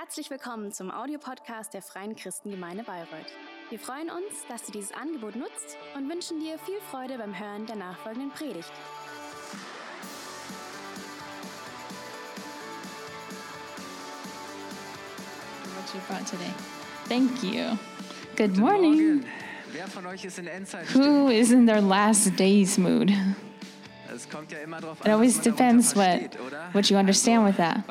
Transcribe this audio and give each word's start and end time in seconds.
Herzlich 0.00 0.30
willkommen 0.30 0.72
zum 0.72 0.90
Audiopodcast 0.90 1.74
der 1.74 1.82
Freien 1.82 2.16
Christengemeinde 2.16 2.84
Bayreuth. 2.84 3.26
Wir 3.68 3.78
freuen 3.78 4.08
uns, 4.08 4.46
dass 4.48 4.62
du 4.62 4.72
dieses 4.72 4.92
Angebot 4.92 5.36
nutzt 5.36 5.76
und 5.94 6.08
wünschen 6.08 6.40
dir 6.40 6.58
viel 6.60 6.80
Freude 6.90 7.18
beim 7.18 7.38
Hören 7.38 7.66
der 7.66 7.76
nachfolgenden 7.76 8.30
Predigt. 8.30 8.72
what 15.76 15.94
you 15.94 16.00
brought 16.08 16.26
today. 16.26 16.50
Thank 17.06 17.42
you. 17.42 17.76
Good 18.36 18.54
Guten 18.54 18.60
morning. 18.60 19.16
Morgen. 19.16 19.26
Wer 19.70 19.86
von 19.86 20.06
euch 20.06 20.24
ist 20.24 20.38
in 20.38 20.46
Endzeit? 20.46 20.94
Who 20.94 21.28
is 21.28 21.52
in 21.52 21.66
their 21.66 21.82
last 21.82 22.38
days 22.38 22.78
mood? 22.78 23.12
It 25.04 25.10
always 25.10 25.38
depends 25.38 25.94
what 25.94 26.36
what 26.72 26.90
you 26.90 26.96
understand 26.96 27.44
with 27.44 27.56
that. 27.56 27.84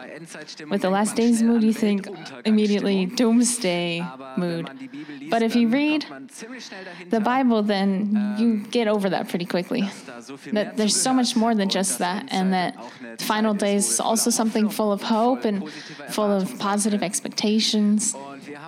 With 0.70 0.82
the 0.82 0.90
last 0.90 1.16
days 1.16 1.42
mood, 1.42 1.64
you 1.64 1.74
think 1.74 2.08
immediately 2.46 3.06
doomsday 3.06 4.04
mood. 4.38 4.66
man 4.66 4.78
die 4.78 4.88
Bibel 4.88 5.16
liest, 5.18 5.32
But 5.32 5.42
if 5.42 5.56
you 5.56 5.68
read 5.70 6.02
kommt 6.02 6.10
man 6.10 6.30
ziemlich 6.30 6.66
schnell 6.66 6.86
dahinter, 6.86 7.18
The 7.18 7.24
Bible, 7.24 7.64
then 7.64 8.36
you 8.38 8.62
get 8.72 8.88
over 8.88 9.10
that 9.10 9.28
pretty 9.28 9.46
quickly. 9.46 9.82
dass 9.82 10.06
da 10.06 10.22
so 10.22 10.38
viel 10.38 10.54
mehr 10.54 10.66
That 10.66 10.78
there's 10.78 10.96
so 11.02 11.14
much 11.14 11.36
more 11.36 11.56
than 11.56 11.70
just 11.70 12.00
that, 12.00 12.24
and 12.32 12.54
that 12.54 12.74
final 13.20 13.54
days 13.54 13.90
is 13.92 14.00
also 14.00 14.30
something 14.30 14.70
full 14.70 14.92
of 14.92 15.04
hope 15.04 15.46
and 15.48 15.64
full 16.10 16.32
of 16.32 16.58
positive 16.60 17.04
expectations. 17.04 18.16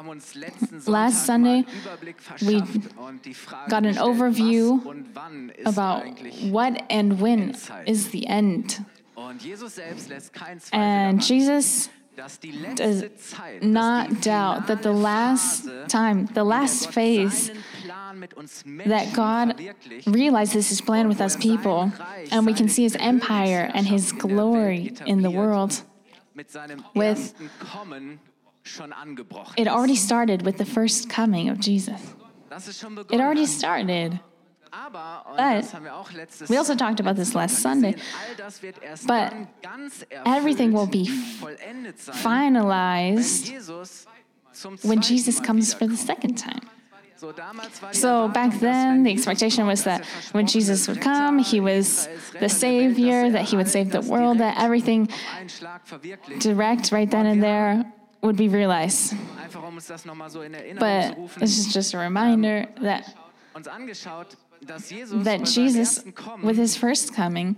Und 0.01 0.07
wir 0.07 0.13
haben 0.13 0.17
uns 0.17 0.33
letzten 0.33 0.81
Last 0.91 1.27
Sunday, 1.27 1.63
we 1.99 2.21
verschafft 2.21 2.97
und 2.97 3.23
die 3.23 3.35
Frage 3.35 3.69
got 3.69 3.85
an 3.85 3.99
overview 3.99 4.79
was 4.79 4.85
und 4.85 5.05
wann 5.13 5.49
ist 5.49 5.67
About 5.67 6.03
what 6.51 6.81
and 6.89 7.21
when 7.21 7.55
is 7.85 8.09
the 8.11 8.25
end. 8.25 8.81
Und 9.13 9.43
Jesus 9.43 9.75
selbst 9.75 10.09
lässt 10.09 10.33
keinen 10.33 10.59
Zweifel 10.59 10.79
And 10.79 11.23
Jesus 11.23 11.91
does 12.15 12.39
letzte 12.51 13.15
Zeit, 13.15 13.61
dass 13.61 13.63
not 13.63 14.25
doubt 14.25 14.65
that 14.65 14.81
the 14.81 14.89
last 14.89 15.69
time, 15.87 16.27
the 16.33 16.41
last 16.41 16.87
phase 16.91 17.47
seinen 17.47 17.63
Plan 17.83 18.19
mit 18.19 18.33
uns 18.33 18.63
that 18.87 19.13
God 19.13 19.55
realizes 20.07 20.69
his 20.69 20.81
plan 20.81 21.09
with 21.09 21.21
us 21.21 21.35
er 21.35 21.41
people, 21.41 21.91
and 22.31 22.47
we 22.47 22.53
can 22.53 22.67
see 22.67 22.83
his 22.83 22.95
empire 22.95 23.69
and 23.75 23.87
his 23.87 24.11
glory 24.11 24.93
in 25.05 25.21
the 25.21 25.29
world. 25.29 25.83
with- 26.95 27.35
ersten 28.63 28.81
Kommen 28.81 28.91
schon 28.91 28.93
angebrochen 28.93 29.53
It 29.57 29.67
already 29.67 29.95
started 29.95 30.45
with 30.45 30.57
the 30.57 30.65
first 30.65 31.09
coming 31.09 31.49
of 31.49 31.59
Jesus. 31.59 31.99
Das 32.49 32.67
ist 32.67 32.79
schon 32.79 32.97
It 32.97 33.19
already 33.19 33.45
started. 33.45 34.19
But 34.71 35.37
das 35.37 35.73
haben 35.73 35.83
wir 35.83 35.95
auch 35.95 36.11
letztes 36.13 36.49
We 36.49 36.57
also 36.57 36.75
talked 36.75 37.01
about 37.01 37.15
this 37.15 37.33
last 37.33 37.61
Sunday. 37.61 37.91
gesehen, 37.91 38.07
all 38.29 38.35
das 38.37 38.61
wird 38.61 38.81
erst 38.81 39.05
But 39.05 39.33
everything 40.25 40.73
will 40.73 40.87
be 40.87 41.09
und 41.09 41.39
vollendet 41.39 41.99
sein, 41.99 42.15
wenn 42.15 42.21
Finalized 42.21 43.53
when 44.83 45.01
Jesus 45.01 45.41
comes 45.41 45.73
for 45.73 45.87
the 45.87 45.97
second 45.97 46.35
time. 46.37 46.61
So, 47.17 47.31
damals 47.31 47.81
war 47.81 47.91
die 47.91 47.97
So 47.97 48.07
Erwartung, 48.07 48.33
back 48.33 48.59
then, 48.61 49.03
the 49.03 49.11
expectation 49.11 49.67
was 49.67 49.83
that 49.83 50.01
when 50.31 50.47
Jesus 50.47 50.87
would 50.87 51.01
come, 51.01 51.39
he 51.39 51.59
was 51.59 52.07
the 52.31 52.39
Welt, 52.39 52.51
Savior, 52.51 53.29
that 53.29 53.41
er 53.41 53.45
he 53.45 53.57
would 53.57 53.67
save 53.67 53.91
the 53.91 54.01
world, 54.01 54.39
that 54.39 54.57
everything 54.57 55.07
auf 55.07 55.37
einen 55.37 55.49
Schlag 55.49 55.81
verwirklicht. 55.85 56.41
direct 56.43 56.91
right 56.91 57.11
then 57.11 57.27
and 57.27 57.43
there 57.43 57.85
would 58.21 58.37
be 58.37 58.47
realized. 58.47 59.13
Um 59.53 59.77
uns 59.77 59.87
das 59.87 60.05
nochmal 60.05 60.29
so 60.29 60.41
in 60.41 60.53
Erinnerung 60.53 60.79
But 60.79 61.39
this 61.39 61.57
is 61.57 61.73
just 61.73 61.93
a 61.93 61.97
reminder 61.97 62.67
that 62.81 63.15
uns 63.53 63.67
angeschaut, 63.67 64.37
dass 64.65 64.89
Jesus 64.89 65.23
that 65.23 65.45
Jesus, 65.45 66.03
with 66.43 66.57
his 66.57 66.77
first 66.77 67.13
coming, 67.13 67.55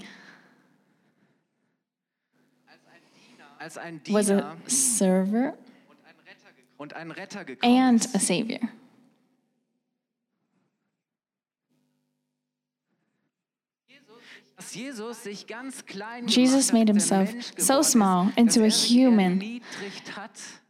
was 4.10 4.30
a 4.30 4.56
server 4.68 5.54
und 6.78 6.94
ein 6.94 7.12
Retter 7.12 7.44
gekommen 7.44 7.78
and 7.78 8.08
a 8.14 8.20
savior. 8.20 8.60
Jesus 14.72 15.24
sich 15.24 15.46
ganz 15.46 15.86
klein 15.86 16.28
Jesus 16.28 16.70
gemacht 16.70 16.74
made 16.74 16.88
himself 16.88 17.30
so 17.58 17.84
small 17.84 18.32
into 18.36 18.62
a 18.62 18.66
er 18.66 18.72
sich 18.72 18.90
human. 18.90 19.62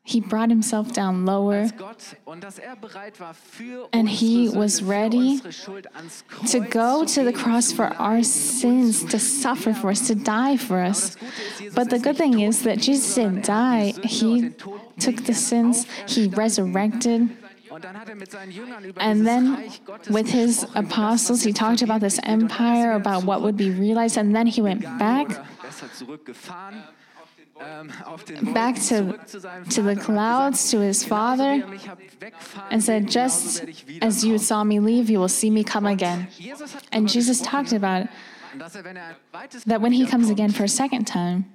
He 0.06 0.20
brought 0.20 0.50
himself 0.50 0.92
down 0.92 1.26
lower 1.26 1.62
als 1.62 1.78
Gott 1.78 1.96
und 2.26 2.44
dass 2.44 2.60
er 2.60 2.76
bereit 2.76 3.22
war 3.22 3.34
für 3.34 3.88
And 3.94 4.10
he 4.10 4.50
was 4.50 4.84
ready 4.84 5.36
unsere 5.36 5.54
Schuld 5.54 5.88
ans 5.96 6.26
Kreuz 6.28 6.52
to 6.52 6.60
go 6.60 7.06
to 7.06 7.24
the 7.24 7.32
cross 7.32 7.72
for 7.72 7.90
our 8.02 8.22
sins, 8.22 9.06
to 9.06 9.18
suffer 9.18 9.74
for 9.74 9.92
us, 9.92 10.06
to 10.08 10.16
die 10.16 10.58
for 10.58 10.84
us. 10.84 11.12
das 11.12 11.16
Gute 11.16 11.26
ist, 11.26 11.60
Jesus 11.60 11.76
But 11.76 11.90
the 11.90 12.00
good 12.00 12.18
thing 12.18 12.40
is 12.42 12.64
that 12.64 12.86
Jesus 12.86 13.16
didn't 13.16 13.48
er 13.48 13.92
die. 13.94 13.94
die 14.02 14.08
Sünde 14.10 14.56
und 14.66 15.04
He 15.04 15.12
took 15.12 15.26
the 15.26 15.34
sins, 15.34 15.88
he 16.06 16.30
resurrected. 16.36 17.30
Und 17.70 17.84
dann 17.86 17.98
hat 17.98 18.10
er 18.10 18.16
mit 18.16 18.30
seinen 18.30 18.52
Jüngern 18.52 18.84
über 18.84 19.02
And 19.02 19.26
then 19.26 19.58
with 20.10 20.30
his 20.30 20.60
gesprochen, 20.60 20.82
über 20.82 20.82
das, 20.82 20.92
apostles, 20.92 21.44
he 21.44 21.54
talked 21.54 21.82
about 21.82 22.00
this 22.06 22.20
verwirklicht 22.20 22.20
wird. 22.20 22.42
Und 22.42 22.60
dann 22.60 22.60
ist 22.60 22.60
empire, 22.60 22.94
about 22.96 23.26
what 23.26 23.42
would 23.42 23.56
be 23.56 23.70
realized, 23.70 24.18
and 24.18 24.36
then 24.36 24.48
he 24.48 24.62
went 24.62 24.84
back 25.00 25.30
back 28.54 28.76
to, 28.76 28.82
zurück 28.82 29.28
zu 29.28 29.40
seinem 29.40 29.70
to 29.70 29.82
the 29.82 29.82
Vater 29.82 29.90
und 29.92 29.98
hat 29.98 30.06
clouds, 30.06 30.72
to 30.72 30.80
his 30.80 31.04
father, 31.04 31.58
genauso 31.58 31.58
wie 31.58 31.60
ihr 31.60 31.68
mich 31.68 31.90
habt 31.90 32.22
wegfahren 32.22 32.72
and 32.72 32.84
said, 32.84 33.10
Just 33.10 33.64
as 34.02 34.24
you 34.24 34.38
saw 34.38 34.64
me 34.64 34.80
leave, 34.80 35.10
you 35.10 35.20
will 35.20 35.30
see 35.30 35.52
me 35.52 35.64
come 35.64 35.88
again. 35.88 36.28
And 36.92 37.08
Jesus 37.08 37.42
talked 37.42 37.74
about 37.74 38.08
er, 38.56 38.86
er 38.86 39.16
that 39.66 39.82
when 39.82 39.92
he 39.92 40.06
comes 40.06 40.30
again 40.30 40.52
for 40.52 40.64
a 40.64 40.68
second 40.68 41.06
time, 41.06 41.46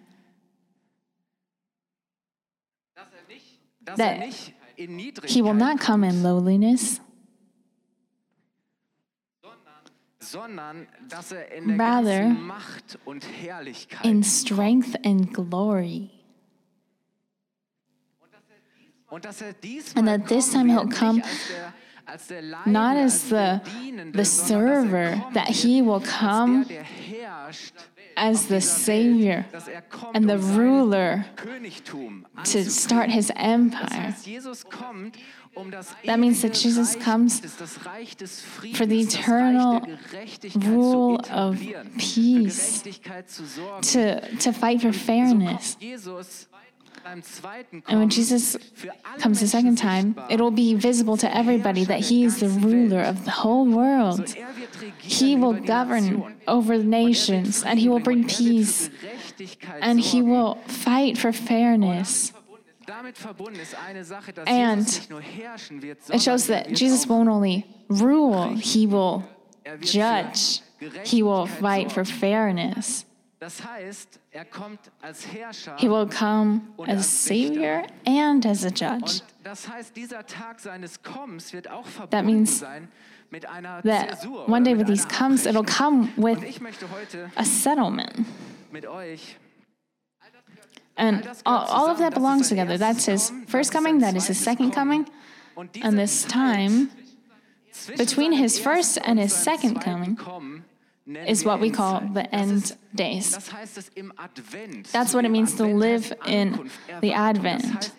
that 3.97 4.19
er 4.19 4.27
nicht 4.27 4.55
in 4.77 4.97
Niedrigkeit 4.97 5.31
he 5.31 5.43
will 5.43 5.55
not 5.55 5.81
come 5.81 6.05
in 6.05 6.23
lowliness, 6.23 7.01
sondern 9.43 9.59
dass 9.75 9.91
er 9.91 9.91
in 9.91 10.18
der 10.18 10.18
Rather, 11.78 12.37
und 13.05 13.25
Herrlichkeit 13.25 14.05
in 14.05 14.22
strength 14.22 14.97
and 15.05 15.33
glory. 15.33 16.11
er 19.11 19.21
And 19.97 20.06
that 20.06 20.28
this 20.28 20.53
time 20.53 20.69
he'll 20.69 20.87
come 20.87 21.17
nicht 21.17 21.27
als 21.27 21.49
der, 21.49 21.72
als 22.06 22.27
der 22.27 22.43
Leidende, 22.43 22.71
not 22.71 22.97
as 22.97 23.28
the, 23.31 23.61
the 24.12 24.21
er 24.21 24.25
server, 24.25 25.25
that 25.33 25.49
he 25.49 25.83
will 25.83 26.00
come 26.00 26.65
der, 26.65 26.77
der 26.77 26.84
herrscht 26.84 27.75
as 28.17 28.49
the 28.49 28.61
Savior 28.61 29.47
er 29.53 29.83
and 30.15 30.28
the 30.28 30.34
um 30.34 30.56
ruler 30.56 31.25
to 32.44 32.65
start 32.65 33.11
his 33.11 33.31
empire. 33.37 34.15
Heißt, 35.59 35.97
Jesus 36.05 36.05
kommt, 36.05 36.05
um 36.05 36.07
That 36.07 36.19
means 36.19 36.43
that 36.43 36.57
Jesus 36.57 36.99
comes 36.99 37.41
Gottes, 37.41 37.57
das 37.57 37.87
Reich 37.87 38.17
des 38.17 38.41
Friedens, 38.41 38.79
for 38.79 38.87
the 38.87 39.01
eternal 39.01 39.83
rule 40.55 41.19
of 41.33 41.59
peace, 41.99 42.83
Gerechtigkeit 42.83 43.31
zu 43.31 43.45
sorgen. 43.45 43.83
to, 43.83 44.21
to 44.39 44.53
fight 44.53 44.81
for 44.81 44.93
fairness. 44.93 45.75
kommt 45.75 45.83
Jesus 45.83 46.49
beim 47.05 47.23
zweiten 47.23 47.83
And 47.87 48.01
when 48.01 48.11
Jesus 48.11 48.59
comes 49.19 49.41
the 49.41 49.47
second 49.47 49.79
time, 49.79 50.15
it 50.29 50.41
will 50.41 50.51
be 50.51 50.75
visible 50.75 51.17
to 51.19 51.35
everybody 51.35 51.85
that 51.85 52.01
he 52.01 52.25
is 52.25 52.41
the 52.41 52.49
ruler 52.49 53.03
of 53.03 53.25
the 53.25 53.31
whole 53.31 53.67
world. 53.67 54.21
er 54.21 54.49
He 54.99 55.37
will 55.37 55.55
govern 55.55 56.37
over 56.47 56.75
er 56.75 56.85
nations 56.85 57.65
and 57.65 57.79
he 57.79 57.89
will 57.89 58.01
bring. 58.01 58.25
Er 58.25 58.29
peace 58.29 58.91
and 59.81 60.01
he 60.01 60.23
will 60.23 60.59
fight 60.67 61.17
for 61.17 61.33
fairness. 61.33 62.33
And 64.47 64.87
Jesus 64.87 64.99
nicht 64.99 65.10
nur 65.10 65.21
herrschen 65.21 65.82
wird, 65.82 65.99
It 66.10 66.22
shows 66.22 66.49
er 66.49 66.65
that 66.65 66.78
Jesus 66.78 67.09
won't 67.09 67.28
only 67.28 67.65
rule, 67.88 68.54
he 68.56 68.87
will 68.87 69.22
Er 69.65 69.76
judge, 69.78 70.62
he 71.04 71.22
will 71.22 71.47
fight 71.47 71.93
for 71.93 72.04
fairness. 72.04 73.04
Er 74.32 74.44
kommt 74.44 74.81
als 75.00 75.26
Herrscher. 75.26 75.76
He 75.78 75.88
will 75.88 76.09
come 76.09 76.62
as 76.87 77.06
Savior 77.06 77.84
and 78.04 78.44
as 78.44 78.65
a 78.65 78.69
Judge. 78.69 79.20
Und 79.20 79.25
das 79.44 79.69
heißt, 79.69 79.94
dieser 79.94 80.26
Tag 80.26 80.58
seines 80.58 81.02
Kommens 81.02 81.52
wird 81.52 81.70
auch 81.70 81.87
That 82.11 82.25
means 82.25 82.58
sein 82.58 82.88
mit 83.31 83.46
einer 83.46 83.82
That 83.82 84.26
one 84.49 84.62
day 84.62 84.76
when 84.76 84.87
these 84.87 85.06
einer 85.06 85.19
comes, 85.19 85.46
it'll 85.46 85.64
come 85.64 86.08
with 86.17 86.38
Und 86.38 86.44
ich 86.44 86.61
möchte 86.61 86.91
heute 86.91 87.31
a 87.37 87.44
settlement. 87.44 88.26
And 90.99 91.29
all, 91.47 91.65
all 91.67 91.87
of 91.89 91.99
that 91.99 92.12
belongs 92.12 92.49
together. 92.49 92.77
That's 92.77 93.06
his 93.06 93.33
first 93.47 93.73
coming, 93.73 94.00
that 94.00 94.17
is 94.17 94.27
his 94.27 94.39
second 94.39 94.73
coming. 94.73 95.09
And 95.83 95.99
this 95.99 96.25
time 96.25 96.91
between 97.97 98.33
his 98.33 98.59
first 98.59 98.99
and 99.05 99.19
his 99.19 99.33
second 99.33 99.81
coming 99.81 100.19
is 101.27 101.45
what 101.45 101.61
we 101.61 101.71
call 101.71 102.00
the 102.00 102.33
end 102.35 102.77
days. 102.95 103.33
Das 103.33 103.53
heißt 103.53 103.79
es 103.79 103.91
im 103.95 104.12
Advent. 104.17 104.93
That's 104.93 105.15
what 105.15 105.25
it 105.25 105.31
means 105.31 105.55
to 105.56 105.65
live 105.65 106.12
in 106.27 106.69
the 107.01 107.15
Advent. 107.15 107.93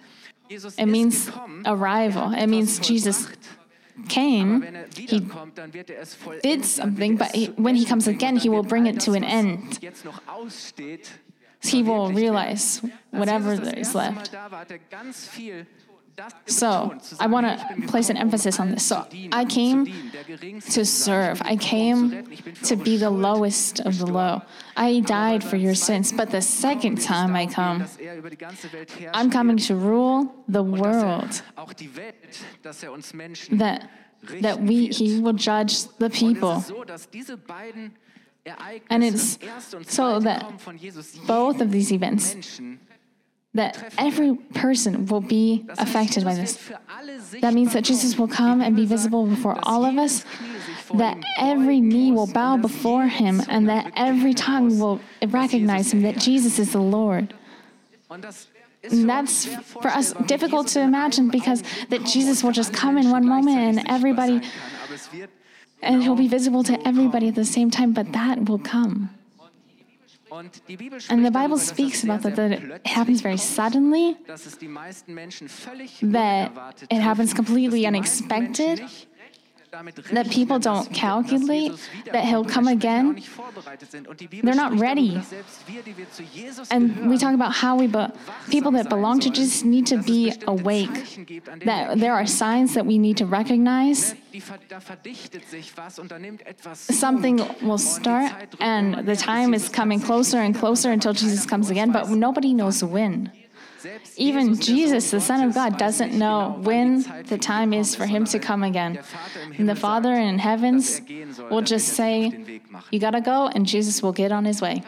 It 0.50 0.88
means 0.88 1.30
arrival. 1.66 2.34
er 2.34 2.44
It 2.44 2.50
means 2.50 2.80
Jesus 2.80 3.28
came, 4.08 4.64
er 4.64 4.86
he 4.96 5.08
wiederkommt, 5.08 5.58
dann 5.58 5.74
wird 5.74 5.90
er 5.90 6.06
did 6.42 6.66
something, 6.66 7.18
but 7.18 7.28
he, 7.34 7.52
when 7.58 7.76
he 7.76 7.86
comes 7.86 8.08
again, 8.08 8.38
he 8.38 8.50
will 8.50 8.64
bring 8.64 8.86
it 8.86 9.00
to 9.02 9.14
an 9.14 9.24
end. 9.24 9.80
He 11.62 11.84
will 11.84 12.12
realize 12.12 12.82
whatever 13.12 13.58
there 13.58 13.78
is 13.80 13.94
left. 13.94 14.32
da 14.34 14.50
war, 14.52 14.60
hat 14.60 14.72
er 14.72 14.80
ganz 14.90 15.28
viel 15.28 15.66
das 16.20 16.34
So, 16.46 16.94
I 17.20 17.28
want 17.28 17.48
to 17.48 17.88
place 17.88 18.10
an 18.10 18.18
um 18.18 18.24
emphasis 18.24 18.60
on 18.60 18.72
this. 18.72 18.88
So, 18.88 19.06
I 19.32 19.44
um 19.44 19.48
came 19.48 19.86
dienen, 19.86 20.12
der 20.12 20.24
Geringste 20.26 20.74
to 20.74 20.86
serve. 20.86 21.42
I 21.46 21.54
um 21.54 21.60
came 21.60 22.12
retten. 22.12 22.34
Ich 22.34 22.44
bin 22.44 22.56
für 22.56 22.68
to 22.68 22.76
be 22.76 22.98
the 22.98 23.10
lowest 23.10 23.80
of 23.86 23.98
the 23.98 24.06
low. 24.06 24.42
I 24.76 25.02
died 25.02 25.44
for 25.44 25.56
your 25.58 25.76
sins, 25.76 26.12
but 26.12 26.30
the 26.30 26.42
second 26.42 27.02
time 27.02 27.36
I 27.36 27.48
come, 27.48 27.86
er 28.00 28.18
über 28.18 28.30
die 28.30 28.38
ganze 28.38 28.72
Welt 28.74 28.92
herrschen 29.00 29.16
I'm 29.16 29.32
coming 29.32 29.58
to 29.58 29.76
rule 29.76 30.28
the 30.48 30.60
er 30.60 30.72
world. 30.72 31.44
auch 31.56 31.74
die 31.74 31.96
Welt, 31.96 32.16
dass 32.64 32.84
uns 32.92 33.14
Menschen 33.14 33.58
That 33.60 33.88
that 34.42 34.60
we 34.60 34.90
he 34.92 35.22
will 35.22 35.36
judge 35.36 35.88
the 36.00 36.10
people. 36.10 36.62
Ist 38.46 38.52
so, 38.52 38.80
dass 38.80 38.90
diese 38.90 38.90
beiden 38.90 38.90
Ereignisse, 38.90 38.90
And 38.90 39.04
it's 39.04 39.38
das 39.38 39.48
erste 39.48 39.78
und 39.78 39.92
so 39.92 40.20
that 40.20 40.44
Kommen 40.44 40.60
von 40.60 40.78
Jesus, 40.78 41.18
Both 41.28 41.62
of 41.62 41.72
these 41.72 41.92
events, 41.94 42.36
that 43.54 43.78
every 43.98 44.36
person 44.54 45.08
will 45.08 45.22
be 45.22 45.66
affected 45.78 46.24
by 46.24 46.36
this. 46.36 46.58
wird 46.58 46.78
für 46.78 46.80
alle 46.88 47.42
That 47.42 47.54
means 47.54 47.74
that 47.74 47.84
Jesus 47.84 48.18
will 48.18 48.28
come 48.28 48.62
and 48.62 48.76
be 48.76 48.86
visible 48.86 49.26
before 49.26 49.58
all 49.64 49.86
of 49.86 49.98
us, 49.98 50.24
Knie 50.24 50.60
sich 50.66 50.76
vor 50.86 50.98
that 50.98 51.18
every 51.38 51.80
knee 51.80 52.12
will 52.12 52.28
bow 52.28 52.58
before 52.58 53.08
him, 53.08 53.42
and 53.50 53.68
that 53.68 53.92
every 53.96 54.34
tongue 54.34 54.80
will 54.80 55.00
recognize 55.28 55.92
him, 55.94 56.04
that 56.04 56.18
Jesus 56.18 56.60
is 56.60 56.72
the 56.72 56.82
Lord. 56.82 57.34
Und 58.10 58.24
das 58.24 58.48
ist 58.82 58.94
And 58.94 59.10
that's 59.10 59.46
for 59.46 59.88
us 59.88 60.14
difficult 60.28 60.68
to 60.70 60.80
imagine 60.82 61.30
because 61.30 61.64
that 61.90 62.06
Jesus 62.06 62.44
will 62.44 62.54
just 62.54 62.72
come 62.74 62.98
in 62.98 63.12
one 63.12 63.28
moment 63.28 63.78
and 63.78 63.88
everybody, 63.90 64.42
sein 65.82 66.02
kann. 66.02 66.02
Aber 66.02 66.02
es 66.02 66.02
wird 66.02 66.02
and 66.02 66.04
he'll 66.04 66.16
be 66.16 66.28
visible 66.28 66.64
to 66.64 66.74
everybody 66.88 67.30
at 67.30 67.36
the 67.36 67.46
same 67.46 67.70
time, 67.70 67.94
but 67.94 68.12
that 68.14 68.48
will 68.48 68.60
come. 68.60 69.10
Und 70.30 70.62
die 70.68 70.78
Bibel 70.78 71.00
And 71.10 71.26
the 71.26 71.32
Bible 71.32 71.58
speaks 71.58 72.04
about 72.04 72.22
that, 72.22 72.36
that 72.36 72.52
it 72.52 72.88
happens 72.88 73.22
very 73.22 73.38
suddenly, 73.38 74.16
dass 74.28 74.46
es 74.46 74.60
die 74.60 74.68
meisten 74.68 75.16
Menschen 75.16 75.50
völlig 75.50 76.00
that 76.02 76.52
it 76.90 77.02
happens 77.02 77.34
completely 77.34 77.82
dass 77.82 77.92
die 77.92 77.98
meisten 77.98 78.28
Menschen 78.28 78.64
unexpected, 78.64 79.09
that 80.14 80.30
people 80.30 80.60
don't 80.60 80.92
calculate 80.94 81.72
that 82.12 82.26
he'll 82.26 82.44
come 82.46 82.68
again. 82.68 83.10
auch 83.10 83.14
nicht 83.14 83.30
vorbereitet 83.30 83.92
sind. 83.92 84.08
Und 84.08 84.20
die 84.20 84.28
Bibel 84.28 84.50
They're 84.50 84.70
not 84.70 84.80
ready. 84.80 85.16
dass 85.16 85.30
selbst 85.30 85.68
wir, 85.68 85.82
die 85.84 85.98
wir 85.98 86.10
zu 86.12 86.24
Jesus 86.24 86.72
And 86.72 87.10
we 87.10 87.18
talk 87.18 87.34
about 87.34 87.52
how 87.52 87.80
we, 87.80 87.88
but 87.88 88.14
people 88.50 88.72
that 88.72 88.90
belong 88.90 89.20
to 89.22 89.30
Jesus 89.30 89.64
need 89.64 89.88
to 89.88 89.98
be 89.98 90.34
awake. 90.48 90.90
That 91.66 92.00
there 92.00 92.14
are 92.14 92.26
signs 92.26 92.74
that 92.74 92.86
we 92.86 92.98
need 92.98 93.18
to 93.18 93.26
recognize. 93.26 94.16
Die 94.34 94.42
ver- 94.42 94.60
da 94.68 94.80
verdichtet 94.80 95.48
sich 95.50 95.76
was 95.76 96.00
und 96.00 96.12
da 96.12 96.20
nimmt 96.20 96.46
etwas 96.46 96.88
Something 96.88 97.40
will 97.62 97.80
start, 97.80 98.32
and 98.60 99.06
the 99.08 99.16
time 99.16 99.56
is 99.56 99.72
coming 99.72 100.02
closer 100.02 100.40
and 100.40 100.56
closer 100.56 100.92
until 100.92 101.14
Jesus 101.14 101.48
comes 101.48 101.70
again, 101.72 101.92
but 101.92 102.10
nobody 102.10 102.54
knows 102.54 102.84
when. 102.84 103.32
Even 104.18 104.60
Jesus, 104.60 105.12
the 105.12 105.22
Son 105.22 105.48
of 105.48 105.54
God, 105.54 105.78
doesn't 105.78 106.14
know 106.14 106.60
when 106.62 107.02
the 107.28 107.38
time 107.38 107.74
is 107.74 107.96
for 107.96 108.06
him 108.06 108.26
to 108.26 108.40
come 108.40 108.64
again. 108.64 109.00
And 109.58 109.68
the 109.68 109.76
Father 109.76 110.14
in 110.14 110.40
heavens 110.40 111.02
will 111.50 111.62
just 111.62 111.90
say. 111.90 112.62
You 112.92 113.00
gotta 113.00 113.22
go, 113.22 113.48
and 113.48 113.66
Jesus 113.66 114.02
will 114.02 114.12
get 114.14 114.32
on 114.32 114.46
his 114.46 114.62
way. 114.62 114.84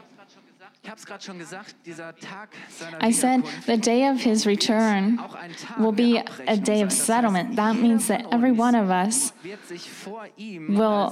I 2.99 3.11
said 3.11 3.43
the 3.67 3.77
day 3.77 4.07
of 4.07 4.19
his 4.19 4.47
return 4.47 5.19
auch 5.19 5.35
ein 5.35 5.51
Tag 5.53 5.79
will 5.79 5.91
be 5.91 6.23
a 6.47 6.57
day 6.57 6.81
of 6.81 6.91
settlement. 6.91 7.55
That 7.55 7.75
means 7.75 8.07
that 8.07 8.25
every 8.31 8.51
one 8.51 8.73
of 8.73 8.89
us 8.89 9.31
wird 9.43 9.63
sich 9.67 9.89
vor 9.89 10.25
ihm 10.37 10.75
will- 10.75 11.11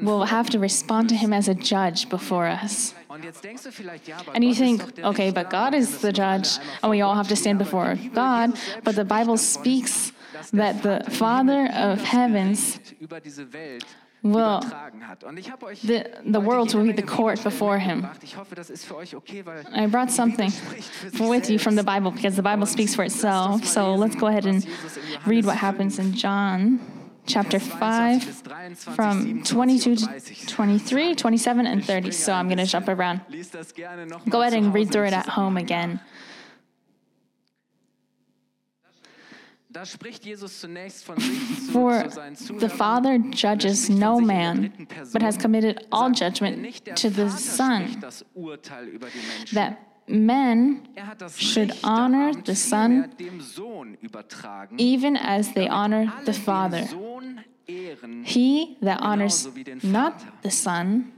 will 0.00 0.24
have 0.24 0.48
to 0.50 0.58
respond 0.58 1.08
to 1.10 1.14
him 1.14 1.32
as 1.32 1.48
a 1.48 1.54
judge 1.54 2.08
before 2.08 2.46
us. 2.46 2.94
Und 3.08 3.24
jetzt 3.24 3.42
denkst 3.44 3.64
du 3.64 3.70
vielleicht, 3.72 4.08
ja, 4.08 4.16
aber 4.18 4.34
And 4.34 4.44
you 4.44 4.54
think, 4.54 4.80
ist 4.80 4.88
doch 4.88 4.94
der 4.94 5.08
okay, 5.08 5.30
but 5.30 5.50
God 5.50 5.74
is 5.74 6.00
the 6.00 6.12
judge, 6.12 6.58
and 6.82 6.90
we 6.92 7.02
all 7.04 7.14
have 7.14 7.28
to 7.28 7.36
stand 7.36 7.58
before 7.58 7.96
God. 8.14 8.54
But 8.82 8.94
the 8.94 9.04
Bible 9.04 9.36
speaks 9.36 10.12
that 10.52 10.82
the 10.82 11.00
Father 11.10 11.68
of 11.74 12.02
heavens 12.02 12.80
Gericht 14.22 14.24
über 14.24 14.32
diese 14.32 14.34
Welt 14.34 14.62
will- 14.62 14.68
übertragen 14.68 15.08
hat. 15.08 15.24
Und 15.24 15.38
ich 15.38 15.50
habe 15.50 15.66
euch 15.66 15.80
the- 15.80 16.04
the 16.24 16.44
world 16.44 16.74
will 16.74 16.84
be 16.92 16.94
the 16.96 17.02
court 17.02 17.42
before 17.44 17.78
him. 17.78 17.96
mitgebracht. 18.02 18.20
Ich 18.22 18.36
hoffe, 18.36 18.54
das 18.54 18.70
ist 18.70 18.84
für 18.84 18.96
euch 18.96 19.14
okay, 19.14 19.44
weil 19.44 19.64
I 19.74 19.86
brought 19.86 20.10
something 20.10 20.52
with 21.18 21.48
you 21.48 21.58
from 21.58 21.76
the 21.76 21.82
Bible 21.82 22.10
because 22.10 22.34
the 22.36 22.42
Bible 22.42 22.66
speaks 22.66 22.94
for 22.94 23.04
itself. 23.04 23.64
So 23.64 23.94
let's 23.96 24.16
go 24.16 24.26
ahead 24.26 24.46
and 24.46 24.66
read 25.26 25.44
what 25.44 25.60
happens 25.62 25.98
in 25.98 26.12
John 26.14 26.78
chapter 27.26 27.58
5 27.58 28.22
from 28.94 29.42
22 29.42 29.96
to 29.96 30.06
23, 30.46 31.16
27, 31.16 31.66
and 31.66 31.84
30. 31.84 32.12
So 32.12 32.32
I'm 32.32 32.46
going 32.48 32.58
to 32.58 32.66
jump 32.66 32.88
around. 32.88 33.20
Lies 33.28 33.50
das 33.50 33.74
gerne 33.74 34.06
noch 34.06 34.24
Go 34.26 34.40
ahead 34.40 34.54
and 34.54 34.72
read 34.74 34.90
through 34.92 35.06
it 35.08 35.12
at 35.14 35.36
home 35.36 35.58
again. 35.58 35.98
Da 35.98 36.00
spricht 36.00 36.00
Jesus 38.80 38.84
zunächst 38.86 39.24
von 39.26 39.54
sich 39.54 39.62
zu, 39.62 39.65
For 41.72 42.04
the. 42.58 42.68
Father 42.68 43.12
er 43.12 43.18
judges 43.30 43.88
no 43.88 44.18
von 44.18 44.20
sich 44.20 44.20
in 44.20 44.26
man, 44.26 44.86
but 45.12 45.22
has 45.22 45.36
committed 45.36 45.86
all 45.90 46.10
judgment 46.10 46.84
to 46.96 47.10
the 47.10 47.28
Son, 47.30 47.82
spricht 47.82 48.02
das 48.02 48.24
Urteil 48.34 48.88
über 48.88 49.06
die 49.08 49.18
Menschen. 49.18 49.54
that 49.54 49.76
men 50.08 50.80
er 50.94 51.28
should 51.36 51.72
honor 51.82 52.32
the 52.44 52.54
Son 52.54 53.10
vielmehr 53.16 53.30
dem 53.30 53.40
Sohn 53.40 53.98
übertragen, 54.00 54.78
even 54.78 55.16
as 55.16 55.52
they 55.52 55.68
honor 55.68 56.12
the 56.24 56.32
Father. 56.32 56.86
He 58.24 58.76
that 58.80 59.00
honors 59.00 59.44
Genauso 59.44 59.56
wie 59.56 59.64
den 59.64 59.80
not 59.82 60.14
the 60.42 60.50
Son 60.50 61.12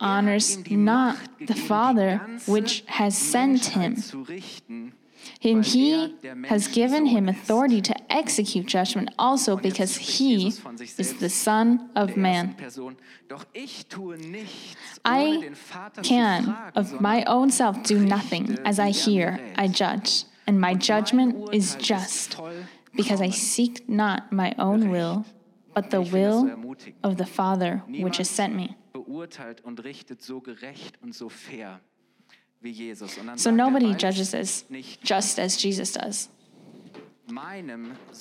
Er 0.00 0.18
honors 0.18 0.58
not 0.70 1.16
the 1.46 1.54
Father 1.54 2.20
which 2.46 2.84
has 2.86 3.16
sent 3.16 3.66
him. 3.66 3.96
And 5.42 5.64
he 5.64 6.14
has 6.48 6.68
given 6.68 7.06
him 7.06 7.28
authority 7.28 7.80
to 7.82 7.94
execute 8.12 8.66
judgment 8.66 9.10
also 9.18 9.56
because 9.56 9.96
he 9.96 10.44
Jesus 10.44 10.60
von 10.60 10.76
sich 10.76 10.98
is 10.98 11.18
the 11.18 11.28
Son 11.28 11.90
of 11.94 12.16
Man. 12.16 12.48
ersten 12.48 12.56
Person. 12.56 12.96
Doch 13.28 13.44
ich 13.52 13.86
tue 13.88 14.16
nichts, 14.16 15.00
ohne 15.04 15.46
I 15.46 15.50
can 16.02 16.56
of 16.74 17.00
my 17.00 17.24
own 17.26 17.50
self 17.50 17.82
do 17.82 17.98
nothing. 17.98 18.58
As 18.64 18.78
I 18.78 18.90
hear, 18.90 19.38
I 19.56 19.68
judge. 19.68 20.24
And 20.46 20.60
my 20.60 20.74
judgment 20.74 21.54
is 21.54 21.76
just 21.76 22.36
because 22.94 23.22
I 23.22 23.30
seek 23.30 23.88
not 23.88 24.30
my 24.30 24.54
own 24.58 24.90
will, 24.90 25.24
but 25.74 25.90
the 25.90 26.00
Ich 26.00 26.10
finde 26.10 26.26
das 26.26 26.40
so 26.40 26.46
will 26.46 26.76
of 27.02 27.16
the 27.16 27.26
Father 27.26 27.82
which 27.88 28.18
has 28.18 28.28
sent 28.28 28.54
me. 28.54 28.76
beurteilt 28.92 29.60
und 29.62 29.82
richtet 29.84 30.22
so 30.22 30.40
gerecht 30.40 31.00
und 31.02 31.14
so 31.14 31.28
fair 31.28 31.80
wie 31.80 31.80
Jesus. 31.80 31.80
Und 31.80 32.53
dann 32.53 32.53
So 33.36 33.50
er, 33.50 33.52
nobody 33.56 33.94
judges 33.94 34.34
us 34.34 34.64
just 35.02 35.38
as 35.38 35.56
Jesus 35.62 35.92
does. 35.92 36.28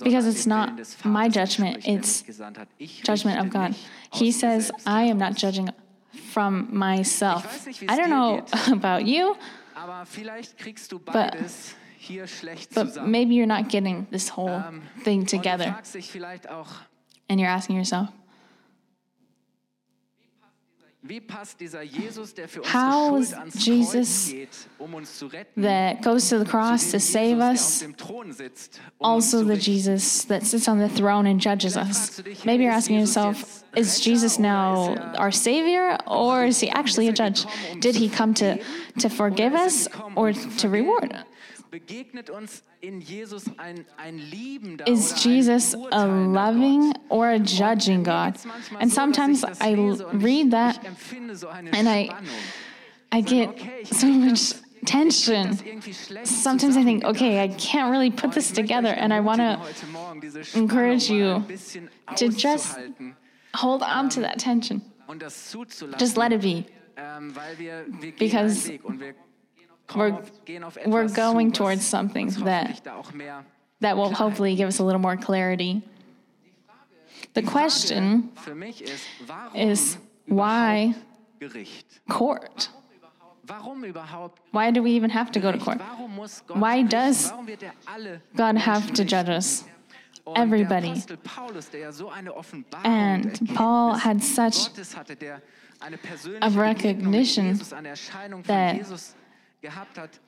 Because 0.03 0.25
it's 0.27 0.45
not 0.45 0.71
my 1.03 1.27
judgment, 1.29 1.85
it's 1.85 2.21
mich 2.21 2.27
gesandt 2.27 2.57
hat. 2.57 2.67
Ich 2.77 3.03
Judgment 3.07 3.39
of 3.39 3.49
God. 3.49 3.75
He 4.11 4.31
says, 4.31 4.71
I 4.85 5.03
am 5.09 5.17
not 5.17 5.35
judging 5.37 5.69
from 6.31 6.67
myself. 6.71 7.43
Ich 7.45 7.51
weiß 7.51 7.65
nicht, 7.67 7.81
wie 7.81 7.85
es 7.85 7.91
I 7.91 7.95
don't 7.97 8.09
know 8.09 8.43
about 8.71 9.05
you, 9.05 9.35
Aber 9.75 10.05
vielleicht 10.05 10.57
kriegst 10.57 10.91
du 10.91 10.99
beides 10.99 11.75
hier 11.97 12.27
schlecht 12.27 12.73
but 12.73 13.05
maybe 13.05 13.33
you're 13.33 13.45
not 13.47 13.69
getting 13.69 14.07
this 14.11 14.35
whole 14.35 14.63
Ähm, 14.67 14.81
thing 15.03 15.25
together. 15.25 15.73
fragst 15.73 15.95
dich 15.95 16.09
vielleicht 16.09 16.49
auch, 16.49 16.69
And 17.29 17.39
you're 17.39 17.49
asking 17.49 17.75
yourself, 17.77 18.09
How 22.63 23.17
is 23.17 23.35
Jesus 23.55 24.33
um 24.79 24.95
uns 24.95 25.19
zu 25.19 25.27
retten, 25.27 25.61
that 25.63 26.01
goes 26.01 26.29
to 26.29 26.39
the 26.39 26.45
cross 26.45 26.91
to 26.91 26.99
save 26.99 27.39
Jesus, 27.39 27.39
der 27.39 27.49
auf 27.49 27.53
us, 27.53 27.79
dem 27.79 27.97
Thron 27.97 28.31
sitzt, 28.31 28.79
um 28.99 29.05
also 29.09 29.43
the? 29.43 29.57
Jesus 29.57 30.25
that 30.25 30.43
sits 30.43 30.69
on 30.69 30.79
the 30.79 30.87
throne 30.87 31.27
and 31.27 31.41
judges 31.41 31.75
us? 31.75 32.21
Maybe 32.45 32.63
you're 32.63 32.71
asking 32.71 32.99
yourself, 32.99 33.63
is 33.75 33.99
Jesus 33.99 34.39
now 34.39 34.95
our 35.17 35.31
Savior 35.31 35.97
or 36.07 36.45
is 36.45 36.61
he 36.61 36.69
actually 36.79 37.09
a 37.09 37.13
judge? 37.13 37.45
Did 37.79 37.95
he 37.95 38.07
come 38.07 38.33
to, 38.35 38.57
to 38.99 39.09
forgive 39.09 39.53
us 39.53 39.89
or 40.15 40.31
to 40.31 40.69
reward? 40.69 41.25
Begegnet 41.73 42.29
uns 42.29 42.61
in 42.81 43.01
Jesus 43.01 43.45
ein, 43.57 43.83
ein 43.97 44.19
liebender 44.19 44.85
Is 44.87 45.23
Jesus 45.23 45.73
a 45.89 46.05
loving 46.05 46.93
or 47.09 47.25
a 47.29 47.39
judging 47.39 48.03
God? 48.03 48.35
And 48.35 48.43
so, 48.45 48.77
dass 48.77 48.85
ich 48.89 48.93
sometimes 48.93 49.43
I 49.59 49.73
read 50.23 50.51
that 50.51 50.77
ich 50.83 50.87
empfinde 50.87 51.35
so 51.35 51.47
and 51.49 51.73
I- 51.73 52.11
I 53.11 53.21
get 53.23 53.49
so 53.89 54.05
much 54.05 54.29
das- 54.51 54.51
ich 54.51 54.61
krieg 54.81 54.85
tension. 54.85 55.47
das 55.49 55.61
irgendwie 55.63 55.93
schlecht 55.95 56.27
Sometimes 56.27 56.77
I 56.77 56.83
think, 56.83 57.05
okay, 57.05 57.43
I 57.43 57.47
can't 57.49 57.89
really 57.89 58.11
put 58.11 58.33
this 58.33 58.53
together, 58.53 58.95
and 58.95 59.11
I 59.11 59.19
want 59.19 59.39
to 59.39 59.57
heute 59.59 59.87
Morgen 59.91 60.21
diese 60.21 60.43
Spannung 60.43 60.69
encourage 60.69 61.09
you 61.11 61.41
to 62.15 62.25
just 62.27 62.77
hold 63.55 63.81
on 63.81 64.09
to 64.11 64.19
ähm, 64.19 64.27
that 64.27 64.37
tension. 64.37 64.79
und 65.07 65.23
das 65.23 65.49
zuzulassen. 65.49 65.99
Just 65.99 66.17
let 66.17 66.31
it 66.33 66.41
be. 66.41 66.65
Ähm, 66.97 67.35
weil 67.35 67.57
wir, 67.57 67.85
wir 67.99 68.11
gehen 68.11 68.15
Because 68.19 68.65
einen 68.69 68.73
Weg 68.75 68.85
und 68.85 68.99
wir 68.99 69.15
we're- 69.95 70.11
kommen 70.11 70.23
auf, 70.23 70.45
gehen 70.45 70.63
auf 70.63 70.75
we're 70.77 71.13
going 71.15 71.51
towards 71.51 71.89
something 71.89 72.29
that- 72.29 72.61
hoffentlich 72.63 72.81
da 72.83 72.95
auch 72.95 73.11
mehr 73.13 73.43
That 73.81 73.97
will 73.97 74.13
hopefully 74.13 74.55
give 74.55 74.67
us 74.67 74.79
a 74.79 74.83
little 74.83 74.99
more 75.01 75.17
clarity. 75.17 75.81
The 77.35 77.41
question 77.41 78.29
für 78.35 78.55
mich 78.55 78.81
ist, 78.81 79.05
warum 79.27 79.55
is 79.55 79.97
why 80.27 80.95
court? 82.07 82.69
Why 84.51 84.71
do 84.71 84.81
we 84.81 84.91
even 84.91 85.09
have 85.09 85.31
to 85.33 85.39
go 85.41 85.51
to 85.51 85.57
court? 85.57 85.79
Warum 85.79 86.15
muss 86.15 86.43
Gott 86.47 86.61
Why 86.61 86.83
does 86.83 87.31
er 87.31 88.21
God 88.35 88.57
have 88.57 88.93
to 88.93 89.03
judge 89.03 89.29
us? 89.29 89.65
Everybody? 90.35 90.87
Der 90.87 90.91
Apostel 90.93 91.17
Paulus, 91.17 91.69
der 91.69 91.79
ja 91.81 91.91
so 91.91 92.09
eine 92.09 92.33
Offenbarung 92.33 92.85
And 92.85 93.53
Paul 93.53 93.97
had 93.97 94.23
such 94.23 94.69
Gottes 94.69 94.95
hatte, 94.95 95.17
der 95.17 95.41
eine 95.81 95.97
of 95.97 96.01
persönliche 96.01 96.39
Begegnung 96.49 96.69
mit 96.69 96.83
recognition 96.85 97.45
Jesus, 97.47 97.73
eine 97.73 97.89
Erscheinung 97.89 98.43
von 98.43 98.55
that 98.55 98.75
Jesus 99.63 99.75
gehabt 99.75 99.97
hat. 99.97 100.19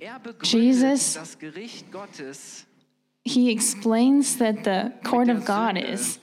Er 0.00 0.20
Jesus- 0.42 1.14
das 1.14 1.38
Gericht 1.38 1.90
Gottes 1.90 2.66
He 3.26 3.50
explains 3.50 4.36
that 4.36 4.64
the 4.64 4.92
court 5.02 5.30
of 5.30 5.46
God 5.46 5.78
is 5.78 6.20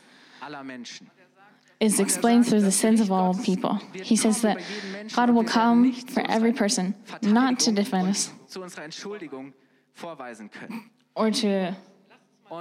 is 1.80 2.00
explained 2.00 2.46
through 2.46 2.62
the 2.62 2.72
sins 2.72 3.02
of 3.02 3.10
all 3.10 3.34
people. 3.34 3.80
He 3.94 4.16
says 4.16 4.42
that 4.42 4.60
God 5.16 5.32
will 5.32 5.44
come 5.44 5.94
for 5.94 6.22
every 6.30 6.54
person, 6.54 6.94
not 7.24 7.60
to 7.62 7.72
defend 7.72 8.10
us 8.10 8.32
zu 8.48 8.62
unserer 8.62 8.84
Entschuldigung 8.84 9.54
vorweisen 9.96 10.52
können. 10.52 10.92
or 11.16 11.32
to 11.32 11.76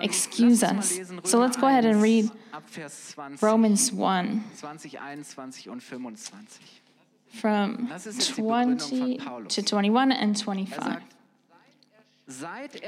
excuse 0.01 0.63
lasst 0.63 0.93
uns 1.01 1.11
mal 1.11 1.19
us. 1.19 1.31
So 1.31 1.39
let's 1.39 1.59
go 1.59 1.67
ahead 1.67 1.85
and 1.85 2.01
read 2.01 2.31
ab 2.53 2.63
Vers 2.67 3.15
20, 3.15 3.43
Romans 3.43 3.93
1 3.93 4.43
from 7.31 7.89
Das 7.89 8.07
ist 8.07 8.19
jetzt 8.19 8.39
die 8.39 8.43
Begründung 8.43 8.79
20 8.79 9.19
to 9.49 9.63
21 9.63 10.17
and 10.19 10.37
Er 10.37 10.45
25. 10.45 11.03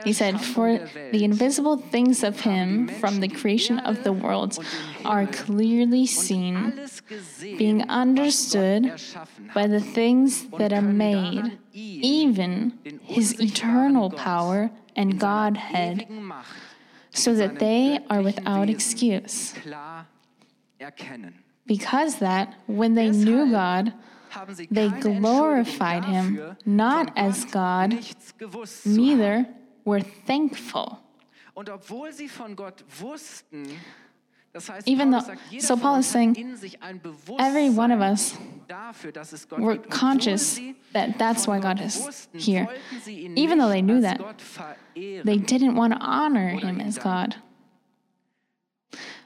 He 0.05 0.13
said, 0.13 0.41
For 0.41 0.79
the 1.11 1.25
invisible 1.25 1.77
things 1.77 2.23
of 2.23 2.41
him 2.41 2.89
from 2.89 3.21
the 3.21 3.29
creation 3.29 3.79
of 3.81 4.05
the 4.05 4.13
world 4.13 4.59
are 5.05 5.27
clearly 5.27 6.07
seen, 6.07 6.81
being 7.41 7.83
understood 7.89 9.01
by 9.53 9.67
the 9.67 9.81
things 9.81 10.47
that 10.59 10.73
are 10.73 10.83
made, 10.83 11.59
even 11.73 12.79
his 13.03 13.41
eternal 13.41 14.11
power 14.11 14.71
and 14.95 15.19
Godhead, 15.19 16.07
so 17.11 17.35
that 17.35 17.59
they 17.59 17.99
are 18.09 18.23
without 18.23 18.71
excuse. 18.71 19.55
Because 21.67 22.19
that, 22.19 22.55
when 22.67 22.95
they 22.95 23.11
knew 23.11 23.51
God, 23.51 23.93
they 24.71 24.89
glorified 25.01 26.05
him 26.05 26.57
not 26.65 27.13
as 27.17 27.45
God, 27.51 27.91
nichts 27.91 28.37
gewusst 28.39 28.83
zu 28.85 28.91
haben. 28.91 28.97
neither 28.97 29.45
were 29.85 30.03
thankful. 30.27 30.99
Und 31.55 31.69
obwohl 31.69 32.13
sie 32.13 32.29
von 32.29 32.57
Gott 32.57 32.85
wussten, 33.01 33.69
das 34.55 34.69
heißt, 34.71 34.87
Even 34.89 35.11
though- 35.11 35.25
so 35.61 35.77
Paul 35.77 36.01
is 36.01 36.11
saying, 36.11 36.35
in 36.35 36.57
sich 36.57 36.83
ein 36.83 37.01
Every 37.39 37.71
one 37.71 37.91
of 37.95 38.01
us 38.01 38.35
dafür, 38.69 39.13
dass 39.13 39.33
es 39.33 39.49
Gott 39.49 39.61
were 39.61 39.79
conscious 39.79 40.61
that 40.93 41.19
that's 41.19 41.47
why 41.47 41.59
God 41.59 41.81
is 41.81 42.29
here. 42.35 42.67
wollten 42.67 43.01
sie 43.05 43.21
ihn 43.21 43.37
Even 43.37 43.59
though 43.59 43.69
they 43.71 43.83
knew 43.83 44.01
that, 44.01 44.19
They 44.95 45.39
didn't 45.39 45.75
want 45.77 45.93
to 45.95 46.01
honor 46.01 46.49
him 46.49 46.81
as. 46.81 46.99
God. 46.99 47.37
Sie 48.91 48.97
tauschten 48.97 48.97
die 48.97 48.99
Wahrheit 48.99 49.23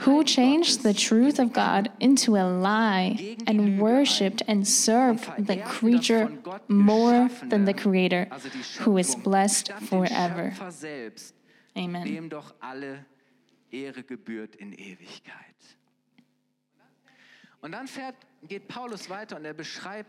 Who 0.00 0.24
changed 0.24 0.82
the 0.82 0.94
truth 0.94 1.38
of 1.38 1.52
God 1.52 1.90
into 2.00 2.36
a 2.36 2.44
lie 2.44 3.36
and 3.46 3.80
worshipped 3.80 4.42
and 4.46 4.66
served 4.66 5.46
the 5.46 5.56
creature 5.58 6.30
more 6.68 7.30
than 7.42 7.64
the 7.64 7.74
Creator, 7.74 8.28
who 8.80 8.98
is 8.98 9.14
blessed 9.14 9.72
forever. 9.72 10.54
Amen. 11.76 12.30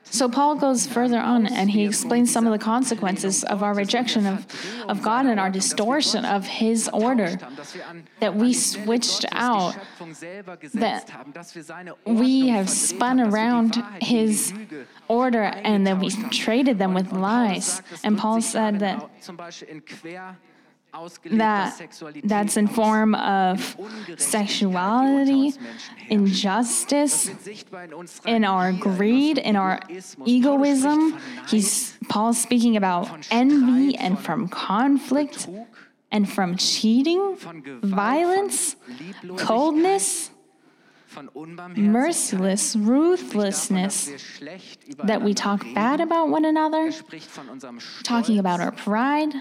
So 0.03 0.29
Paul 0.29 0.55
goes 0.55 0.85
further 0.85 1.17
on 1.17 1.47
and 1.47 1.69
he 1.71 1.83
explains 1.83 2.31
some 2.31 2.45
of 2.45 2.51
the 2.51 2.63
consequences 2.63 3.43
of 3.43 3.63
our 3.63 3.73
rejection 3.73 4.27
of, 4.27 4.45
of 4.87 5.01
God 5.01 5.25
and 5.25 5.39
our 5.39 5.49
distortion 5.49 6.25
of 6.25 6.45
his 6.45 6.87
order. 6.93 7.39
that 8.19 8.35
we 8.35 8.53
switched 8.53 9.25
out, 9.31 9.75
that 10.75 11.09
We 12.05 12.49
have 12.49 12.69
spun 12.69 13.19
around 13.19 13.83
his 13.99 14.53
order 15.07 15.43
and 15.43 15.87
then 15.87 15.99
we 15.99 16.11
traded 16.29 16.77
them 16.77 16.93
with 16.93 17.11
lies. 17.11 17.81
And 18.03 18.15
Paul 18.15 18.41
said 18.41 18.79
that 18.79 19.09
that 21.31 21.81
that's 22.23 22.57
in 22.57 22.67
form 22.67 23.15
of 23.15 23.77
sexuality, 24.17 25.53
injustice, 26.09 27.29
in 28.25 28.43
our 28.43 28.71
greed, 28.71 29.37
in 29.37 29.55
our 29.55 29.79
egoism. 30.25 31.19
He's 31.47 31.97
Paul's 32.09 32.41
speaking 32.41 32.75
about 32.77 33.27
envy 33.31 33.95
and 33.95 34.19
from 34.19 34.47
conflict 34.47 35.47
and 36.11 36.29
from 36.29 36.57
cheating, 36.57 37.35
violence, 37.83 38.75
coldness, 39.37 40.31
merciless 41.75 42.75
ruthlessness, 42.75 44.11
that 45.03 45.21
we 45.21 45.33
talk 45.33 45.65
bad 45.73 46.01
about 46.01 46.29
one 46.29 46.45
another, 46.45 46.91
talking 48.03 48.39
about 48.39 48.59
our 48.59 48.71
pride 48.71 49.33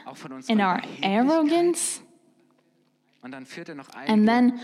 and 0.48 0.60
our 0.60 0.82
arrogance. 1.02 2.00
And 4.06 4.28
then 4.28 4.60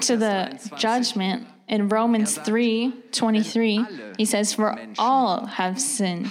to 0.00 0.16
the 0.16 0.70
judgment 0.76 1.46
in 1.68 1.88
Romans 1.88 2.38
3 2.38 2.92
23 3.12 3.84
he 4.16 4.24
says 4.24 4.54
for 4.54 4.78
all 4.98 5.46
have 5.46 5.80
sinned 5.80 6.30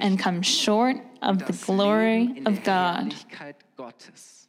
and 0.00 0.18
come 0.18 0.42
short 0.42 0.96
of 1.22 1.46
the 1.46 1.52
glory 1.66 2.42
of 2.46 2.62
God. 2.64 3.12
Herrlichkeit 3.12 3.54
Gottes. 3.76 4.48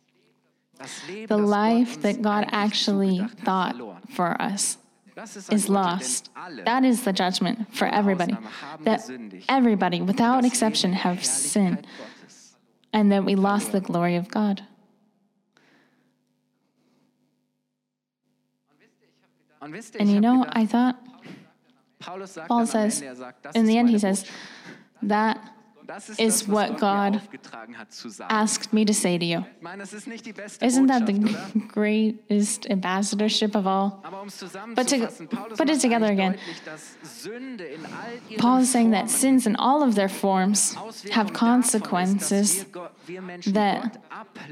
Das 0.77 1.07
Leben, 1.07 1.27
the 1.27 1.37
life 1.37 2.01
that 2.01 2.21
God 2.21 2.45
actually 2.51 3.27
thought 3.43 3.75
for 4.11 4.39
us 4.39 4.77
Das 5.15 5.35
ist 5.35 5.49
ein 5.49 5.55
is 5.55 5.67
lost. 5.67 6.29
that 6.65 6.83
is 6.83 7.03
the 7.03 7.11
judgment 7.11 7.73
for 7.75 7.87
everybody 7.87 8.37
that 8.83 9.09
everybody 9.49 10.01
without 10.01 10.45
exception 10.45 10.91
Leben 10.91 10.99
in 10.99 11.03
der 11.03 11.15
have 11.15 11.25
sinned 11.25 11.87
and 12.93 13.11
that 13.11 13.25
we 13.25 13.35
lost 13.35 13.71
the 13.71 13.81
glory 13.81 14.15
of 14.15 14.29
God 14.29 14.61
and 19.99 20.11
you 20.11 20.21
know 20.21 20.45
I 20.49 20.65
thought 20.65 20.95
Paul 22.47 22.65
says 22.65 23.01
er 23.01 23.33
in 23.55 23.65
the 23.65 23.77
end 23.77 23.89
he 23.89 23.99
says 23.99 24.25
that 25.01 25.56
is 26.17 26.47
what 26.47 26.77
God 26.79 27.13
mir 27.13 27.17
aufgetragen 27.17 27.77
hat 27.77 27.91
zu 27.91 28.09
sagen. 28.09 28.33
asked 28.33 28.73
me 28.73 28.85
to 28.85 28.93
say 28.93 29.17
to 29.17 29.25
you 29.25 29.39
Ich 29.57 29.61
meine, 29.63 29.79
das 29.83 29.93
ist 29.93 30.07
nicht 30.07 30.25
die 30.25 30.33
beste 30.33 30.65
Isn't 30.65 30.87
that 30.87 31.07
the 31.07 31.13
greatest 31.67 32.69
ambassadorship 32.69 33.55
of 33.55 33.65
all? 33.65 34.01
But 34.75 34.87
to 34.89 35.07
put 35.55 35.69
it 35.69 35.81
together 35.81 36.07
again, 36.07 36.33
deutlich, 36.33 36.61
dass 36.65 36.97
Sünde 37.23 37.63
in 37.65 37.85
all 37.85 37.91
ihren 38.29 38.39
Paul 38.41 38.61
is 38.61 38.71
saying 38.71 38.91
that 38.91 39.09
sins 39.09 39.45
in 39.45 39.55
all 39.55 39.81
of 39.81 39.95
their 39.95 40.09
forms 40.09 40.75
have 40.75 41.31
davon 41.31 41.59
ist, 41.61 41.73
dass 41.73 41.81
consequences 41.81 42.57
wir 42.57 42.65
Gott- 42.71 42.91
wir 43.07 43.21
Menschen 43.21 43.53
that 43.53 43.99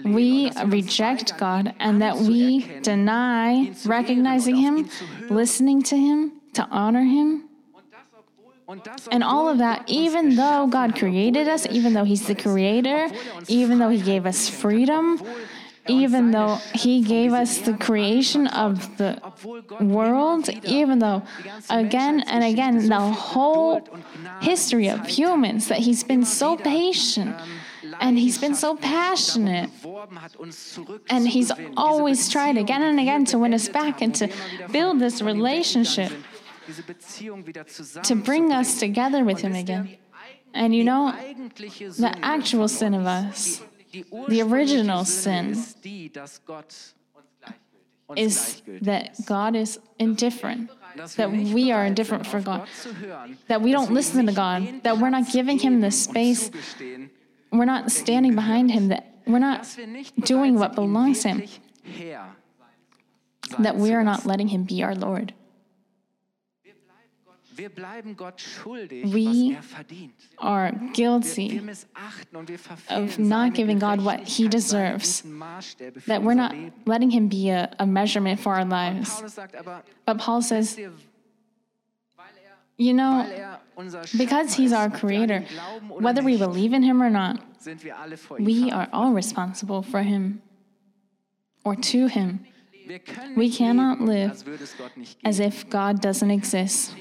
we 0.04 0.48
und 0.48 0.56
dass 0.56 0.56
wir 0.56 0.64
uns 0.64 0.74
reject 1.00 1.38
God 1.38 1.74
and 1.80 2.00
that 2.02 2.16
we 2.20 2.64
deny 2.84 3.68
ihn 3.68 3.76
zu 3.76 3.90
ehren 3.90 4.06
recognizing 4.06 4.56
Him, 4.56 4.78
ihn 4.78 4.90
zu 4.90 5.06
hören. 5.28 5.38
listening 5.38 5.84
to 5.84 5.96
Him, 5.96 6.32
to 6.54 6.64
honor 6.72 7.02
Him. 7.04 7.45
And 9.12 9.24
all 9.24 9.48
of 9.48 9.60
that, 9.60 9.84
even 9.88 10.36
though 10.36 10.68
God 10.68 10.96
created 10.96 11.48
us, 11.48 11.68
even 11.70 11.94
though 11.94 12.04
He's 12.04 12.26
the 12.26 12.36
Creator, 12.36 13.10
even 13.48 13.80
though 13.80 13.90
He 13.90 14.02
gave 14.02 14.26
us 14.26 14.50
freedom, 14.50 15.22
even 15.88 16.32
though 16.32 16.56
He 16.74 17.04
gave 17.04 17.32
us 17.34 17.60
the 17.60 17.74
creation 17.74 18.48
of 18.48 18.98
the 18.98 19.20
obwohl 19.24 19.62
Gott 19.62 19.82
immer 19.82 19.94
world, 19.94 20.50
even 20.64 21.00
though 21.00 21.22
again 21.70 22.22
and 22.22 22.44
again 22.44 22.90
the 22.90 23.00
whole 23.00 23.82
Geduld 23.82 23.94
und 23.94 24.04
Gnade 24.24 24.44
history 24.44 24.90
of 24.90 25.06
humans 25.06 25.68
that 25.68 25.80
He's 25.80 26.04
been 26.04 26.26
so 26.26 26.58
patient 26.58 27.36
and 28.00 28.18
He's 28.18 28.40
been 28.40 28.56
so 28.56 28.76
passionate. 28.76 29.70
darum 29.70 29.82
beworben 29.82 30.18
hat, 30.18 30.36
uns 30.40 30.80
And 31.10 31.28
he's 31.28 31.52
always 31.78 32.30
tried 32.30 32.58
again 32.58 32.82
and 32.82 33.00
again 33.00 33.26
to 33.26 33.38
win 33.38 33.54
us 33.54 33.70
back 33.70 34.02
and 34.02 34.14
to 34.16 34.26
wir 34.26 34.34
immer 34.34 34.52
wieder 34.52 34.68
build 34.70 35.00
this 35.00 35.20
von 35.20 35.28
ihm 35.30 35.38
weggegangen 35.38 35.46
relationship, 35.46 36.12
sind, 36.66 36.68
diese 36.68 36.84
Beziehung 36.84 37.46
wieder 37.46 37.66
to 38.04 38.16
bring 38.16 38.52
us 38.52 38.80
together 38.80 39.24
with 39.26 39.42
Him 39.42 39.56
again. 39.56 39.98
And 40.54 40.74
you 40.74 40.84
know, 40.84 41.14
the 41.98 42.14
actual 42.22 42.68
sin 42.68 42.94
of 42.94 43.06
us 43.06 43.62
the 44.28 44.42
original 44.42 45.06
sin 45.06 45.52
ist 45.52 45.84
die, 45.84 46.10
dass 46.10 46.40
Gott 46.46 46.94
uns 48.08 48.20
is 48.20 48.62
that. 48.82 49.16
God 49.26 49.56
is 49.56 49.80
indifferent, 50.00 50.70
that 51.18 51.32
we 51.32 51.72
are 51.72 51.86
indifferent 51.86 52.26
for 52.28 52.40
God, 52.40 52.62
Gott 52.62 52.70
zu 52.70 52.94
hören, 52.94 53.38
that 53.48 53.62
we 53.62 53.72
don't 53.72 53.92
listen 53.92 54.26
to 54.26 54.34
God, 54.34 54.84
that 54.84 54.98
we're 54.98 55.10
not 55.10 55.32
giving 55.32 55.60
Him 55.60 55.82
the 55.82 55.92
space, 55.92 56.52
we're 57.52 57.66
not 57.66 57.92
standing 57.92 58.36
behind 58.36 58.72
Him, 58.72 58.90
that 58.90 59.06
we're 59.26 59.40
not 59.40 59.62
dass 59.62 59.78
wir 59.78 59.88
nicht 59.88 60.26
doing 60.26 60.58
what 60.58 60.76
belongs 60.76 61.24
to 61.24 61.30
Him. 61.30 61.38
wirklich 61.40 61.62
Herr 61.84 62.36
sein 62.58 63.64
that 63.64 63.76
we 63.76 63.94
are 63.94 64.04
not 64.04 64.26
letting 64.26 64.48
him 64.48 64.64
be 64.64 64.84
our 64.84 64.96
Lord. 64.96 65.34
Wir 66.64 66.74
bleiben 66.74 67.12
Gott 67.26 67.36
schuldig, 67.44 67.45
We 67.58 69.56
er. 69.56 70.12
Are 70.38 70.72
guilty 70.94 71.62
missachten 71.62 72.38
und 72.38 72.50
wir 72.50 72.60
verfehlen 72.60 73.04
of 73.06 73.20
not 73.20 73.54
giving 73.54 73.80
God 73.80 74.04
what 74.04 74.22
he 74.28 74.48
deserves, 74.48 75.22
guten 75.22 75.38
Maßstäbe 75.38 76.02
für 76.02 76.08
that 76.08 76.22
we're 76.22 76.36
not 76.36 76.54
letting 76.86 77.10
him 77.10 77.30
be 77.30 77.50
a, 77.50 77.70
a 77.80 77.86
measurement 77.86 78.40
for 78.40 78.56
our 78.56 78.66
lives. 78.66 79.10
Paulus 79.10 79.36
sagt 79.36 79.56
aber, 79.56 79.84
But 80.06 80.18
Paul 80.18 80.42
says, 80.42 80.78
you 82.78 82.94
know, 82.94 83.26
er 83.26 83.60
because 84.18 84.54
he's 84.54 84.74
our 84.74 84.86
ob 84.86 84.92
wir 84.92 84.96
an 84.96 85.00
creator, 85.00 85.36
ihn 85.36 85.48
glauben 85.48 85.92
oder 85.92 86.04
whether 86.04 86.24
we 86.24 86.38
believe 86.38 86.74
in 86.74 86.84
him 86.84 87.02
or 87.02 87.10
not, 87.10 87.40
sind 87.60 87.84
wir 87.84 87.98
alle 87.98 88.18
vor 88.18 88.40
ihm 88.40 88.46
we 88.46 88.72
are 88.72 88.88
all 88.92 89.14
responsible 89.14 89.82
for 89.82 90.02
him 90.02 90.42
or 91.64 91.76
to 91.76 92.08
him 92.08 92.46
we 93.36 93.50
cannot 93.50 94.00
live 94.02 94.32
als 94.32 94.46
würde 94.46 94.64
es 94.64 94.78
Gott 94.78 94.96
nicht 94.98 95.18
as 95.26 95.40
if 95.40 95.70
God 95.70 96.04
doesn't 96.06 96.32
exist. 96.32 96.96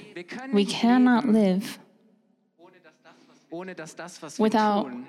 We 0.52 0.64
cannot 0.64 1.24
live 1.24 1.78
ohne 3.50 3.74
dass 3.74 3.94
das, 3.94 4.20
was 4.22 4.38
without- 4.40 4.84
wir 4.86 4.90
tun, 4.90 5.06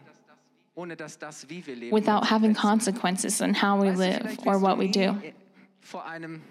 ohne 0.76 0.96
dass 0.96 1.18
das, 1.18 1.50
wie 1.50 1.66
wir 1.66 1.76
leben, 1.76 1.96
without 1.96 2.30
having 2.30 2.54
consequences 2.54 3.42
in 3.42 3.54
how 3.60 3.82
we 3.82 3.92
live 3.92 4.38
or 4.46 4.62
what 4.62 4.78
we 4.78 4.88
do. 4.88 5.14
nie 5.14 5.34
vor 5.82 6.06
einem 6.06 6.42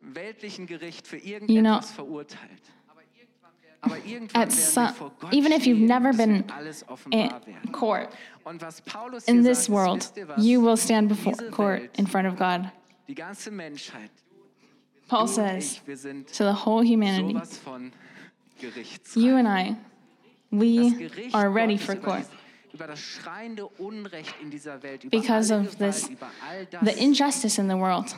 weltlichen 0.00 0.66
Gericht 0.66 1.06
für 1.06 1.16
You 1.16 1.38
know, 1.38 1.44
irgendetwas 1.44 1.90
verurteilt. 1.92 2.62
Aber 3.80 3.96
irgendwann 4.04 4.42
At 4.42 4.52
some, 4.52 4.86
wir 4.88 4.94
vor 4.94 5.12
Gott 5.20 5.32
even 5.34 5.52
if 5.52 5.64
you've 5.66 5.78
never 5.86 6.10
been 6.12 6.44
wird 6.48 6.84
in 7.10 7.72
court 7.72 8.08
Und 8.44 8.60
was 8.62 8.80
Paulus 8.82 9.24
in 9.24 9.42
this 9.44 9.68
world, 9.68 9.96
wisst 10.00 10.16
ihr 10.16 10.28
was? 10.28 10.44
you 10.44 10.62
will 10.62 10.76
stand 10.76 11.08
before 11.08 11.34
court 11.50 11.90
in 11.98 12.06
front 12.06 12.26
of 12.26 12.36
God. 12.38 12.70
Die 13.06 13.14
ganze 13.14 13.50
Menschheit, 13.50 14.10
Paul 15.08 15.28
says 15.28 15.72
ich, 15.72 15.86
wir 15.86 15.96
sind 15.96 16.28
to 16.28 16.44
the 16.44 16.64
whole 16.64 16.82
humanity, 16.82 17.38
you 19.14 19.36
and 19.36 19.46
I, 19.46 19.76
we 20.50 21.10
are 21.34 21.50
ready 21.50 21.76
for 21.76 21.96
court. 21.96 22.26
über 22.72 22.86
das 22.86 22.98
schreiende 22.98 23.66
Unrecht 23.78 24.34
in 24.42 24.50
dieser 24.50 24.82
Welt, 24.82 25.04
über 25.04 25.20
Because 25.20 25.54
of 25.54 25.76
this, 25.76 26.08
über 26.08 26.30
all 26.48 26.66
das 26.66 26.82
The 26.82 27.04
injustice 27.04 27.58
in 27.58 27.68
the 27.68 27.76
world 27.76 28.14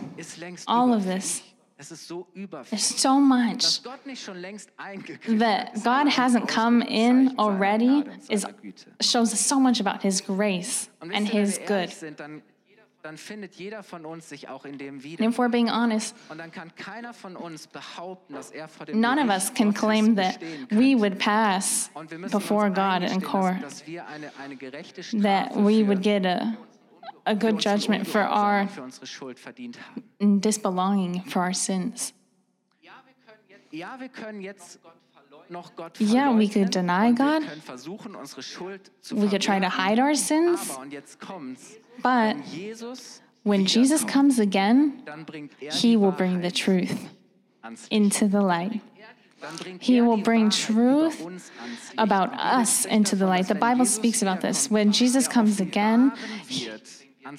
all 0.66 0.94
of 0.94 1.04
this. 1.04 1.42
Es 1.78 1.90
ist 1.90 2.08
so 2.08 2.26
überfällig. 2.32 2.70
There's 2.70 3.02
so 3.02 3.20
much 3.20 3.58
Dass 3.58 3.82
Gott 3.82 4.06
nicht 4.06 4.22
schon 4.24 4.38
längst 4.38 4.70
that 5.38 5.74
God 5.84 6.08
hasn't 6.08 6.46
come 6.46 6.82
in 6.88 7.38
already 7.38 8.04
is 8.30 8.46
shows 9.00 9.32
us 9.32 9.46
so 9.46 9.60
much 9.60 9.78
about 9.80 10.00
His 10.00 10.24
grace 10.24 10.88
and 11.00 11.10
wisst 11.10 11.34
ihr, 11.34 11.34
wenn 11.34 11.44
His 11.44 11.58
good. 11.66 12.16
Dann, 13.06 13.16
findet 13.16 13.54
jeder 13.54 13.82
von 13.82 14.04
uns 14.04 14.28
sich 14.28 14.48
auch 14.48 14.64
in 14.64 14.78
dem 14.78 15.02
wieder. 15.02 15.24
And 15.24 15.32
if 15.32 15.38
we're 15.38 15.48
being 15.48 15.70
honest, 15.70 16.14
Und 16.28 16.38
dann 16.38 16.50
kann 16.50 16.74
keiner 16.74 17.14
von 17.14 17.36
uns 17.36 17.66
behaupten, 17.66 18.34
dass 18.34 18.50
er 18.50 18.68
vor 18.68 18.86
dem 18.86 19.00
none 19.00 19.22
of 19.22 19.28
us 19.28 19.52
can 19.52 19.72
claim 19.72 20.16
that 20.16 20.40
we 20.70 20.98
would 20.98 21.18
pass 21.18 21.90
Und 21.94 22.10
wir 22.10 22.18
müssen 22.18 22.32
before 22.32 22.70
God 22.70 23.02
in 23.02 23.22
court, 23.22 23.62
dass 23.62 23.86
wir 23.86 24.06
eine, 24.06 24.30
eine 24.42 24.56
gerechte 24.56 25.02
that 25.22 25.54
we 25.54 25.86
would 25.86 26.02
get 26.02 26.26
a, 26.26 26.54
a 27.24 27.34
good 27.34 27.62
judgment 27.62 28.06
for 28.06 28.22
our 28.22 28.68
für 28.68 28.82
unsere 28.82 29.06
Schuld 29.06 29.38
verdient 29.38 29.78
haben. 29.80 30.40
disbelonging, 30.40 31.22
for 31.24 31.42
our 31.42 31.54
sins. 31.54 32.12
Ja, 33.72 34.00
wir 34.00 34.08
können 34.08 34.40
jetzt 34.40 34.78
Yeah, 35.98 36.36
we 36.36 36.48
could 36.48 36.70
deny 36.74 37.12
God. 37.12 37.42
können 37.42 37.62
versuchen, 37.62 38.14
unsere 38.14 38.42
Schuld 38.42 38.90
zu 39.00 39.16
We 39.16 39.28
could 39.28 39.42
try 39.42 39.60
to 39.60 39.68
hide 39.68 40.00
our 40.00 40.14
sins, 40.14 40.70
Aber, 40.70 40.82
und 40.82 40.92
jetzt 40.92 41.20
kommt's, 41.20 41.76
but 42.02 42.36
when 43.44 43.64
Jesus 43.64 44.04
comes 44.06 44.38
again, 44.40 45.02
er 45.60 45.72
He 45.72 45.96
will 45.96 46.12
bring 46.12 46.42
the 46.42 46.50
truth 46.50 46.96
into 47.90 48.28
the 48.28 48.40
light. 48.40 48.80
He 49.80 49.98
er 49.98 50.06
will 50.06 50.22
bring 50.22 50.50
truth 50.50 51.20
über 51.20 51.26
uns 51.26 51.52
ans 51.60 51.90
Licht. 51.90 51.98
about 51.98 52.32
Und 52.32 52.32
die 52.32 52.36
Bibel 52.36 52.60
us 52.60 52.84
into 52.86 53.16
the 53.16 53.24
light. 53.24 53.46
The 53.46 53.54
Bible 53.54 53.86
speaks 53.86 54.22
about 54.22 54.40
this. 54.40 54.70
When 54.70 54.90
Jesus 54.90 55.26
er 55.28 55.32
comes 55.32 55.60
again, 55.60 56.12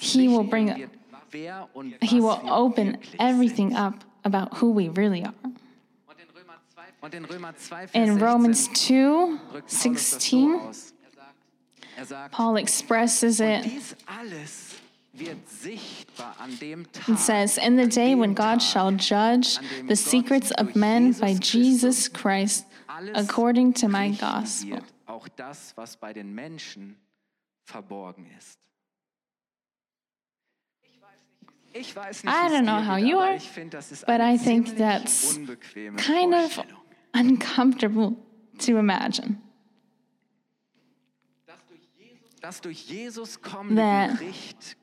he 0.00 0.28
will 0.28 0.44
bring- 0.44 0.68
wird, 0.68 0.90
wer 1.30 1.68
und 1.74 1.94
He 2.00 2.20
will 2.20 2.38
open 2.48 2.98
everything 3.18 3.76
up 3.76 4.04
about 4.24 4.58
who 4.60 4.70
we 4.72 4.88
really 4.88 5.24
are. 5.24 5.34
In 7.12 7.24
Römer 7.24 7.56
2, 7.56 7.86
Vers 7.86 7.90
In 7.94 8.18
16 8.18 8.22
Romans 8.22 8.72
2 8.72 8.74
drückt 9.52 9.68
Paulus 9.68 9.70
das 9.70 9.82
so 9.82 9.88
16, 9.90 10.54
aus. 10.54 10.94
Er 12.10 12.28
Paul 12.30 12.58
expresses 12.58 13.40
it 13.40 13.64
dies 13.64 13.96
alles 14.06 14.76
wird 15.12 15.48
sichtbar 15.48 16.36
an 16.38 16.56
dem 16.60 16.90
Tag, 16.92 17.08
and 17.08 17.18
says, 17.18 17.58
In 17.58 17.76
the 17.76 17.88
day 17.88 18.14
when 18.14 18.34
God 18.34 18.62
shall 18.62 18.92
judge 18.92 19.58
the 19.88 19.96
secrets 19.96 20.52
of 20.58 20.76
men 20.76 21.12
by 21.12 21.34
Jesus 21.34 22.08
Christ, 22.12 22.66
according 23.14 23.72
to 23.74 23.88
my 23.88 24.10
gospel. 24.10 24.80
auch 25.06 25.26
das, 25.36 25.76
was 25.76 25.96
bei 25.96 26.12
den 26.12 26.34
Menschen 26.34 26.96
verborgen 27.64 28.26
ist. 28.38 28.58
Ich 31.72 31.94
weiß 31.94 32.24
nicht, 32.24 32.32
I 32.32 32.48
don't 32.48 32.62
know 32.62 32.80
how 32.80 32.96
you 32.98 33.18
are, 33.18 33.34
ich 33.34 33.48
finde, 33.48 33.76
das 33.76 33.92
ist 33.92 34.06
but 34.06 34.20
I 34.20 34.38
think 34.38 34.76
that's 34.76 35.38
kind 35.96 36.34
of. 36.34 36.64
Uncomfortable 37.14 38.16
to 38.58 38.78
imagine. 38.78 39.38
Das 42.40 42.60
durch 42.60 42.86
Jesus 42.88 43.40
kommende 43.42 43.82
That 43.82 44.18
Gericht 44.18 44.76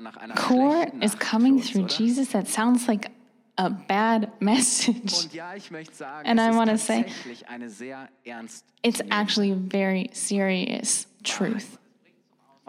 nach 0.00 0.16
einer 0.16 0.34
Court 0.34 0.92
is 1.02 1.18
coming 1.18 1.60
through? 1.60 1.86
Jesus. 1.88 2.30
That 2.30 2.48
sounds 2.48 2.86
like 2.86 3.10
a 3.56 3.68
bad 3.68 4.30
message. 4.40 5.24
Und 5.24 5.34
ja, 5.34 5.54
ich 5.54 5.70
sagen, 5.94 6.26
And 6.26 6.40
I 6.40 6.56
say, 6.78 7.04
eine 7.48 7.68
sehr 7.68 8.08
ernst 8.24 8.64
It's 8.82 9.00
actually 9.10 9.54
very 9.70 10.08
serious 10.12 11.06
truth. 11.22 11.50
und 11.52 11.56
es 11.58 11.68
bringt 12.02 12.16
zum 12.26 12.38
Ausdruck, 12.40 12.59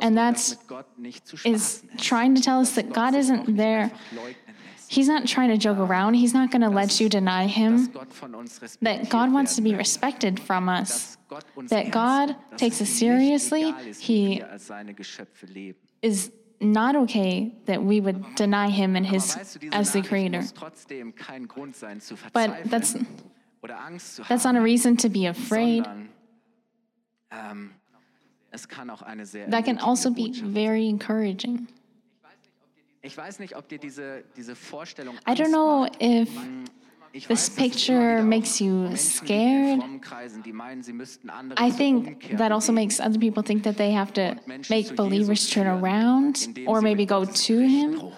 And 0.00 0.16
that's 0.16 0.50
mit 0.50 0.68
Gott 0.68 0.98
nicht 0.98 1.26
zu 1.26 1.36
Is 1.48 1.82
trying 1.98 2.34
to 2.34 2.40
tell 2.40 2.58
us 2.60 2.74
that 2.74 2.92
God 2.92 3.14
isn't 3.14 3.56
there. 3.56 3.84
einfach 3.84 4.12
leugnen 4.12 4.54
lässt. 4.74 4.90
He's 4.90 5.06
not 5.08 5.26
trying 5.26 5.50
to 5.50 5.56
joke 5.58 5.78
ähm, 5.78 5.90
around. 5.90 6.14
He's 6.14 6.32
not 6.32 6.50
going 6.50 6.62
to 6.62 6.70
let 6.70 6.98
you 7.00 7.08
deny 7.08 7.46
him. 7.46 7.90
Gott 7.92 8.12
von 8.12 8.34
uns 8.34 8.58
That 8.80 9.10
God 9.10 9.32
wants 9.32 9.54
to 9.56 9.62
be 9.62 9.74
respected 9.74 10.40
from 10.40 10.68
us. 10.68 10.88
Dass 10.88 11.18
Gott 11.28 11.44
uns 11.56 11.70
that 11.70 11.90
God 11.90 12.36
takes 12.56 12.80
us 12.80 12.88
seriously. 12.88 13.68
egal 13.68 13.86
ist, 13.86 14.00
wie 14.00 14.04
He- 14.14 14.36
wir 14.38 14.50
als 14.50 14.66
seine 14.66 14.94
Geschöpfe 14.94 15.46
leben. 15.46 15.78
Is 16.00 16.30
not 16.60 16.96
okay 16.96 17.52
that 17.66 17.80
we 17.80 18.00
would 18.02 18.16
deny 18.36 18.68
him 18.70 18.96
and 18.96 19.06
his 19.06 19.36
weißt 19.36 19.54
du, 19.56 19.58
diese 19.60 19.74
as 19.74 19.92
the 19.92 20.02
creator. 20.02 20.40
muss 20.40 20.54
trotzdem 20.54 21.14
kein 21.14 21.46
Grund 21.46 21.76
sein 21.76 22.00
zu 22.00 22.14
But 22.32 22.50
that's 22.70 22.96
oder 23.62 23.78
Angst 23.80 24.16
zu 24.16 24.22
that's 24.24 24.44
not 24.44 24.56
a 24.56 24.60
reason 24.60 24.96
to 24.96 25.08
be 25.08 25.28
afraid. 25.28 25.86
Ähm, 27.30 27.70
That 28.50 29.64
can 29.64 29.78
also 29.78 30.10
be 30.10 30.32
very 30.32 30.88
encouraging. 30.88 31.68
Ich 33.02 33.16
weiß 33.16 33.38
nicht, 33.38 33.54
ob 33.56 33.68
dir 33.68 33.78
diese, 33.78 34.24
diese 34.36 34.54
Vorstellung 34.56 35.16
I 35.26 35.32
don't 35.32 35.50
know 35.50 35.86
if 36.00 36.28
Ich 37.12 37.26
this 37.26 37.48
picture 37.48 37.94
immer 37.94 38.08
wieder 38.10 38.20
auch 38.20 38.28
makes 38.28 38.60
you 38.60 38.96
scared. 38.96 40.02
Kreisen, 40.02 40.42
die 40.42 40.52
meinen, 40.52 40.82
sie 40.82 40.92
I 41.58 41.70
think 41.70 42.36
that 42.36 42.52
also 42.52 42.70
makes 42.72 43.00
other 43.00 43.18
people 43.18 43.42
think 43.42 43.62
that 43.62 43.76
they 43.78 43.92
have 43.92 44.12
to 44.12 44.34
make 44.68 44.94
believers 44.94 45.48
turn 45.48 45.66
around 45.66 46.48
or 46.66 46.82
maybe 46.82 47.06
go 47.06 47.24
to 47.24 47.58
him 47.60 47.94
drohen 47.94 48.12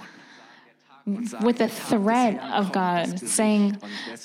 und 1.07 1.29
sagen, 1.29 1.45
with 1.45 1.59
the 1.59 1.67
"Der 1.67 1.69
Tag 1.69 1.89
des 1.89 1.97
threat 1.97 2.41
of 2.53 2.73
God, 2.73 3.19
saying, 3.19 3.77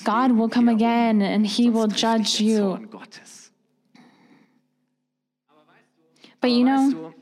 God 0.04 0.32
will 0.36 0.48
come 0.48 0.68
um, 0.68 0.74
again 0.76 1.22
and 1.22 1.46
he 1.46 1.70
will 1.70 1.88
sonst 1.90 2.00
trifft 2.00 2.18
dich 2.18 2.38
judge 2.38 2.40
you. 2.40 2.78
But 6.46 6.52
you 6.52 6.64
know, 6.64 6.90
du, 6.92 7.14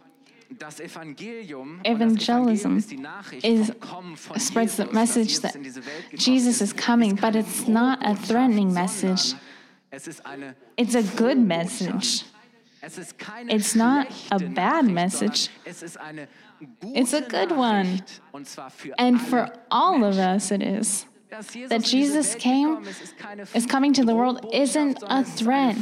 das 0.58 0.80
Evangelium, 0.80 1.78
und 1.78 1.86
Evangelism 1.86 2.18
das 2.18 2.28
Evangelium 2.28 2.76
ist 2.76 2.90
die 2.90 2.96
Nachricht 2.98 3.46
is 3.46 3.68
vom 3.68 3.80
Kommen 3.80 4.16
von 4.18 4.38
spreads 4.38 4.76
the 4.76 4.84
message 4.92 5.40
that 5.40 5.54
in 5.54 5.62
diese 5.62 5.80
Welt 5.86 6.10
gekommen 6.10 6.18
Jesus 6.20 6.60
is 6.60 6.76
coming, 6.76 7.16
but 7.16 7.34
it's 7.34 7.66
not 7.66 7.98
a 8.02 8.14
threatening 8.14 8.70
message. 8.70 9.34
Es 9.90 10.06
ist 10.06 10.26
eine 10.26 10.54
It's 10.76 10.94
a 10.94 11.00
good 11.16 11.38
message. 11.38 12.26
Es 12.82 12.98
ist 12.98 13.18
keine 13.18 13.50
It's 13.50 13.74
not 13.74 14.08
a 14.28 14.38
bad 14.38 14.84
message. 14.84 15.48
sondern 15.48 15.64
Es 15.64 15.82
ist 15.82 15.96
eine 15.96 16.28
gute 16.82 17.00
It's 17.00 17.14
a 17.14 17.20
good 17.20 17.52
one. 17.52 17.84
Nachricht, 17.84 18.22
Und 18.32 18.46
zwar 18.46 18.68
für 18.68 18.98
And 18.98 19.18
for 19.22 19.50
all 19.70 20.04
of 20.04 20.18
us, 20.18 20.50
it 20.50 20.62
is. 20.62 21.06
That 21.68 21.82
Jesus 21.86 22.36
came, 22.36 22.76
gekommen 22.76 22.88
ist, 22.88 23.02
ist 23.02 23.18
keine 23.18 23.42
Is 23.54 23.66
coming 23.66 23.92
to 23.92 24.02
the 24.02 24.14
world 24.14 24.40
isn't 24.52 25.02
a 25.04 25.20
es 25.20 25.28
ist 25.28 25.46
eine 25.46 25.74
threat. 25.74 25.76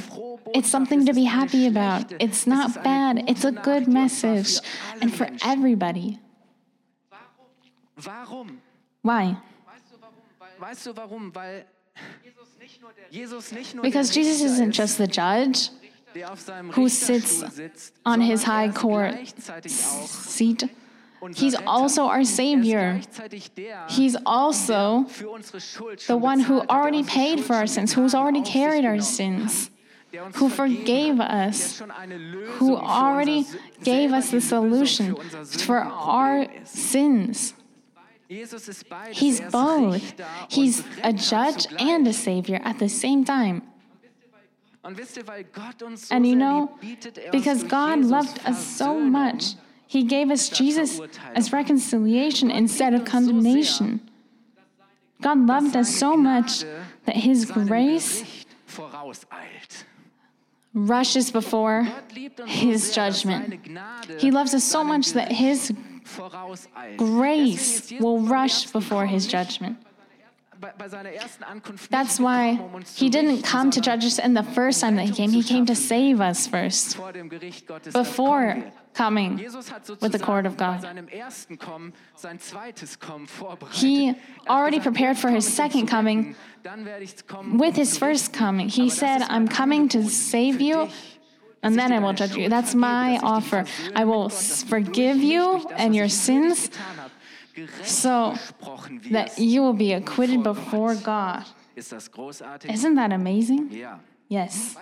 It's 0.55 0.71
something 0.71 1.05
to 1.07 1.13
be 1.13 1.25
happy 1.25 1.67
about. 1.67 2.15
It's 2.19 2.47
not 2.47 2.83
bad. 2.83 3.29
It's 3.29 3.45
a 3.45 3.51
good 3.51 3.89
Nachricht, 3.89 3.89
und 3.89 4.13
zwar 4.13 4.33
für 4.33 4.35
message. 4.35 4.61
And 5.01 5.15
for 5.15 5.27
everybody. 5.45 6.19
Why? 9.03 9.37
Weißt 10.59 10.87
du 10.87 10.97
warum? 10.97 11.35
Weil 11.35 11.67
Jesus 13.11 13.53
nicht 13.53 13.75
nur 13.75 13.83
Because 13.83 14.15
Jesus 14.15 14.43
isn't 14.43 14.73
just 14.73 14.97
the 14.97 15.07
judge 15.07 15.71
der 16.15 16.33
auf 16.33 16.41
seinem 16.41 16.71
who 16.77 16.89
sits 16.89 17.93
on 18.05 18.21
his 18.21 18.47
high 18.47 18.73
court 18.73 19.15
seat, 19.67 20.69
He's 21.35 21.55
also 21.55 22.09
our 22.09 22.25
Savior. 22.25 23.01
He's 23.89 24.17
also 24.27 25.05
für 25.09 25.29
unsere 25.31 25.61
Schuld 25.61 26.01
the 26.01 26.17
one 26.17 26.41
who 26.41 26.61
bezahlt 26.61 26.63
hat, 26.63 26.69
der 26.69 26.77
already 26.77 27.03
paid 27.05 27.41
for 27.41 27.55
our 27.55 27.67
sins, 27.67 27.93
who's 27.93 28.15
already 28.15 28.43
carried 28.43 28.85
our 28.85 29.01
sins, 29.01 29.67
hat, 29.67 29.73
der 30.13 30.25
uns 30.25 30.37
who 30.37 30.49
forgave 30.49 31.21
us, 31.21 31.77
schon 31.77 31.91
eine 31.93 32.19
Lösung 32.19 32.59
who 32.59 32.77
already 32.77 33.47
gave 33.85 34.13
us 34.13 34.31
the 34.31 34.41
solution 34.41 35.15
for 35.65 35.81
our 35.85 36.49
sins. 36.65 37.55
Jesus 38.29 38.67
ist 38.69 38.89
beides. 38.89 39.19
He's 39.19 39.41
er 39.41 39.51
both. 39.51 40.15
He's 40.49 40.83
a 41.03 41.13
judge 41.13 41.67
and 41.79 42.09
a 42.09 42.13
savior 42.13 42.61
at 42.65 42.79
the 42.79 42.89
same 42.89 43.25
time. 43.25 43.63
Und 44.83 44.99
wisst 44.99 45.17
ihr, 45.17 45.27
weil 45.29 45.45
Gott 45.45 45.83
uns 45.83 46.09
so 46.09 46.15
And 46.15 46.27
you 46.27 46.35
know, 46.35 46.71
er 46.83 47.31
because 47.31 47.63
God 47.63 48.05
loved 48.05 48.41
us 48.45 48.59
so 48.77 48.99
much, 48.99 49.55
He 49.93 50.05
gave 50.05 50.31
us 50.31 50.49
Jesus 50.49 51.03
as 51.35 51.53
reconciliation 51.53 52.51
instead 52.51 52.95
of 52.95 53.05
condemnation. 53.05 54.01
God 55.21 55.47
loved 55.47 55.77
us 55.77 55.95
so 55.95 56.17
much 56.17 56.65
that 57.05 57.15
His 57.15 57.45
grace 57.45 58.25
rushes 60.73 61.31
before 61.31 61.87
His 62.47 62.95
judgment. 62.95 63.69
He 64.19 64.31
loves 64.31 64.55
us 64.55 64.65
so 64.65 64.83
much 64.83 65.13
that 65.13 65.31
His 65.31 65.71
grace 66.97 67.93
will 68.01 68.21
rush 68.21 68.73
before 68.73 69.05
His 69.05 69.27
judgment. 69.27 69.77
That's 71.91 72.21
why 72.21 72.51
um 72.51 72.83
He 72.95 73.11
didn't 73.11 73.43
come 73.43 73.71
to 73.71 73.81
judge 73.81 74.05
us 74.05 74.19
in 74.19 74.35
the 74.35 74.43
first 74.43 74.81
time 74.81 74.97
that 74.97 75.07
He 75.07 75.13
came. 75.13 75.31
He 75.31 75.43
came 75.43 75.67
to 75.67 75.75
save 75.75 76.21
us 76.21 76.47
first, 76.47 76.97
vor 76.97 77.13
dem 77.13 77.29
Gericht 77.29 77.67
Gottes 77.67 77.93
das 77.93 78.09
before 78.09 78.63
coming 78.95 79.37
with 80.01 80.13
the 80.13 80.19
court 80.19 80.47
of 80.47 80.57
God. 80.57 80.81
seinem 80.83 81.09
ersten 81.09 81.59
Kommen 81.59 81.93
sein 82.15 82.39
zweites 82.39 82.99
Kommen 82.99 83.27
vorbereitet. 83.27 83.79
He 83.79 84.11
Er 84.11 84.15
already 84.49 84.81
prepared 84.81 85.19
for 85.19 85.31
his 85.31 85.47
um 85.47 85.53
second 85.53 85.87
coming 85.89 86.19
retten, 86.19 86.37
dann 86.63 86.85
werde 86.85 87.05
ich 87.05 87.27
kommen, 87.27 87.59
with 87.59 87.71
um 87.71 87.75
His 87.75 87.99
first 87.99 88.33
coming. 88.33 88.69
He 88.69 88.89
said, 88.89 89.23
I'm 89.23 89.49
coming 89.49 89.89
to 89.91 90.03
save 90.09 90.61
you. 90.61 90.89
And 91.65 91.79
then 91.79 91.93
I 91.93 92.01
will 92.01 92.13
judge 92.13 92.35
you. 92.37 92.49
That's 92.49 92.75
my 92.75 93.19
dass 93.21 93.23
ich 93.23 93.23
dich 93.23 93.23
offer. 93.23 93.65
I 93.95 94.05
will 94.05 94.25
mit 94.25 94.33
Gott, 94.33 94.41
dass 94.41 94.61
du 94.63 94.67
forgive 94.67 95.17
you 95.19 95.65
and 95.77 95.95
your 95.95 96.07
ich 96.07 96.13
für 96.13 96.19
dich 96.19 96.25
sins 96.25 96.71
getan 96.71 96.85
habe, 96.85 96.97
gerecht 96.97 97.02
so 97.85 98.35
that 99.11 99.39
you 99.39 99.63
will 99.63 99.75
be 99.75 99.93
acquitted 99.95 100.43
before 100.43 100.95
God. 100.97 101.45
Ist 101.75 101.93
das 101.93 102.11
großartig? 102.11 102.71
Isn't 102.71 102.97
that 102.97 103.13
amazing? 103.13 103.71
Yes. 104.29 104.77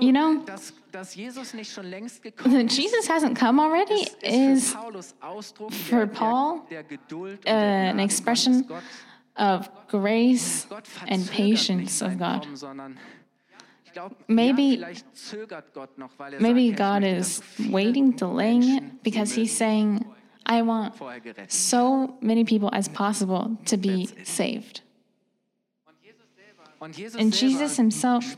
You 0.00 0.12
know- 0.12 0.44
dass, 0.44 0.74
dass 0.90 1.14
Jesus 1.14 1.54
nicht 1.54 1.72
schon 1.72 1.86
längst 1.86 2.22
gekommen 2.22 2.66
That 2.68 2.76
Jesus 2.76 3.08
hasn't 3.08 3.34
come 3.38 3.58
already 3.62 4.06
is 4.22 4.72
für 4.72 4.78
Paulus 4.78 5.14
Ausdruck 5.20 5.72
for 5.72 6.06
Paul, 6.06 6.60
der, 6.70 6.82
der 6.82 6.98
Geduld 6.98 7.38
und 7.46 7.50
uh, 7.50 7.54
an 7.54 7.98
expression 7.98 8.66
of 9.36 9.70
grace 9.88 10.66
and 11.08 11.26
patience 11.30 12.02
of 12.02 12.18
God. 12.18 12.42
Kommen, 12.42 12.56
sondern 12.56 12.98
ich 13.86 13.92
glaube, 13.94 14.14
Maybe- 14.26 14.62
ja, 14.76 14.86
vielleicht 14.86 15.16
zögert 15.16 15.72
Gott 15.72 15.96
noch, 15.96 16.10
weil 16.18 16.34
er 16.34 16.42
Maybe 16.42 16.68
sagt, 16.68 16.78
ja, 16.80 16.98
ich 16.98 17.02
God 17.02 17.08
is 17.10 17.16
dass 17.16 17.36
so 17.36 17.42
viele 17.62 17.72
waiting, 17.72 18.16
delaying 18.16 18.62
it 18.76 19.02
because 19.02 19.34
He's 19.34 19.56
saying, 19.56 20.04
I 20.44 20.62
want 20.62 20.94
so 21.48 22.16
many 22.20 22.44
people 22.44 22.70
as 22.72 22.88
possible 22.88 23.56
to 23.66 23.76
be 23.76 24.08
saved. 24.24 24.80
And 27.18 27.32
Jesus 27.32 27.76
himself 27.76 28.36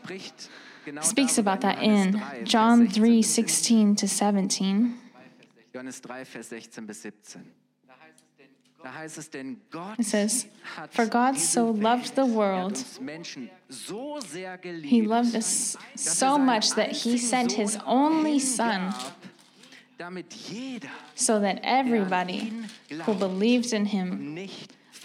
Speaks 1.00 1.38
about 1.38 1.60
that 1.62 1.82
in 1.82 2.22
John 2.44 2.86
16 2.86 3.02
3 3.02 3.22
16 3.22 3.96
to 3.96 4.08
17. 4.08 4.94
Johannes 5.72 6.00
3, 6.00 6.24
Vers 6.24 6.48
16 6.50 6.86
bis 6.86 7.02
17. 7.02 7.42
Da 8.82 8.92
heißt 8.92 9.16
es, 9.16 9.30
denn 9.30 9.62
Gott 9.70 9.98
It 9.98 10.04
says, 10.04 10.46
For 10.90 11.06
God 11.06 11.38
so 11.38 11.70
loved 11.70 12.14
the 12.16 12.18
Welt, 12.18 12.26
hat 12.26 12.34
world, 12.34 12.72
uns 12.72 13.00
Menschen 13.00 13.50
so 13.70 14.20
sehr 14.20 14.58
geliebt, 14.58 14.90
He 14.90 15.00
loved 15.00 15.34
us 15.34 15.76
er 15.76 15.98
so 15.98 16.38
much 16.38 16.74
that 16.74 16.90
He 16.90 17.16
sent 17.16 17.52
His 17.52 17.78
only 17.86 18.38
Son 18.38 18.72
hingab, 18.72 18.92
damit 18.92 18.92
jeder 18.92 19.33
so 21.14 21.40
that 21.40 21.60
everybody 21.62 22.52
who 23.04 23.14
believed 23.14 23.72
in 23.72 23.86
Him 23.86 24.48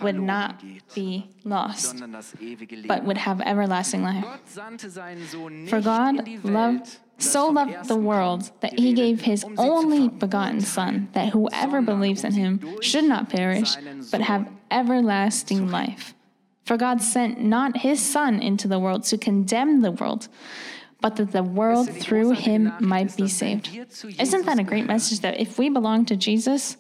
would 0.02 0.20
not 0.20 0.64
be 0.96 1.28
lost, 1.44 1.98
sondern 1.98 2.14
das 2.14 2.34
ewige 2.40 2.72
Leben. 2.72 2.88
but 2.88 3.04
would 3.04 3.18
have 3.18 3.42
everlasting 3.42 4.02
life. 4.04 4.24
Gott 4.24 4.48
sandte 4.48 4.90
seinen 4.90 5.26
Sohn 5.28 5.64
nicht 5.64 5.70
For 5.70 5.82
God 5.82 6.28
loved, 6.44 7.00
so 7.18 7.50
loved 7.50 7.88
the 7.88 7.98
world 7.98 8.52
that 8.62 8.80
He 8.80 8.94
gave 8.94 9.22
His 9.22 9.44
um 9.44 9.56
only 9.58 10.08
begotten 10.08 10.62
Son, 10.62 11.10
that 11.14 11.30
whoever 11.34 11.82
believes 11.82 12.24
in 12.24 12.34
Him 12.34 12.60
should 12.82 13.06
not 13.06 13.30
perish, 13.30 13.76
but 14.12 14.22
have 14.22 14.48
everlasting 14.72 15.70
life. 15.70 16.14
For 16.64 16.78
God 16.78 17.02
sent 17.02 17.42
not 17.42 17.78
His 17.78 18.00
Son 18.00 18.40
into 18.42 18.68
the 18.68 18.80
world 18.80 19.04
to 19.06 19.18
condemn 19.18 19.82
the 19.82 19.92
world, 19.92 20.30
but 21.02 21.16
that 21.16 21.32
the 21.32 21.44
world 21.44 21.88
Wisst 21.88 21.90
ihr, 21.90 21.94
die 22.04 22.06
through 22.06 22.32
Him 22.32 22.74
might 22.80 23.16
be 23.16 23.28
saved. 23.28 23.70
Isn't 24.20 24.46
that 24.46 24.60
a 24.60 24.64
great 24.64 24.86
message 24.86 25.22
that 25.22 25.40
if 25.40 25.58
we 25.58 25.70
belong 25.70 26.06
to 26.06 26.16
Jesus, 26.16 26.78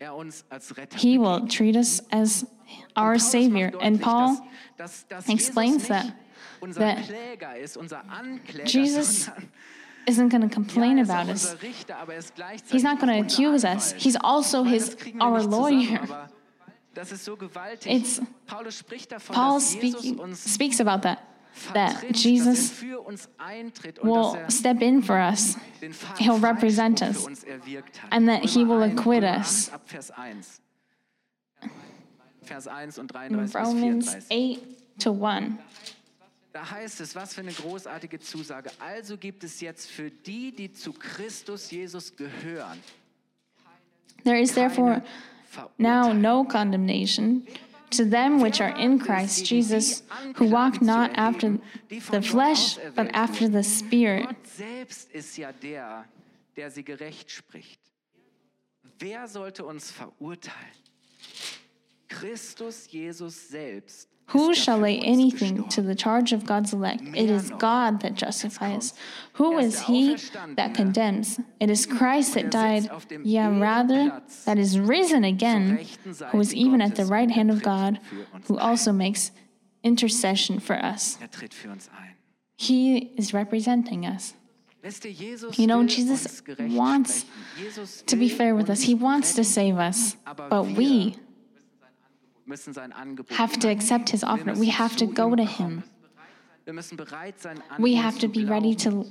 er 0.00 0.14
uns 0.14 0.44
als 0.50 0.76
Retter 0.76 0.98
He 0.98 1.18
will 1.18 1.46
treat 1.48 1.76
us 1.76 2.02
as 2.10 2.44
our 2.96 3.18
Savior? 3.18 3.72
And 3.80 4.00
Paul 4.00 4.38
explains 5.28 5.88
that- 5.88 6.12
that 6.74 6.98
Kläger 7.08 7.56
ist, 7.56 7.76
unser 7.76 8.02
Ankläger, 8.08 8.66
Jesus 8.66 9.30
isn't 10.06 10.28
going 10.28 10.42
to 10.42 10.48
complain 10.48 10.98
er 10.98 11.04
about 11.04 11.28
us. 11.30 11.52
unser 11.52 11.62
Richter, 11.62 11.96
aber 11.96 12.14
er 12.14 12.22
He's 12.70 12.82
not 12.82 13.00
going 13.00 13.12
to 13.12 13.20
accuse 13.20 13.64
us. 13.64 13.94
He's 13.96 14.16
also 14.16 14.64
his 14.64 14.90
das 14.90 14.96
kriegen 14.98 15.18
wir 15.18 15.24
our 15.26 15.42
lawyer. 15.42 16.00
aber 16.02 16.28
Das 16.94 17.10
ist 17.10 17.24
so 17.24 17.36
gewaltig. 17.36 17.90
It's- 17.90 18.20
Paulus 18.46 18.78
spricht 18.78 19.10
davon, 19.12 19.34
Paul 19.34 19.60
speaking, 19.60 20.34
speaks 20.34 20.78
about 20.80 21.02
that. 21.02 21.18
That 21.74 22.02
Jesus 22.16 22.44
dass 22.44 22.70
für 22.70 23.00
uns 23.00 23.28
eintritt 23.38 23.98
und 23.98 24.08
will 24.10 24.38
er 24.40 24.50
step 24.50 24.80
in 24.80 25.02
for 25.02 25.16
us 25.16 25.56
he'll 26.18 26.40
represent 26.40 27.02
us, 27.02 27.22
für 27.22 27.26
uns 27.28 27.44
erwirkt 27.44 28.02
hat. 28.02 28.12
and 28.12 28.26
that 28.28 28.42
he 28.44 28.66
will 28.66 28.82
acquit 28.82 29.22
us. 29.22 29.68
8 29.68 29.74
Ab 29.74 29.82
Vers 29.86 30.10
1. 30.10 30.60
Vers 32.42 32.66
1 32.66 32.98
und 32.98 33.08
33 33.08 33.52
bis 33.52 33.54
Romans 33.54 34.16
8 34.30 34.58
to 34.98 35.24
1. 35.24 35.54
Da 36.52 36.70
heißt 36.70 37.00
es, 37.00 37.14
was 37.14 37.34
für 37.34 37.40
eine 37.40 37.52
großartige 37.52 38.18
Zusage. 38.20 38.70
Also 38.78 39.16
gibt 39.16 39.42
es 39.42 39.60
jetzt 39.60 39.90
für 39.90 40.10
die, 40.10 40.54
die 40.54 40.70
zu 40.70 40.92
Christus 40.92 41.70
Jesus 41.70 42.14
gehören, 42.14 42.78
There 44.24 44.40
is 44.40 44.52
therefore 44.52 45.02
now 45.78 46.12
no 46.12 46.44
condemnation 46.44 47.46
to 47.92 48.04
them 48.04 48.40
which 48.40 48.60
are 48.60 48.76
in 48.76 48.98
Christ 48.98 49.46
Jesus, 49.46 50.02
who 50.36 50.46
walk 50.46 50.82
not 50.82 51.10
after 51.14 51.58
the 51.88 52.22
flesh, 52.22 52.78
but 52.94 53.08
after 53.14 53.48
the 53.48 53.62
Spirit. 53.62 54.26
Gott 54.26 54.46
selbst 54.46 55.10
ist 55.12 55.36
ja 55.36 55.52
der, 55.52 56.04
der 56.56 56.70
sie 56.70 56.84
gerecht 56.84 57.30
spricht. 57.30 57.80
Wer 58.98 59.26
sollte 59.26 59.64
uns 59.64 59.90
verurteilen? 59.90 60.82
Christus 62.08 62.90
Jesus 62.90 63.48
selbst. 63.48 64.11
Who 64.26 64.54
shall 64.54 64.78
lay 64.78 64.98
anything 64.98 65.68
to 65.68 65.82
the 65.82 65.94
charge 65.94 66.32
of 66.32 66.46
God's 66.46 66.72
elect? 66.72 67.02
It 67.14 67.28
is 67.28 67.50
God 67.50 68.00
that 68.00 68.14
justifies. 68.14 68.94
Who 69.34 69.58
is 69.58 69.82
he 69.82 70.16
that 70.56 70.74
condemns? 70.74 71.38
It 71.60 71.68
is 71.68 71.84
Christ 71.84 72.34
that 72.34 72.50
died, 72.50 72.88
yea, 73.22 73.48
rather, 73.48 74.22
that 74.46 74.58
is 74.58 74.78
risen 74.78 75.24
again, 75.24 75.86
who 76.30 76.40
is 76.40 76.54
even 76.54 76.80
at 76.80 76.96
the 76.96 77.04
right 77.04 77.30
hand 77.30 77.50
of 77.50 77.62
God, 77.62 78.00
who 78.46 78.58
also 78.58 78.92
makes 78.92 79.32
intercession 79.82 80.60
for 80.60 80.76
us. 80.76 81.18
Er 81.20 81.28
tritt 81.28 81.52
für 81.52 81.70
uns 81.70 81.88
ein. 81.88 82.14
He 82.56 83.12
is 83.16 83.34
representing 83.34 84.06
us. 84.06 84.34
Wisst 84.82 85.04
ihr, 85.04 85.12
Jesus 85.12 85.58
You 85.58 85.66
know, 85.66 85.84
Jesus 85.84 86.42
wants 86.58 87.24
To 88.06 88.16
be 88.16 88.28
fair 88.28 88.54
with 88.54 88.70
us, 88.70 88.82
He 88.82 88.94
wants 88.94 89.34
to 89.34 89.44
save 89.44 89.78
us, 89.78 90.16
but 90.24 90.64
we 90.64 90.76
müssen 90.76 91.14
sein 91.14 91.16
Angebot 91.16 91.31
have 93.30 93.58
to 93.58 93.68
accept 93.68 94.10
His 94.10 94.24
offer. 94.24 94.54
We 94.54 94.70
have 94.70 94.96
to 94.96 95.06
go 95.06 95.34
to. 95.34 95.44
Him. 95.44 95.82
Wir 96.64 96.72
müssen 96.72 96.96
bereit 96.96 97.40
sein, 97.40 97.60
an 97.70 97.82
We 97.82 97.96
have 97.96 98.18
to 98.20 98.28
be 98.28 98.44
ready 98.44 98.74
to, 98.76 99.06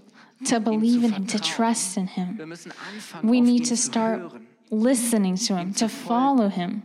to 0.45 0.59
believe 0.59 1.03
in 1.03 1.11
Him, 1.11 1.27
to 1.27 1.39
trust 1.39 1.97
in 1.97 2.07
Him. 2.07 2.37
Wir 2.37 2.45
müssen 2.45 2.71
anfangen, 2.71 3.29
We 3.29 3.41
need 3.41 3.65
to 3.67 3.75
start 3.75 4.31
listening 4.69 5.35
to 5.47 5.57
Him, 5.57 5.73
to 5.75 5.89
follow 5.89 6.49
Him. 6.49 6.83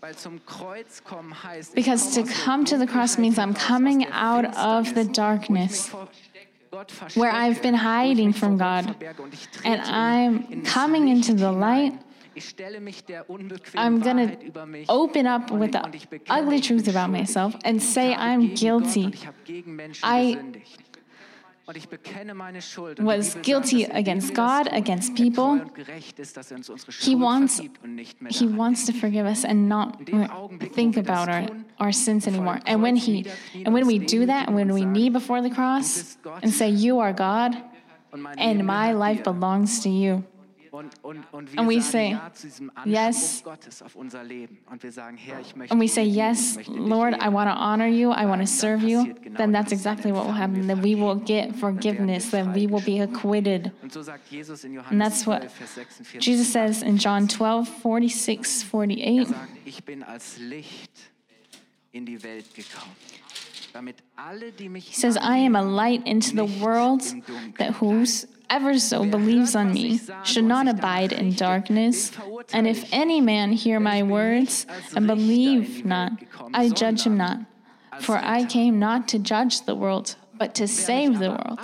Weil 0.00 0.16
zum 0.16 0.44
Kreuz 0.44 1.02
kommen 1.02 1.34
heißt, 1.42 1.70
ich 1.70 1.84
Because 1.84 2.14
to 2.14 2.22
komme 2.22 2.30
aus 2.30 2.36
der 2.36 2.44
come 2.44 2.64
to 2.64 2.78
the 2.78 2.86
cross 2.86 3.18
means 3.18 3.38
I'm 3.38 3.54
coming 3.54 4.06
out 4.12 4.44
of 4.56 4.88
the 4.88 5.04
Finsternis, 5.04 5.92
wo 5.92 6.02
ich 6.02 6.10
mich 6.10 6.70
darkness, 6.70 7.16
where 7.16 7.32
I've 7.32 7.62
been 7.62 7.74
verstecke, 7.74 7.84
wo 7.84 8.02
ich 8.02 8.08
hiding 8.08 8.32
from 8.34 8.58
God. 8.58 8.84
verberge 8.84 9.22
und 9.22 9.34
ich 9.34 9.48
And 9.64 9.82
I'm 9.82 10.64
coming 10.64 11.08
into 11.08 11.36
the 11.36 11.50
light. 11.52 11.94
Ich 12.38 12.50
stelle 12.50 12.80
mich 12.80 13.04
der 13.04 13.28
unbequemen 13.28 14.00
I'm 14.00 14.00
gonna 14.00 14.30
open 14.86 15.26
up 15.26 15.50
with 15.50 15.70
the 15.72 15.80
und 15.84 15.94
ich 15.94 16.08
bekenne, 16.08 16.40
ugly 16.40 16.60
truth 16.60 16.88
about 16.88 17.10
myself 17.10 17.56
and 17.64 17.82
say 17.82 18.14
I'm 18.14 18.54
guilty. 18.54 19.06
und 19.06 19.14
ich 19.16 19.26
habe 19.26 19.36
gegen 19.44 19.74
Menschen 19.74 20.08
I- 20.08 20.34
gesündigt. 20.34 20.80
Und 21.66 21.76
ich 21.76 21.88
bekenne 21.88 22.32
meine 22.34 22.62
Schuld. 22.62 23.00
Und 23.00 23.06
die 23.06 23.18
was 23.18 23.42
guilty 23.42 23.86
against 23.86 24.34
God, 24.34 24.72
against 24.72 25.16
people. 25.16 25.60
und 25.62 25.74
gerecht 25.74 26.18
ist, 26.20 26.36
dass 26.36 26.50
er 26.52 26.58
He 27.00 27.18
wants 27.18 27.56
vergibt 27.56 27.82
und 27.82 27.96
nicht 27.96 28.22
mehr 28.22 28.30
he 28.32 28.56
wants 28.56 28.86
to 28.86 28.92
forgive 28.92 29.26
us 29.26 29.44
and 29.44 29.68
not 29.68 29.98
think 30.74 30.96
about 30.96 31.28
our, 31.30 31.46
our 31.80 31.92
sins 31.92 32.26
anymore. 32.28 32.60
And 32.66 32.82
when 32.82 32.94
he 32.94 33.26
and 33.66 33.74
when 33.74 33.86
we 33.86 33.98
do 33.98 34.24
that 34.26 34.46
and 34.46 34.56
when 34.56 34.72
we 34.72 34.84
knee 34.84 35.10
before 35.10 35.42
the 35.42 35.50
cross 35.50 36.16
and 36.40 36.52
say, 36.52 36.70
You 36.70 37.00
are 37.00 37.12
God 37.12 37.56
and 38.38 38.64
my 38.64 38.92
life 38.92 39.24
belongs 39.24 39.80
to 39.82 39.88
you. 39.88 40.22
Und, 40.78 40.92
und, 41.02 41.24
und 41.32 41.52
wir 41.52 41.58
And 41.58 41.68
we 41.68 41.80
say, 41.80 42.12
ja 42.12 42.30
zu 42.32 42.46
diesem 42.46 42.70
Anspruch 42.70 42.92
yes. 42.92 43.42
Gottes 43.42 43.82
auf 43.82 43.96
unser 43.96 44.22
Leben. 44.22 44.58
Sagen, 44.90 45.16
Herr, 45.16 45.40
ich 45.40 45.56
möchte 45.56 45.72
And 45.72 45.82
we 45.82 45.88
say, 45.88 46.04
Yes, 46.04 46.50
ich 46.50 46.56
möchte 46.68 46.72
dich 46.72 46.80
Lord, 46.80 47.14
I 47.14 47.32
want 47.32 47.50
to 47.50 47.56
honor 47.56 47.88
you, 47.88 48.12
I 48.12 48.26
want 48.26 48.40
to 48.40 48.46
serve 48.46 48.84
you, 48.84 49.12
then 49.36 49.52
that's 49.52 49.72
exactly 49.72 50.12
what 50.12 50.24
will 50.24 50.38
happen. 50.38 50.68
That 50.68 50.80
we 50.80 50.94
will 50.94 51.16
get 51.16 51.56
forgiveness, 51.56 52.30
that 52.30 52.54
we 52.54 52.68
will 52.70 52.80
be 52.80 53.00
acquitted. 53.02 53.72
Und 53.82 53.92
so 53.92 54.02
sagt 54.02 54.30
Jesus 54.30 54.62
in 54.62 54.78
And 54.78 55.00
that's 55.00 55.26
what 55.26 55.40
12, 55.40 55.52
Vers 55.52 55.74
46. 55.74 56.24
Jesus 56.24 56.52
says 56.52 56.82
in 56.82 56.96
John 56.96 57.28
12, 57.28 57.68
46, 57.82 58.62
48. 58.62 59.34
Er 61.92 62.08
He 64.74 64.94
says, 64.94 65.16
I 65.16 65.36
am 65.38 65.54
a 65.54 65.62
light 65.62 66.06
into 66.06 66.34
the 66.34 66.44
world 66.44 67.02
that 67.58 67.74
whosoever 67.74 68.78
so 68.78 69.04
believes 69.04 69.54
on 69.54 69.72
me 69.72 70.00
should 70.24 70.44
not 70.44 70.68
abide 70.68 71.12
in 71.12 71.34
darkness. 71.34 72.12
And 72.52 72.66
if 72.66 72.92
any 72.92 73.20
man 73.20 73.52
hear 73.52 73.78
my 73.78 74.02
words 74.02 74.66
and 74.94 75.06
believe 75.06 75.84
not, 75.84 76.12
I 76.52 76.70
judge 76.70 77.02
him 77.02 77.16
not. 77.16 77.40
For 78.00 78.16
I 78.16 78.44
came 78.44 78.78
not 78.78 79.08
to 79.08 79.18
judge 79.18 79.62
the 79.62 79.74
world, 79.74 80.16
but 80.36 80.54
to 80.56 80.68
save 80.68 81.18
the 81.18 81.30
world. 81.30 81.60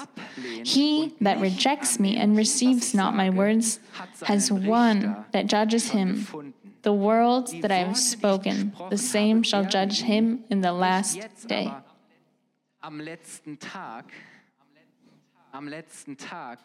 He 0.64 1.14
that 1.20 1.40
rejects 1.40 2.00
me 2.00 2.16
and 2.16 2.37
receives 2.37 2.94
not 2.94 3.14
my 3.14 3.31
words 3.31 3.81
has 4.24 4.50
one 4.50 5.24
that 5.33 5.46
judges 5.46 5.90
him. 5.90 6.55
The 6.83 6.92
words 6.92 7.55
that 7.62 7.72
I 7.72 7.79
have 7.79 7.96
spoken, 7.96 8.74
the 8.90 8.98
same 8.98 9.42
shall 9.42 9.64
judge 9.64 10.03
him 10.03 10.44
in 10.50 10.61
the 10.61 10.72
last 10.72 11.18
day. 11.46 11.72
Am 12.84 13.00
letzten 13.00 13.58
Tag, 13.58 14.04
am 15.52 15.68
letzten 15.68 16.18
Tag 16.18 16.58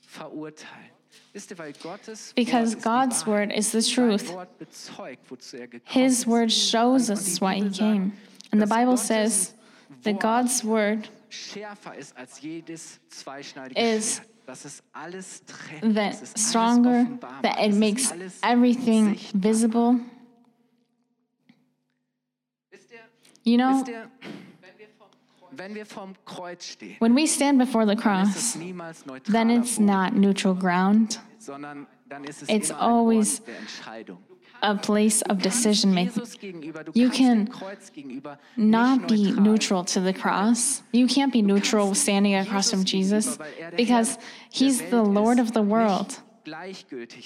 verurteilen. 0.00 0.90
Wisst 1.32 1.50
ihr, 1.50 1.58
weil 1.58 1.72
Gottes 1.72 2.32
Because 2.34 2.74
Wort 2.74 2.76
ist 2.76 2.84
die 2.84 2.88
God's 2.88 3.26
word 3.26 3.52
is 3.52 3.72
the 3.72 3.80
truth. 3.80 4.28
Wort 4.32 4.58
bezeugt, 4.58 5.30
wozu 5.30 5.56
er 5.56 5.68
His 5.84 6.26
word 6.26 6.52
shows 6.52 7.10
us 7.10 7.40
why 7.40 7.54
he 7.54 7.70
came. 7.70 8.12
And 8.52 8.60
the 8.60 8.66
Bible 8.66 8.96
says 8.96 9.54
that 10.02 10.20
God's 10.20 10.64
word 10.64 11.10
schärfer 11.30 11.94
ist 11.96 12.16
als 12.16 12.40
jedes 12.40 13.00
zweischneidige 13.08 13.80
is 13.80 14.16
Schwert. 14.16 14.28
Dass 14.46 14.64
es 14.66 14.82
alles 14.92 15.42
trennt, 15.46 15.96
that 15.96 16.12
dass 16.12 16.22
es 16.22 16.34
alles 16.34 16.50
stronger, 16.50 17.06
that 17.42 17.58
it 17.58 17.74
makes 17.74 18.12
everything 18.42 19.18
visible. 19.32 20.00
You 23.44 23.58
know, 23.58 23.84
when 26.98 27.14
we 27.14 27.26
stand 27.26 27.58
before 27.58 27.86
the 27.86 27.94
dann 27.94 28.22
ist 28.22 28.36
es 28.36 28.52
cross, 28.52 29.22
then 29.30 29.50
it's 29.50 29.78
not 29.78 30.14
neutral 30.14 30.54
ground, 30.54 31.20
sondern 31.38 31.86
dann 32.08 32.24
ist 32.24 32.42
es 32.42 32.48
It's 32.48 32.70
always 32.70 33.40
Ort 33.40 33.48
der 33.48 33.58
Entscheidung. 33.58 34.18
a 34.62 34.74
place 34.74 35.22
of 35.28 35.38
decision 35.42 35.92
making. 35.92 36.14
Jesus 36.14 36.38
gegenüber, 36.38 36.84
du 36.84 36.92
You 36.94 37.10
can 37.10 37.48
Not 38.56 39.08
be 39.08 39.32
neutral 39.32 39.42
neutral 39.42 39.84
to 39.84 40.00
the 40.00 40.12
cross. 40.12 40.82
You 40.92 41.06
can't 41.06 41.32
be 41.32 41.42
neutral 41.42 41.94
standing 41.94 42.34
across 42.34 42.70
from 42.70 42.84
Jesus 42.84 43.38
because 43.76 44.18
he's 44.50 44.80
the 44.90 45.02
Lord 45.02 45.38
of 45.38 45.52
the 45.52 45.62
world. 45.62 46.20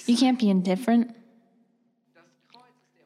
You 0.06 0.16
can't 0.16 0.38
be 0.38 0.48
indifferent. 0.50 1.14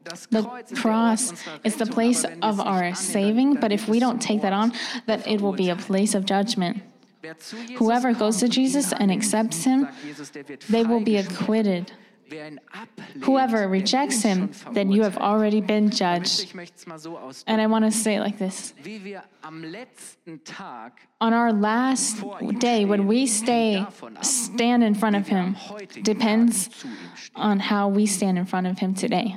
The 0.05 0.11
Kreuz 0.11 0.21
ist 0.21 0.33
der 0.33 0.47
Ort 0.47 0.75
cross 0.75 1.35
is 1.63 1.77
the 1.77 1.87
place 1.87 2.25
aber 2.25 2.35
wenn 2.35 2.41
wir 2.41 2.49
of 2.49 2.61
our 2.61 2.95
saving, 2.95 3.55
but 3.61 3.73
if 3.73 3.89
we 3.89 3.99
don't 3.99 4.21
take 4.21 4.43
that 4.43 4.53
on, 4.53 4.73
then 5.07 5.23
it 5.27 5.41
will 5.41 5.53
be 5.53 5.71
a 5.71 5.77
place 5.77 6.15
of 6.15 6.25
judgment. 6.25 6.83
Wer 7.23 7.39
zu 7.39 7.57
Jesus 7.57 7.79
Whoever 7.79 8.13
goes 8.15 8.39
to 8.39 8.49
Jesus 8.49 8.93
and 8.93 9.13
accepts 9.13 9.65
him, 9.65 9.83
sagt 9.83 10.05
Jesus, 10.05 10.33
der 10.33 10.49
wird 10.49 10.61
They 10.69 10.85
will 10.85 11.05
be 11.05 11.19
acquitted. 11.19 11.93
Wer 12.29 12.49
ihn 12.49 12.61
ablehnt, 12.73 13.25
Whoever 13.27 13.69
rejects 13.69 14.23
him, 14.23 14.51
then 14.73 14.91
you 14.91 15.03
have 15.05 15.17
already 15.19 15.61
been 15.61 15.91
judged. 15.91 16.43
Ich 16.43 16.55
möchte 16.55 16.77
es 16.79 16.87
mal 16.87 16.99
so 16.99 17.17
And. 17.47 17.61
I 17.61 17.67
want 17.67 17.85
to 17.85 17.93
say 17.93 18.17
it 18.17 18.21
like 18.21 18.39
this 18.39 18.75
Wie 18.83 19.05
wir 19.05 19.23
am 19.43 19.63
letzten 19.63 20.43
Tag 20.45 20.93
On 21.21 21.33
our 21.33 21.53
last 21.53 22.25
day, 22.59 22.85
when 22.85 23.07
we 23.07 23.27
stay, 23.27 23.87
stand 24.23 24.83
in 24.83 24.95
front 24.95 25.15
of 25.15 25.29
Him, 25.29 25.57
depends 26.03 26.69
zu 26.71 26.89
ihm 26.89 26.97
stehen. 27.15 27.37
on 27.37 27.61
how 27.61 27.89
we 27.89 28.07
stand 28.07 28.37
in 28.37 28.47
front 28.47 28.67
of 28.67 28.79
Him 28.81 28.95
today. 28.95 29.37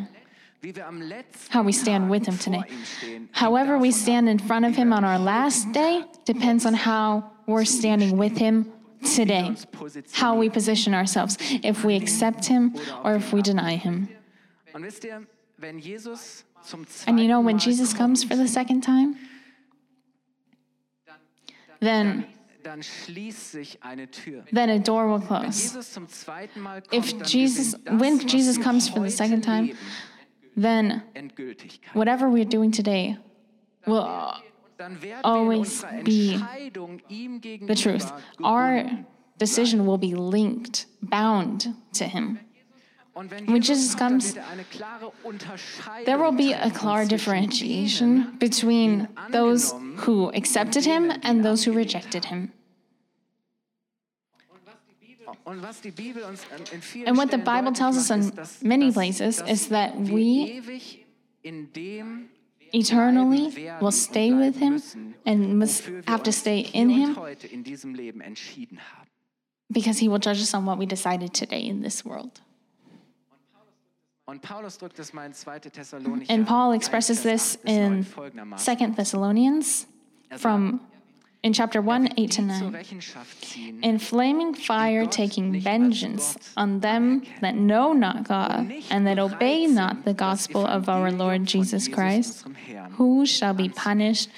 Wie 0.62 0.76
wir 0.76 0.88
am 0.88 1.02
letzten 1.02 1.54
How 1.54 1.64
we 1.66 1.72
stand 1.74 2.10
with 2.10 2.26
Him 2.26 2.38
today. 2.40 2.64
However, 3.34 3.78
we 3.80 3.92
stand 3.92 4.28
in 4.28 4.40
front 4.40 4.66
of 4.66 4.76
Him 4.76 4.94
on 4.94 5.04
our 5.04 5.20
last 5.20 5.72
day 5.74 6.04
depends 6.26 6.66
on 6.66 6.74
how 6.74 7.24
we're 7.48 7.66
standing 7.66 8.18
with 8.18 8.38
Him 8.38 8.66
today. 9.16 9.56
How 10.14 10.36
we 10.36 10.50
position 10.50 10.94
ourselves, 10.96 11.38
if 11.64 11.84
we 11.84 11.96
accept 11.96 12.46
Him 12.46 12.74
or 13.04 13.16
if 13.16 13.32
we 13.32 13.42
deny 13.42 13.76
Him. 13.76 14.08
Und 14.74 14.84
wisst 14.84 15.04
ihr, 15.06 15.26
wenn 15.58 15.80
Jesus 15.80 16.44
zum 16.64 16.86
And 17.06 17.20
you 17.20 17.28
know, 17.28 17.42
when 17.42 17.60
Jesus 17.60 17.94
comes 17.94 18.24
for 18.24 18.36
the 18.36 18.48
second 18.48 18.82
time, 18.82 19.16
then 21.80 22.26
dann 22.64 22.82
schließt 22.82 23.52
sich 23.52 23.84
eine 23.84 24.10
Tür. 24.10 24.44
then 24.52 24.70
a 24.72 24.80
door 24.80 25.08
will 25.08 25.20
close. 25.22 25.62
Jesus 25.62 25.94
zum 25.94 26.10
zweiten 26.10 26.60
Mal 26.62 26.82
kommt, 26.82 26.94
If 26.94 27.14
Jesus- 27.32 27.76
when 27.86 28.20
Jesus 28.28 28.60
comes 28.60 28.90
for 28.90 29.04
the 29.04 29.12
second 29.16 29.44
time, 29.44 29.76
Then 30.56 31.02
whatever 31.94 32.30
we're 32.30 32.46
doing 32.46 32.72
today 32.72 33.18
will 33.86 34.04
Dann 34.78 35.02
werden 35.02 35.02
wir 35.02 35.18
in 35.18 35.24
always 35.26 35.84
be 36.04 36.38
the 37.68 37.76
truth. 37.76 38.12
Our 38.44 38.86
decision 39.38 39.86
will 39.86 39.98
be 39.98 40.14
linked, 40.16 40.86
bound 41.02 41.74
to 41.94 42.06
Him. 42.06 42.40
When 43.14 43.30
Jesus 43.62 43.68
Jesus 43.70 43.96
kommt, 43.96 44.02
dann 44.02 44.10
comes, 44.10 44.36
wird 44.36 44.44
er 44.46 44.52
eine 44.52 44.64
klare 44.66 45.12
Unterscheidung 45.24 46.06
There 46.06 46.20
will 46.20 46.34
be 46.36 46.54
a 46.54 46.70
clear 46.70 47.06
differentiation 47.06 48.38
between 48.40 49.08
those 49.32 49.74
who 50.06 50.30
accepted 50.34 50.84
Him 50.86 51.12
and 51.24 51.42
those 51.44 51.64
who 51.66 51.72
rejected 51.74 52.26
Him. 52.26 52.52
Und 54.50 54.60
was 54.66 54.76
die 54.90 54.96
Bibel 55.06 55.28
uns 55.30 55.35
an- 55.35 55.35
in 55.35 55.35
vielen 55.35 55.35
And 55.46 57.18
what 57.18 57.32
the 57.32 57.38
Bible 57.38 57.72
tells 57.72 57.98
us 57.98 58.10
in 58.10 58.34
many 58.68 58.92
places 58.92 59.42
is 59.48 59.70
that 59.70 59.96
we 59.96 60.62
ewig 60.62 61.06
in 61.44 61.70
dem 61.72 62.30
eternally 62.74 63.70
will 63.80 63.92
stay 63.92 64.34
with 64.34 64.58
Him 64.58 64.82
and 65.26 65.60
must 65.60 65.84
have 66.08 66.24
to 66.24 66.32
stay 66.32 66.60
in 66.74 66.90
Him 66.90 67.16
heute 67.16 67.48
in 67.48 67.64
diesem 67.64 67.94
Leben 67.94 68.22
entschieden 68.22 68.80
haben. 68.80 69.08
because 69.72 70.00
He 70.00 70.08
will 70.08 70.20
judge 70.20 70.42
us 70.42 70.54
on 70.54 70.66
what 70.66 70.80
we 70.80 70.86
decided 70.88 71.34
today 71.34 71.62
in 71.62 71.82
this 71.82 72.04
world. 72.04 72.42
Und 74.28 74.42
Paulus 74.42 74.80
drückt 74.80 74.98
es 74.98 75.14
mal 75.14 75.28
in 75.28 75.34
2. 75.34 75.60
Thessalonicher 75.70 76.34
And 76.34 76.48
Paul 76.48 76.74
expresses 76.74 77.22
this 77.22 77.58
8 77.58 77.64
bis 77.64 77.76
9 77.76 77.94
in 77.98 78.04
folgendermaßen. 78.04 78.78
2 78.78 78.96
Thessalonians 78.96 79.86
er 80.30 80.40
from 80.40 80.80
in 81.46 81.54
chapter 81.54 81.80
1, 81.80 82.10
8 82.18 82.32
to 82.32 82.42
9. 82.42 82.74
Rechenschaft 82.74 83.84
In 83.84 84.00
flaming 84.00 84.56
fire, 84.56 85.06
taking 85.06 85.62
vengeance 85.62 86.36
on 86.58 86.80
them 86.80 87.22
that 87.42 87.56
know 87.56 87.94
not 87.94 88.28
God 88.28 88.74
and 88.90 89.06
that 89.06 89.20
obey 89.20 89.68
not 89.68 90.06
the 90.06 90.14
gospel 90.16 90.66
of 90.66 90.90
our 90.90 91.12
Lord 91.12 91.46
Jesus 91.46 91.88
Christ, 91.88 92.48
who 92.94 93.28
shall 93.28 93.54
be 93.54 93.70
punished 93.70 94.32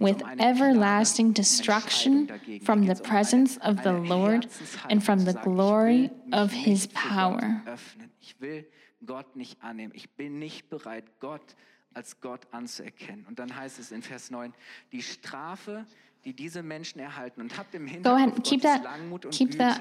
with 0.00 0.22
everlasting 0.38 1.32
destruction 1.32 2.30
from 2.62 2.86
the 2.86 2.94
presence 2.94 3.56
of 3.56 3.82
the 3.82 3.92
Lord 3.92 4.46
and 4.88 5.02
from 5.02 5.24
the 5.24 5.32
glory 5.32 6.10
of 6.32 6.52
his 6.52 6.86
power. 6.94 7.62
Öffnen. 7.66 8.10
Ich 8.22 8.36
will 8.38 8.64
Gott 9.04 9.34
nicht 9.34 9.60
annehmen. 9.60 9.92
Ich 9.96 10.08
bin 10.10 10.38
nicht 10.38 10.70
bereit, 10.70 11.04
Gott 11.18 11.56
als 11.94 12.20
Gott 12.20 12.46
anzuerkennen. 12.52 13.26
Und 13.26 13.38
dann 13.38 13.54
heißt 13.54 13.78
es 13.78 13.92
in 13.92 14.02
Vers 14.02 14.30
9, 14.30 14.52
die 14.92 15.02
Strafe, 15.02 15.86
die 16.24 16.32
diese 16.34 16.62
Menschen 16.62 17.00
erhalten 17.00 17.40
und 17.40 17.56
habt 17.56 17.74
im 17.74 17.86
Go 18.02 18.10
ahead, 18.10 18.42
keep 18.44 18.62
that- 18.62 18.82
Langmut 18.82 19.26
und 19.26 19.34
keep 19.34 19.58
that- 19.58 19.80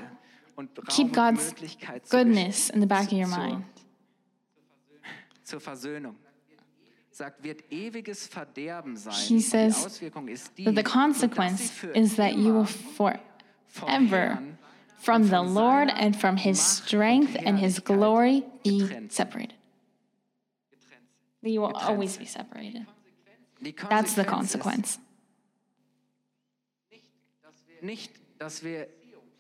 Keep 0.89 1.13
God's 1.13 1.56
goodness 2.10 2.69
in 2.69 2.79
the 2.79 2.86
back 2.86 3.08
of 3.08 3.13
your 3.13 3.27
mind. 3.27 3.63
zur 5.43 5.60
Versöhnung. 5.60 6.15
Sagt, 7.10 7.43
wird 7.43 7.63
ewiges 7.71 8.27
Verderben 8.27 8.95
sein. 8.95 9.13
He 9.13 9.39
says 9.39 9.79
die 9.79 9.86
Auswirkung 9.86 10.27
ist 10.27 10.51
die, 10.58 10.65
That 10.65 10.75
the 10.75 10.84
consequence 10.84 11.71
is 11.93 12.15
that 12.15 12.34
you 12.34 12.53
will 12.53 12.65
forever 12.65 14.41
from 14.97 15.23
the 15.25 15.41
Lord 15.43 15.91
and 15.91 16.15
from 16.15 16.38
his 16.38 16.60
strength 16.60 17.36
and 17.45 17.60
his 17.60 17.84
glory 17.84 18.43
be 18.63 18.88
separated. 19.10 19.53
You 21.41 21.62
will 21.62 21.75
always 21.75 22.17
be 22.17 22.25
separated. 22.25 22.86
That's 23.89 24.15
the 24.15 24.23
consequence. 24.23 24.99
Nicht, 27.84 28.12
dass 28.39 28.63
wir 28.63 28.88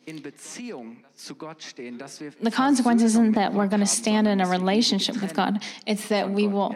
in 0.05 0.21
Beziehung 0.21 0.97
zu 1.15 1.35
Gott 1.35 1.63
stehen, 1.63 1.97
dass 1.97 2.19
wir 2.19 2.31
The 2.41 2.51
consequence 2.51 3.01
isn't 3.03 3.33
that 3.35 3.53
we're 3.53 3.69
going 3.69 3.79
to 3.81 3.85
stand 3.87 4.27
in 4.27 4.41
a 4.41 4.45
sondern 4.45 4.49
dass 4.49 4.49
wir 4.51 4.59
relationship 4.59 5.21
with 5.21 5.33
God. 5.33 5.59
It's 5.85 6.07
that 6.09 6.27
we 6.29 6.47
will 6.51 6.75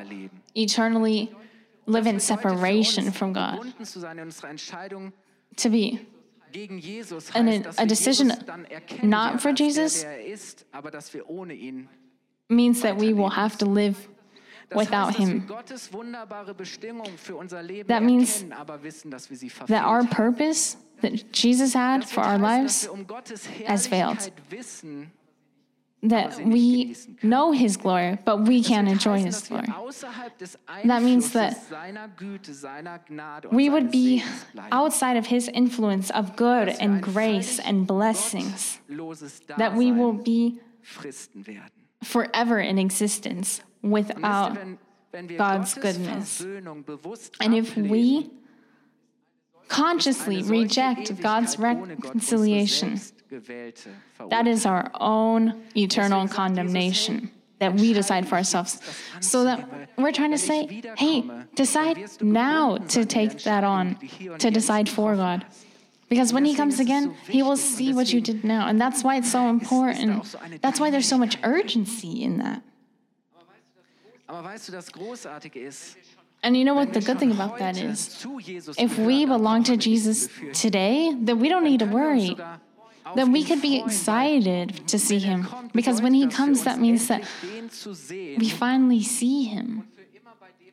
eternally 0.56 1.30
live 1.86 2.06
in 2.08 2.16
Das 2.16 2.28
bedeutet 2.28 2.42
für 2.42 2.50
separation 2.50 3.12
from 3.14 3.34
God. 3.34 3.52
Gebunden 3.60 3.86
zu 3.86 4.00
sein 4.00 4.18
in 4.18 4.26
unserer 4.26 4.50
Entscheidung 4.50 5.12
To 5.58 5.70
be 5.70 6.00
gegen 6.54 6.78
Jesus 6.78 7.34
And 7.36 7.50
heißt, 7.50 7.80
a- 7.80 7.86
decision 7.86 8.30
Jesus 8.30 8.46
dann 8.46 8.66
erkennen 8.66 9.10
not 9.10 9.42
for 9.42 9.52
Jesus 9.54 10.04
er 10.04 10.26
ist, 10.26 10.66
aber 10.72 10.90
dass 10.92 11.14
wir 11.14 11.30
ohne 11.30 11.54
ihn 11.54 11.90
means 12.48 12.80
that 12.82 13.00
we 13.00 13.14
will 13.16 13.30
have 13.36 13.58
to 13.58 13.66
live 13.72 13.96
without 14.76 15.08
heißt, 15.08 15.20
dass 15.20 15.20
wir 15.20 15.26
Him. 15.28 15.48
Gottes 15.48 15.94
wunderbare 15.94 16.54
Bestimmung 16.54 17.08
für 17.18 17.36
unser 17.36 17.64
Leben 17.64 17.88
That 17.88 18.04
means 18.04 18.42
erkennen, 18.42 18.54
aber 18.54 18.84
wissen, 18.84 19.12
dass 19.12 19.30
wir 19.30 19.38
sie 19.38 19.50
verfehlt 19.50 19.80
That 19.80 19.88
our 19.88 20.04
purpose 20.06 20.78
that 21.02 21.14
Jesus 21.34 21.74
had 21.74 22.04
for 22.04 22.24
our 22.24 22.38
lives, 22.38 22.88
um 22.88 23.06
has 23.66 23.88
failed. 23.88 24.32
That 26.04 26.38
we 26.38 26.96
know 27.24 27.52
His 27.52 27.76
glory, 27.76 28.20
but 28.24 28.48
we 28.48 28.62
can't 28.62 28.88
enjoy 28.88 29.20
His 29.20 29.42
glory. 29.42 29.68
That 30.86 31.02
means 31.02 31.32
that 31.34 31.58
seiner 31.70 32.08
Güte, 32.16 32.54
seiner 32.54 33.00
Gnade 33.00 33.48
und 33.48 33.58
We 33.58 33.70
would 33.70 33.90
be 33.90 34.24
outside 34.72 35.18
of 35.18 35.26
His 35.26 35.48
influence 35.48 36.12
of 36.12 36.36
good 36.36 36.70
and 36.80 37.02
grace 37.02 37.60
and 37.60 37.88
blessings, 37.88 38.80
that 39.58 39.76
we 39.76 39.92
will 39.92 40.14
be 40.14 40.60
forever 42.04 42.60
in 42.60 42.78
existence 42.78 43.62
without 43.92 44.56
ihr, 44.56 44.62
wenn, 44.62 44.78
wenn 45.12 45.30
wir 45.30 45.38
God's 45.38 45.76
goodness. 45.76 46.46
And 47.40 47.54
if 47.54 47.76
we 47.76 48.30
consciously 49.68 50.44
reject 50.44 51.22
God's 51.22 51.58
ohne 51.58 51.96
Gott 51.96 52.16
unsere 52.16 52.40
reconciliation, 52.40 53.02
that 54.30 54.48
is 54.48 54.66
our 54.66 54.90
own 55.00 55.54
eternal 55.76 56.24
Deswegen 56.24 56.28
sagt 56.28 56.30
Jesus, 56.30 56.36
condemnation 56.36 57.32
that 57.60 57.74
we 57.74 57.94
decide 57.94 58.28
for 58.28 58.36
ourselves. 58.36 58.80
So 59.20 59.44
that 59.44 59.68
we're 59.98 60.12
trying 60.12 60.32
to 60.32 60.38
say, 60.38 60.82
hey, 60.98 61.24
decide 61.56 61.98
now 62.22 62.78
to 62.78 63.06
take 63.06 63.44
that 63.44 63.64
on, 63.64 63.98
to 64.40 64.52
decide 64.52 64.88
for 64.88 65.16
God. 65.16 65.46
Because 66.10 66.32
when 66.32 66.46
He 66.46 66.56
comes 66.56 66.80
again, 66.80 67.16
He 67.28 67.44
will 67.44 67.58
see 67.58 67.94
what 67.94 68.14
you 68.14 68.22
did 68.22 68.44
now. 68.44 68.68
And 68.68 68.80
that's 68.80 69.04
why 69.04 69.18
it's 69.18 69.32
so 69.32 69.50
important. 69.50 70.36
That's 70.62 70.80
why 70.80 70.90
there's 70.90 71.08
so 71.08 71.18
much 71.18 71.38
urgency 71.44 72.24
in 72.24 72.38
that. 72.38 72.62
Aber 73.36 73.46
weißt 73.48 73.68
du, 73.76 73.82
das 73.82 73.86
Großartige 73.94 74.16
ist, 74.16 74.17
And 76.44 76.56
you 76.56 76.66
know 76.66 76.76
what 76.76 76.94
the 76.94 77.02
good 77.02 77.20
thing 77.20 77.32
about 77.32 77.58
that 77.60 77.78
is? 77.78 78.26
If 78.78 78.98
we 79.00 79.26
belong 79.26 79.64
to 79.64 79.72
brauchen 79.74 79.78
wir 79.78 79.78
nicht 79.78 79.88
Jesus 79.88 80.30
today, 80.54 81.14
then 81.20 81.40
we 81.40 81.50
don't 81.50 81.64
need 81.64 81.80
to 81.80 81.86
Können 81.86 81.94
wir 81.94 82.12
uns 82.12 82.30
worry. 82.30 82.58
That 83.16 83.30
we 83.30 83.44
could 83.46 83.62
be 83.62 83.80
excited 83.80 84.86
to 84.88 85.00
see 85.00 85.20
er 85.20 85.38
Him. 85.38 85.48
Because 85.74 86.02
when 86.02 86.14
He 86.14 86.26
bedeutet 86.26 86.30
das 86.30 86.38
für 86.38 86.46
comes, 86.46 86.64
that 86.66 86.80
means 86.80 87.08
that 87.08 87.22
endlich 87.22 87.60
den 87.60 87.70
zu 87.70 87.94
sehen 87.94 88.42
we 88.42 88.50
finally 88.50 89.02
see 89.02 89.44
Him. 89.44 89.84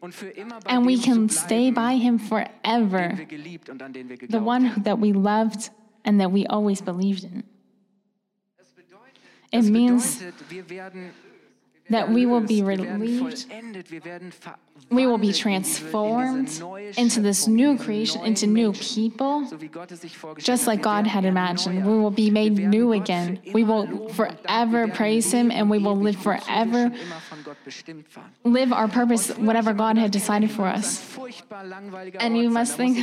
und 0.01 0.15
für 0.15 0.31
immer 0.31 0.61
bei 0.61 0.71
And 0.71 0.87
we 0.87 0.99
can 0.99 1.29
stay 1.29 1.71
by 1.71 1.97
Him 1.97 2.19
forever. 2.19 3.17
wir 3.17 3.27
geliebt 3.27 3.71
und 3.71 3.83
an 3.83 3.93
den 3.93 4.09
wir 4.09 4.19
The 4.29 4.39
one 4.39 4.73
that 4.83 5.01
we 5.01 5.13
loved 5.13 5.71
and 6.05 6.21
that 6.21 6.33
we 6.33 6.45
always 6.49 6.83
believed 6.83 7.25
in. 7.25 7.45
It 9.53 9.65
means 9.71 10.19
bedeutet, 10.19 10.51
wir 10.51 10.69
werden 10.69 11.11
that 11.91 12.09
we 12.09 12.27
will 12.27 12.41
be 12.41 12.61
erlöst, 12.61 12.67
wir 12.67 12.67
werden 12.67 13.01
relieved. 13.01 13.39
vollendet, 13.49 13.91
wir 13.91 14.05
werden 14.05 14.33
We 14.91 15.07
will 15.07 15.19
be 15.19 15.27
verwandelt 15.27 15.27
in 15.27 15.31
diese- 15.33 15.39
in 15.39 15.43
transformed 15.43 16.99
into 16.99 17.21
this 17.23 17.47
new 17.47 17.77
creation, 17.77 18.25
into 18.25 18.47
new 18.47 18.73
people, 18.73 19.47
so 19.49 19.61
wie 19.61 19.69
Gott 19.69 19.91
es 19.93 20.01
sich 20.03 20.17
vorgestellt 20.17 20.47
just 20.59 20.67
like 20.67 20.83
God 20.83 21.07
had 21.07 21.25
imagined. 21.25 21.85
We 21.85 21.91
will 21.99 22.11
be 22.11 22.31
made 22.31 22.59
new 22.61 22.93
again. 22.93 23.39
We 23.55 23.63
will 23.67 23.85
loben 23.87 23.93
und 23.93 24.09
danken. 24.09 24.15
forever 24.15 24.89
praise 24.89 25.31
Him 25.33 25.51
and 25.51 25.71
we 25.71 25.79
will 25.79 25.97
live 25.97 26.17
forever, 26.19 26.91
schon 26.91 26.93
immer 26.93 27.21
von 27.31 27.39
Gott 27.45 27.57
bestimmt 27.65 28.07
waren. 28.15 28.31
live 28.45 28.73
our 28.73 28.89
purpose, 28.89 29.33
whatever 29.39 29.71
hab 29.71 29.77
ich 29.77 29.81
immer 29.81 29.95
God 29.95 29.99
had 29.99 30.11
decided 30.13 30.51
for 30.51 30.67
us. 30.67 31.01
And 32.19 32.37
you 32.37 32.51
must 32.51 32.77
think- 32.77 32.99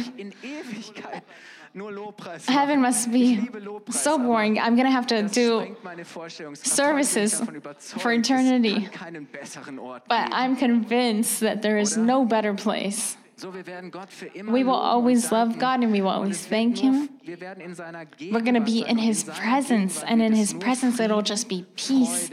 ich 1.74 1.80
in 1.80 1.82
Ewigkeit 1.82 1.82
nur 1.82 1.92
Lobpreis 1.92 2.48
Heaven 2.48 2.82
must 2.82 3.12
be 3.12 3.48
so 3.90 4.18
boring. 4.18 4.58
I'm 4.58 4.76
going 4.76 4.88
to 4.88 4.92
have 4.92 5.08
to 5.08 5.24
do 5.24 5.62
sprengt 5.62 5.84
meine 5.84 6.06
Vorstellungskraft. 6.06 6.76
services 6.76 7.40
Heute 7.40 7.46
bin 7.46 7.56
ich 7.56 7.64
davon 7.64 7.74
überzeugt, 7.74 8.02
for 8.02 8.12
eternity. 8.12 8.82
kann 8.82 8.92
keinen 8.92 9.26
besseren 9.28 9.80
Ort 9.80 10.08
But. 10.08 10.32
I'm 10.32 10.56
convinced 10.58 11.40
that 11.42 11.62
there 11.62 11.80
is 11.80 11.98
no 11.98 12.26
better 12.26 12.54
place. 12.54 13.18
So, 13.42 13.52
wir 13.56 13.66
werden 13.66 13.90
Gott 13.90 14.12
für 14.12 14.28
immer 14.28 14.54
We 14.54 14.64
will 14.64 14.76
always 14.76 15.32
love. 15.32 15.58
God 15.58 15.82
and 15.84 15.92
we 15.92 16.02
will 16.02 16.12
always 16.12 16.46
thank 16.46 16.78
Him. 16.78 17.10
Wir 17.24 17.42
werden 17.42 17.64
in 17.64 17.74
seiner 17.74 18.06
We're 18.20 18.44
going 18.44 18.54
to 18.54 18.62
be 18.62 18.86
in 18.88 19.00
His 19.00 19.24
presence, 19.24 20.04
and 20.04 20.22
in 20.22 20.34
His 20.34 20.54
presence, 20.54 21.00
it'll 21.00 21.24
just 21.24 21.50
be 21.50 21.66
peace 21.76 22.30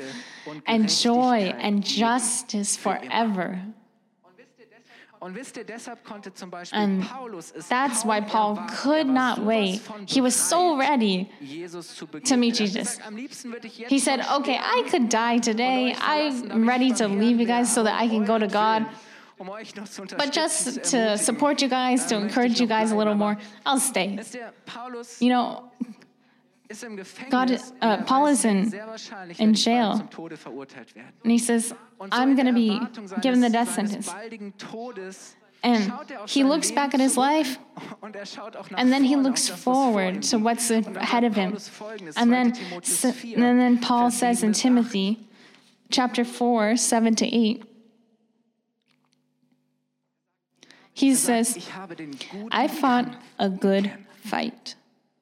and 0.67 0.87
joy 0.87 1.55
and 1.59 1.83
justice 1.83 2.77
forever. 2.77 3.59
And 5.21 7.03
Paulus 7.03 7.53
That's 7.69 8.05
why 8.05 8.21
Paul 8.21 8.57
could 8.69 9.07
Er 9.07 9.13
not 9.13 9.39
wait. 9.45 9.81
He 10.07 10.21
was 10.21 10.35
so 10.35 10.77
ready. 10.77 11.29
To 12.25 12.37
meet. 12.37 12.61
Er 12.61 12.65
Jesus. 12.65 12.97
gesagt, 12.97 13.07
am 13.07 13.17
liebsten 13.17 13.53
würde 13.53 13.67
ich 13.67 13.79
jetzt 13.79 13.91
He 13.91 13.99
said, 13.99 14.21
Okay, 14.21 14.59
I 14.59 14.83
could 14.91 15.09
die 15.13 15.41
today. 15.41 15.91
und 15.91 15.93
euch 15.93 15.99
verlassen, 15.99 16.53
I'm 16.53 16.69
ready 16.69 16.93
to 16.93 17.07
leave 17.09 17.41
you 17.41 17.47
guys 17.47 17.73
so 17.73 17.83
that 17.83 18.01
I 18.01 18.09
can 18.09 18.25
go 18.25 18.39
to 18.39 18.47
God. 18.47 18.87
Um 19.39 19.49
euch 19.51 19.75
noch 19.77 19.87
zu 19.87 20.03
But 20.03 20.35
just 20.35 20.83
to 20.91 21.17
support 21.17 21.63
you 21.63 21.69
guys, 21.69 22.07
to 22.07 22.17
encourage 22.17 22.61
you 22.61 22.67
guys 22.67 22.91
a 22.91 22.97
little 22.97 23.15
more, 23.15 23.37
I'll 23.65 23.79
stay. 23.79 24.17
Wisst 24.17 24.35
ihr, 24.35 24.53
Paulus 24.67 25.21
You 25.21 25.29
know, 25.31 25.63
ist 25.81 25.81
im 25.81 25.87
Gefängnis. 25.87 25.98
God- 27.31 27.51
uh, 27.81 28.05
Paul 28.05 28.27
is 28.27 28.45
in- 28.45 28.65
in 28.65 28.73
werde 28.73 28.97
ich 28.97 29.39
bald 29.39 29.57
jail. 29.65 29.97
zum 29.97 30.11
Tode 30.11 30.37
verurteilt 30.37 30.95
werden. 30.95 31.15
and 31.23 31.33
he 31.33 31.39
says, 31.39 31.75
I'm 32.13 32.35
going 32.37 32.47
to 32.47 32.53
be 32.53 32.79
given 33.23 33.41
the 33.41 33.49
death 33.51 33.73
sentence. 33.75 34.09
And 35.65 35.91
er 35.91 36.27
he 36.29 36.45
looks 36.45 36.71
back 36.71 36.95
at 36.95 37.01
his 37.01 37.17
life 37.17 37.59
er 38.15 38.25
schaut 38.27 38.55
auch 38.55 38.71
nach 38.71 38.79
and 38.79 38.93
then 38.93 39.03
he 39.03 39.17
looks 39.17 39.51
auf 39.51 39.57
das, 39.57 39.67
was 39.67 39.75
vor 39.75 39.75
ihm 39.75 39.93
forward 40.23 40.23
to 40.31 40.39
what's 40.39 40.71
ahead 40.71 41.25
of 41.25 41.35
him. 41.35 41.53
And 42.15 42.29
2. 42.29 42.31
then, 42.31 42.53
Timotheus 42.53 43.05
s- 43.05 43.15
4, 43.17 43.37
and 43.43 43.59
then 43.61 43.81
Paul 43.81 44.11
says 44.13 44.43
in 44.45 44.53
Timothy, 44.53 45.19
chapter 45.91 46.25
4, 46.25 46.77
7 46.77 47.15
to 47.17 47.25
8, 47.27 47.65
he 50.93 51.15
says, 51.15 51.57
ich 51.57 51.75
habe 51.75 51.97
den 51.97 52.13
guten 52.13 52.51
I 52.53 52.69
fought 52.69 53.07
a 53.39 53.49
good 53.49 53.91
fight. 54.25 54.77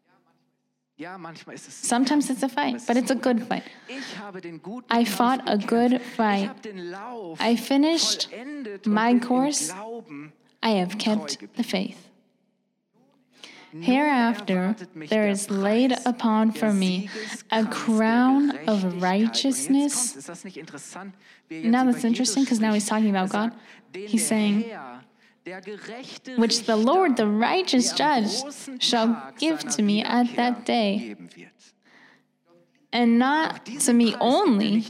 Ja, 0.05 0.13
manchmal 0.13 0.35
ist 0.35 0.77
es 0.77 0.86
Sometimes 0.99 2.31
it's 2.31 2.43
a 2.43 2.49
fight, 2.49 2.81
but 2.87 2.97
it's 2.97 3.11
a 3.11 3.15
good 3.15 3.47
fight. 3.47 3.65
Ich 3.87 4.19
habe 4.19 4.41
den 4.41 4.63
guten 4.63 4.91
I 4.91 5.05
fought 5.05 5.43
a 5.47 5.59
good 5.59 6.01
fight. 6.01 6.49
habe 6.49 6.61
den 6.63 6.91
Lauf 6.91 7.39
I 7.41 7.57
finished 7.57 8.31
my 8.87 9.19
course. 9.19 9.75
I 10.63 10.71
have 10.71 10.97
kept 10.97 11.39
the 11.57 11.63
faith. 11.63 12.09
Hereafter 13.79 14.75
there 15.09 15.29
is 15.29 15.51
laid 15.51 15.95
upon 16.07 16.53
for 16.53 16.73
me 16.73 17.11
a 17.51 17.67
crown 17.67 18.57
of 18.67 19.03
righteousness. 19.03 20.17
Now 21.51 21.85
that's 21.85 22.05
interesting 22.05 22.45
because 22.45 22.61
now 22.61 22.73
he's 22.73 22.87
talking 22.87 23.11
about 23.11 23.29
God. 23.29 23.53
He's 23.93 24.27
saying, 24.27 24.65
which 26.37 26.65
the 26.65 26.77
Lord, 26.77 27.17
the 27.17 27.27
righteous 27.27 27.93
judge, 27.93 28.31
shall 28.81 29.33
give 29.39 29.61
to 29.61 29.83
me 29.83 30.03
at 30.03 30.35
that 30.37 30.65
day, 30.65 31.17
and 32.93 33.19
not 33.19 33.65
to 33.67 33.93
me 33.93 34.15
only, 34.21 34.87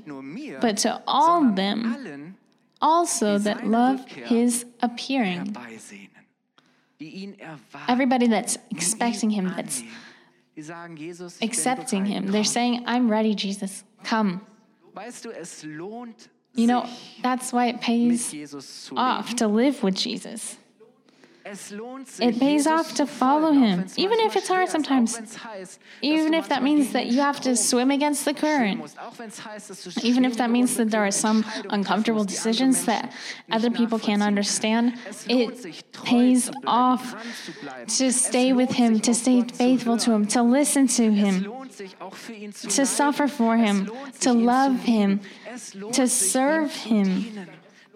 but 0.61 0.79
to 0.79 1.03
all 1.07 1.53
them 1.53 2.37
also 2.81 3.39
that 3.39 3.67
love 3.67 4.07
his 4.09 4.65
appearing. 4.81 5.57
Everybody 7.89 8.27
that's 8.27 8.59
expecting 8.71 9.31
him, 9.31 9.53
that's 9.57 9.83
accepting 11.43 12.07
him, 12.07 12.29
they're 12.29 12.45
saying, 12.45 12.85
I'm 12.87 13.11
ready, 13.11 13.35
Jesus, 13.35 13.85
come. 14.05 14.47
Weißt 16.57 16.59
du, 16.59 16.63
es 16.63 16.63
lohnt 16.63 16.63
You 16.63 16.67
know, 16.67 16.85
that's 17.23 17.53
why 17.53 17.69
it 17.69 17.81
pays 17.81 18.35
off 18.97 19.35
to 19.37 19.47
live 19.47 19.83
with 19.83 19.95
Jesus. 19.95 20.57
Es 21.49 21.71
lohnt 21.71 22.09
sich, 22.09 22.27
It 22.27 22.41
pays 22.41 22.67
off 22.67 22.93
to 22.95 23.07
follow 23.07 23.53
him, 23.53 23.85
even 23.97 24.19
if 24.27 24.35
it's 24.35 24.49
hard 24.51 24.69
sometimes. 24.69 25.15
auch 25.15 25.21
wenn's 25.21 25.45
heißt, 25.45 25.79
dass 25.79 26.03
Even 26.03 26.35
if 26.35 26.49
that 26.49 26.63
means 26.63 26.93
that 26.93 27.07
you 27.07 27.23
have 27.23 27.41
to 27.41 27.55
swim 27.55 27.93
against 27.93 28.25
the 28.25 28.35
current. 28.35 28.79
musst, 28.79 28.99
auch 28.99 29.17
wenn's 29.17 29.45
heißt, 29.45 29.71
dass 29.71 29.85
du 29.85 29.91
Even 30.03 30.25
if 30.25 30.37
that 30.39 30.51
means 30.51 30.77
that 30.77 30.91
there 30.91 31.03
are 31.03 31.13
some 31.13 31.45
uncomfortable 31.71 32.25
musst, 32.25 32.45
die 32.45 32.49
andere 32.49 32.53
decisions 32.53 32.85
that 32.87 33.13
other 33.53 33.71
people 33.71 33.99
can't 33.99 34.23
understand, 34.27 34.95
können. 34.95 35.07
Es 35.09 35.27
lohnt 35.29 35.65
it 35.65 35.93
pays 35.93 36.51
off 36.67 37.13
dran 37.13 37.23
zu 37.45 37.53
bleiben. 37.61 37.87
to 37.87 38.11
stay 38.11 38.53
with 38.53 38.73
him, 38.73 39.01
to 39.01 39.15
stay 39.15 39.45
faithful 39.55 39.97
to 39.97 40.11
him, 40.13 40.27
to 40.27 40.43
listen 40.43 40.89
to 40.89 41.13
him, 41.13 41.45
lohnt 41.45 41.73
sich, 41.73 41.95
auch 42.01 42.15
für 42.15 42.33
ihn 42.33 42.53
zu 42.53 42.67
to 42.67 42.85
suffer 42.85 43.29
for 43.29 43.57
him, 43.57 43.89
to 44.21 44.33
love 44.33 44.81
him, 44.85 45.21
to 45.93 46.09
serve 46.09 46.75
him. 46.75 47.47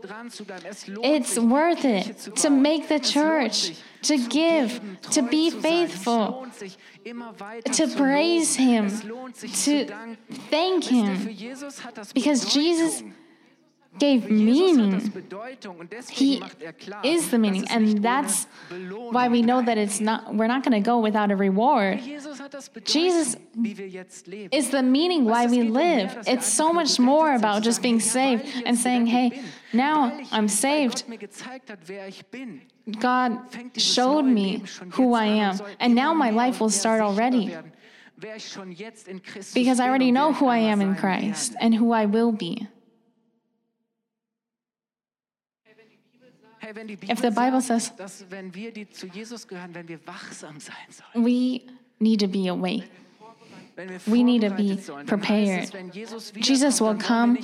Dienen, 0.01 0.09
dran 0.12 0.30
zu 0.30 0.44
bleiben. 0.44 0.66
Es 0.68 0.86
lohnt 0.86 1.07
It's 1.07 1.36
worth 1.36 1.84
it 1.84 2.34
to 2.42 2.51
make 2.51 2.88
the 2.88 3.01
church, 3.01 3.72
to 4.03 4.16
give, 4.28 4.80
to 5.12 5.22
be 5.22 5.51
faithful, 5.51 6.22
Es 6.24 6.30
lohnt 6.30 6.55
sich, 6.55 6.78
immer 7.05 7.34
weiter 7.38 7.72
to 7.72 7.86
praise. 7.96 8.57
Him, 8.57 8.86
Es 8.86 9.05
lohnt 9.05 9.36
sich 9.36 9.53
to 9.64 9.92
thank 10.51 10.84
Him. 10.84 11.16
für 11.20 11.30
Jesus 11.30 11.84
hat 11.84 11.98
das 11.98 12.12
Because 12.12 12.46
Jesus 12.59 13.05
gave 13.99 14.22
Für 14.22 14.32
Jesus 14.32 14.78
hat 14.78 14.93
das 14.93 15.03
meaning. 15.03 15.12
Bedeutung 15.12 15.76
und 15.78 15.93
deswegen 15.93 16.18
He 16.18 16.43
er 16.61 17.05
is 17.05 17.30
the 17.30 17.38
meaning, 17.38 17.66
and 17.70 18.03
that's 18.03 18.47
why 19.11 19.28
we 19.28 19.43
know 19.43 19.62
that 19.62 19.76
it's 19.76 20.01
not 20.01 20.32
we're 20.32 20.47
not 20.47 20.62
going 20.62 20.80
to 20.80 20.91
go 20.91 21.01
without 21.01 21.30
a 21.30 21.36
reward. 21.36 22.01
Jesus 22.01 22.38
hat 22.38 22.55
das 22.55 22.70
Jesus 22.84 23.36
Bedeutung, 23.36 23.64
wie 23.64 23.78
wir 23.78 23.88
jetzt 23.88 24.26
leben. 24.26 24.57
Is 24.57 24.70
the 24.70 24.82
meaning 24.82 25.24
why 25.24 25.47
we 25.47 25.62
live. 25.62 26.16
It's 26.26 26.47
so 26.47 26.72
much 26.72 26.99
more 26.99 27.34
about 27.34 27.62
just 27.62 27.82
being 27.82 28.01
saved 28.01 28.45
and 28.64 28.78
saying, 28.78 29.07
"Hey, 29.07 29.43
now 29.72 30.12
I'm 30.30 30.49
saved. 30.49 31.05
God 33.01 33.38
showed 33.76 34.24
me 34.24 34.62
who 34.93 35.14
I 35.14 35.26
am, 35.26 35.59
and 35.78 35.95
now 35.95 36.14
my 36.14 36.30
life 36.30 36.61
will 36.61 36.70
start 36.70 37.01
already 37.01 37.57
because 39.55 39.80
I 39.80 39.88
already 39.88 40.12
know 40.12 40.32
who 40.32 40.47
I 40.47 40.59
am 40.59 40.80
in 40.80 40.95
Christ 40.95 41.55
and 41.61 41.74
who 41.74 41.93
I 41.93 42.07
will 42.07 42.32
be." 42.32 42.68
If 47.08 47.20
the 47.20 47.30
Bible 47.30 47.60
says- 47.60 47.94
dass 47.96 48.24
wenn 48.30 48.54
wir 48.54 48.72
die 48.72 48.88
zu 48.88 49.06
Jesus 49.06 49.46
gehören, 49.46 49.74
wenn 49.74 49.88
wir 49.88 49.98
wachsam 50.06 50.60
sein 50.60 50.74
sollen, 50.90 51.24
We 51.24 51.60
need 51.98 52.20
to 52.20 52.28
be 52.28 52.48
awake. 52.50 52.84
We 54.06 54.22
need 54.22 54.42
to 54.42 54.50
be 54.50 54.76
vorbereitet 54.78 54.84
sollen, 54.84 55.06
dann 55.06 55.20
heißt 55.28 55.72
prepared. 55.72 55.94
Jesus 55.94 56.34
will 56.34 56.42
wiederkommt, 56.42 56.80
dann 56.80 56.86
wollen 56.86 56.98
come. 56.98 57.38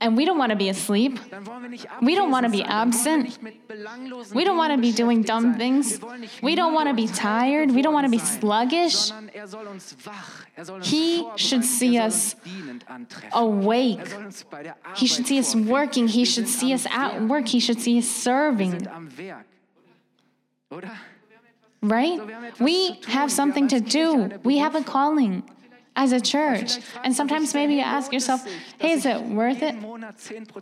Wir 0.00 0.08
nicht 0.08 0.12
schlafen. 0.12 0.16
And 0.16 0.16
we 0.16 0.24
don't 0.24 0.38
want 0.38 0.50
to 0.50 0.56
be 0.56 0.68
asleep. 0.68 1.18
Dann 1.30 1.46
wollen 1.46 1.62
wir 1.62 1.68
nicht 1.68 1.84
We 1.84 1.88
don't 1.88 2.00
be. 2.00 2.14
Dann 2.14 2.32
wollen 2.32 2.52
wir 2.52 2.70
absent. 2.70 3.24
nicht 3.24 3.42
mit 3.42 3.68
belanglosen 3.68 4.36
We 4.36 4.44
don't 4.44 4.56
want 4.56 4.72
to 4.72 4.80
be 4.80 4.92
doing 4.92 5.22
dumb 5.22 5.58
things. 5.58 6.00
Wir 6.00 6.02
wollen 6.02 6.20
nicht 6.20 6.42
We 6.42 6.54
don't 6.54 6.74
want 6.74 6.88
to 6.88 6.94
be 6.94 7.06
tired. 7.06 7.74
We 7.74 7.82
don't 7.82 7.94
want 7.94 8.06
to 8.06 8.10
be 8.10 8.18
sluggish. 8.18 9.12
er 9.32 9.46
soll 9.48 9.66
uns 9.66 9.96
wach, 10.04 10.46
er 10.56 10.64
He 10.82 11.24
should 11.36 11.64
see 11.64 11.96
er 11.96 12.06
us 12.06 12.36
dienend 12.44 12.88
antreffen. 12.88 13.32
Awake. 13.32 14.06
Soll 14.06 14.24
uns 14.24 14.44
bei 14.44 14.62
der 14.62 14.76
He 14.94 15.06
should 15.06 15.26
see 15.26 15.38
us 15.38 15.54
working. 15.54 16.08
He 16.08 16.24
should 16.24 16.48
see 16.48 16.72
us 16.72 16.86
at 16.86 17.20
work. 17.28 17.48
He 17.48 17.60
should 17.60 17.80
see 17.80 17.98
us 17.98 18.06
serving. 18.06 18.70
sind 18.70 18.88
am 18.88 19.08
Werk. 19.16 19.44
Oder? 20.70 20.90
Right? 21.80 22.20
We 22.58 22.98
have 23.06 23.30
something 23.30 23.68
to 23.68 23.80
do. 23.80 24.30
We 24.44 24.58
have 24.58 24.74
a 24.74 24.82
calling 24.82 25.44
as 25.98 26.12
a 26.12 26.20
church. 26.20 26.78
And 27.04 27.14
sometimes 27.14 27.52
maybe 27.52 27.74
you 27.74 27.80
ask 27.96 28.12
yourself, 28.12 28.46
hey, 28.78 28.92
is 28.92 29.04
it 29.04 29.20
worth 29.24 29.62
it 29.62 29.74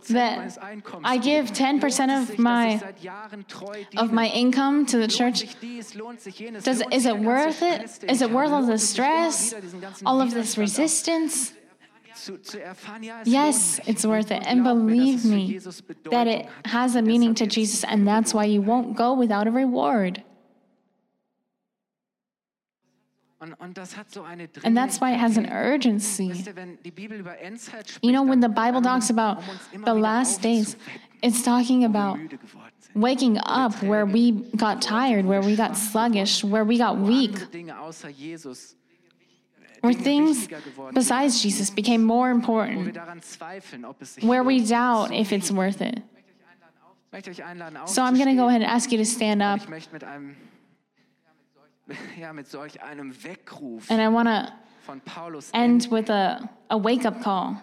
that 0.09 0.57
I 1.03 1.17
give 1.17 1.51
10% 1.51 2.21
of 2.21 2.39
my 2.39 2.81
of 3.95 4.11
my 4.11 4.27
income 4.27 4.85
to 4.87 4.97
the 4.97 5.07
church? 5.07 5.37
Does 6.63 6.81
is 6.91 7.05
it 7.05 7.17
worth 7.19 7.61
it? 7.61 8.03
Is 8.13 8.21
it 8.21 8.31
worth 8.31 8.51
all 8.51 8.65
the 8.65 8.79
stress, 8.79 9.53
all 10.05 10.19
of 10.21 10.33
this 10.33 10.57
resistance? 10.57 11.53
Yes, 13.25 13.79
it's 13.85 14.03
worth 14.03 14.31
it. 14.31 14.41
And 14.43 14.63
believe 14.63 15.23
me 15.23 15.59
that 16.09 16.27
it 16.27 16.47
has 16.65 16.95
a 16.95 17.03
meaning 17.03 17.35
to 17.35 17.45
Jesus, 17.45 17.83
and 17.83 18.07
that's 18.07 18.33
why 18.33 18.45
you 18.45 18.61
won't 18.61 18.97
go 18.97 19.13
without 19.13 19.45
a 19.45 19.51
reward. 19.51 20.23
And 24.63 24.77
that's 24.77 24.99
why 24.99 25.11
it 25.13 25.17
has 25.17 25.37
an 25.37 25.49
urgency. 25.51 26.31
You 28.01 28.11
know, 28.11 28.23
when 28.23 28.39
the 28.39 28.49
Bible 28.49 28.81
talks 28.81 29.09
about 29.09 29.41
the 29.73 29.93
last 29.93 30.41
days, 30.41 30.75
it's 31.21 31.43
talking 31.43 31.83
about 31.83 32.19
waking 32.93 33.37
up 33.43 33.81
where 33.83 34.05
we 34.05 34.31
got 34.55 34.81
tired, 34.81 35.25
where 35.25 35.41
we 35.41 35.55
got 35.55 35.77
sluggish, 35.77 36.43
where 36.43 36.63
we 36.63 36.77
got 36.77 36.97
weak, 36.97 37.37
where 39.81 39.93
things 39.93 40.47
besides 40.93 41.41
Jesus 41.41 41.69
became 41.69 42.03
more 42.03 42.31
important, 42.31 42.97
where 44.21 44.43
we 44.43 44.65
doubt 44.65 45.13
if 45.13 45.31
it's 45.31 45.51
worth 45.51 45.81
it. 45.81 46.01
So 47.85 48.03
I'm 48.03 48.15
going 48.15 48.27
to 48.27 48.35
go 48.35 48.47
ahead 48.49 48.61
and 48.61 48.69
ask 48.69 48.91
you 48.91 48.97
to 48.97 49.05
stand 49.05 49.41
up, 49.41 49.61
Ich 49.61 49.69
möchte 49.69 49.93
mit 49.93 50.03
einem, 50.03 50.35
ja, 52.19 52.33
mit 52.33 52.47
solch 52.47 52.81
einem 52.81 53.13
Weckruf 53.23 53.89
and 53.89 54.01
I 54.01 54.07
want 54.07 54.27
to 54.27 54.51
von 54.85 55.01
Paulus 55.01 55.49
end 55.53 55.89
with 55.91 56.09
a, 56.09 56.49
a 56.69 56.77
wake 56.77 57.05
up 57.05 57.21
call 57.21 57.61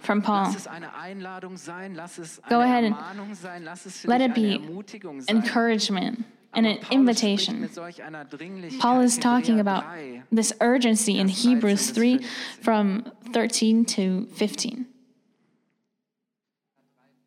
from 0.00 0.22
Paul. 0.22 0.44
Lass 0.44 0.56
es 0.56 0.66
eine 0.66 0.94
Einladung 0.94 1.56
sein, 1.56 1.94
lass 1.94 2.18
es 2.18 2.40
Go 2.48 2.60
ahead 2.60 2.84
and 2.84 2.96
Ermahnung 2.96 3.34
sein, 3.34 3.64
lass 3.64 3.86
es 3.86 4.00
für 4.00 4.08
let 4.08 4.20
it 4.20 4.34
be 4.34 4.54
Ermutigung 4.54 5.20
sein. 5.20 5.36
Encouragement 5.36 6.24
and 6.52 6.66
an 6.66 6.78
invitation. 6.90 7.60
mit 7.60 7.74
solch 7.74 8.02
einer 8.02 8.24
Dringlichkeit 8.24 8.80
Paul 8.80 9.02
is 9.02 9.18
talking 9.18 9.60
about 9.60 9.84
this 10.30 10.54
urgency 10.60 11.18
in 11.18 11.28
Hebrews 11.28 11.92
3 11.92 12.20
from 12.62 13.04
13 13.32 13.84
to 13.86 14.26
15. 14.34 14.86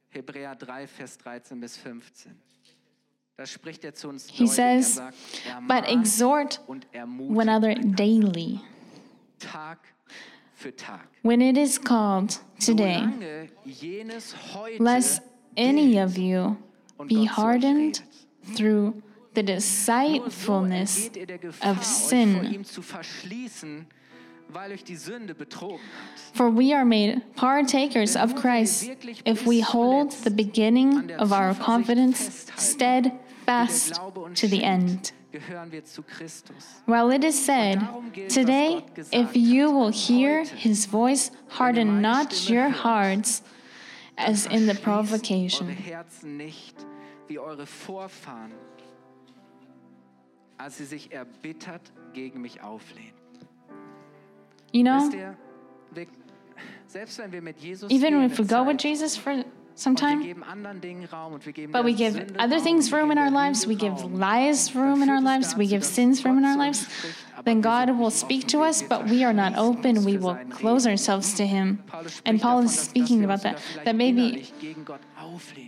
Hebräer 0.09 0.55
3, 0.55 0.87
Vers 0.87 1.17
13 1.19 1.61
bis 1.61 1.77
15. 1.77 2.31
Da 2.33 2.35
spricht 2.35 2.35
er 2.35 2.37
zu 2.37 2.37
uns 2.37 3.20
He 3.37 4.43
er 4.43 4.47
says, 4.47 4.95
sagt, 4.95 5.15
But 5.67 5.87
exhort 5.87 6.59
und 6.67 6.85
one 7.17 7.49
another 7.49 7.73
daily 7.75 8.61
Tag 9.39 9.79
für 10.53 10.75
Tag. 10.75 11.07
when 11.23 11.41
it 11.41 11.57
is 11.57 11.79
called 11.79 12.39
today, 12.59 12.99
Solange 12.99 13.49
jenes 13.65 14.35
heute 14.53 14.83
lest 14.83 15.21
any 15.57 15.97
of 15.99 16.17
you 16.17 16.57
be 16.97 17.07
Gott 17.07 17.07
zu 17.07 17.21
euch 17.21 17.37
hardened 17.37 18.03
through 18.55 19.01
the 19.33 19.43
deceitfulness 19.43 21.07
entgeht 21.07 21.17
ihr 21.17 21.25
der 21.25 21.37
Gefahr, 21.39 21.71
of 21.71 21.83
sin. 21.83 22.65
For 26.33 26.49
we 26.49 26.73
are 26.73 26.85
made 26.85 27.21
partakers 27.35 28.15
of 28.15 28.35
Christ 28.35 28.89
if 29.25 29.45
we 29.45 29.61
hold 29.61 30.11
the 30.23 30.31
beginning 30.31 31.11
of 31.11 31.31
our 31.31 31.53
confidence 31.55 32.51
steadfast 32.55 33.99
to 34.35 34.47
the 34.47 34.63
end. 34.63 35.13
Gehören 35.31 35.71
wir 35.71 35.85
zu 35.85 36.03
Christus. 36.03 36.81
While 36.85 37.09
it 37.11 37.23
is 37.23 37.45
said, 37.45 37.79
Today, 38.27 38.83
if 39.13 39.33
you 39.33 39.71
will 39.71 39.89
hear 39.89 40.43
his 40.43 40.85
voice, 40.85 41.31
harden 41.47 42.01
not 42.01 42.49
your 42.49 42.67
hearts 42.67 43.41
as 44.17 44.45
in 44.45 44.67
the 44.67 44.75
provocation. 44.75 45.69
Herzen 45.69 46.35
nicht 46.35 46.75
wie 47.29 47.39
eure 47.39 47.65
Vorfahren, 47.65 48.51
als 50.57 50.77
sie 50.77 50.85
sich 50.85 51.13
erbittert 51.13 51.93
gegen 52.13 52.41
mich 52.41 52.61
auflehnen. 52.61 53.20
Mit 54.73 54.83
know, 54.83 55.09
even 57.89 58.23
if 58.23 58.39
we 58.39 58.45
go 58.45 58.63
with 58.63 58.77
Jesus 58.77 59.17
for 59.17 59.43
some 59.75 59.95
time, 59.95 60.21
geben 60.21 60.43
anderen 60.43 60.81
Dingen 60.81 61.05
Raum 61.05 61.33
und 61.33 61.45
wir 61.45 61.53
geben 61.53 61.71
but 61.71 61.85
we 61.85 61.93
give 61.93 62.17
other 62.37 62.59
things 62.59 62.91
room 62.91 63.11
in 63.11 63.17
our 63.17 63.31
lives, 63.31 63.67
we 63.67 63.75
give 63.75 64.03
lies 64.13 64.75
room 64.75 65.01
in 65.01 65.09
our 65.09 65.21
lives, 65.21 65.57
we 65.57 65.65
give 65.67 65.83
sins 65.83 66.23
room 66.25 66.37
in 66.37 66.45
our 66.45 66.57
lives, 66.57 66.83
uns 66.83 66.97
spricht, 66.97 67.15
aber 67.30 67.30
then 67.43 67.61
God 67.61 67.97
will 67.97 68.11
speak 68.11 68.47
to 68.47 68.61
us, 68.61 68.81
but 68.81 69.07
we 69.07 69.23
are 69.23 69.33
not 69.33 69.57
open. 69.57 70.03
We 70.05 70.17
will 70.17 70.37
close 70.49 70.85
ourselves 70.87 71.33
to 71.35 71.45
Him. 71.45 71.83
And 72.25 72.41
Paul 72.41 72.59
is 72.59 72.77
speaking 72.77 73.23
about 73.23 73.41
that, 73.43 73.59
that 73.85 73.95
maybe. 73.95 74.49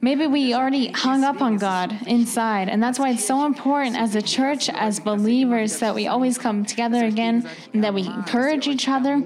Maybe 0.01 0.27
we 0.27 0.53
already 0.53 0.87
hung 0.87 1.23
up 1.23 1.41
on 1.41 1.57
God 1.57 1.95
inside, 2.07 2.69
and 2.69 2.81
that's 2.81 2.99
why 2.99 3.09
it's 3.11 3.23
so 3.23 3.45
important 3.45 3.95
as 3.95 4.15
a 4.15 4.21
church, 4.21 4.69
as 4.69 4.99
believers, 4.99 5.79
that 5.79 5.95
we 5.95 6.07
always 6.07 6.37
come 6.37 6.65
together 6.65 7.05
again 7.05 7.47
and 7.73 7.83
that 7.83 7.93
we 7.93 8.05
encourage 8.05 8.67
each 8.67 8.89
other 8.89 9.21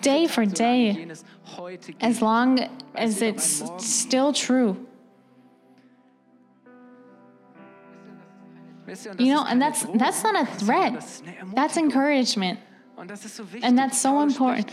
day 0.00 0.26
for 0.26 0.44
day, 0.44 1.10
as 2.00 2.22
long 2.22 2.68
as 2.94 3.22
it's 3.22 3.62
still 3.78 4.32
true. 4.32 4.87
You 9.18 9.34
know, 9.34 9.44
and 9.44 9.60
that's 9.60 9.82
that's 9.94 10.22
not 10.22 10.34
a 10.40 10.46
threat. 10.46 11.04
That's 11.54 11.76
encouragement. 11.76 12.58
And 13.62 13.78
that's 13.78 13.98
so 14.00 14.20
important. 14.22 14.70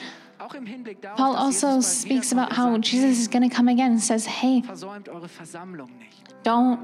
Paul 1.16 1.36
also 1.36 1.80
speaks 1.82 2.32
about 2.32 2.54
how 2.54 2.78
Jesus 2.78 3.20
is 3.20 3.28
going 3.28 3.48
to 3.50 3.56
come 3.56 3.68
again 3.68 3.92
and 3.92 4.02
says, 4.02 4.26
"Hey, 4.26 4.62
Versäumt 4.62 5.08
eure 5.08 5.28
Versammlung 5.28 5.90
nicht. 5.98 6.34
don't 6.44 6.80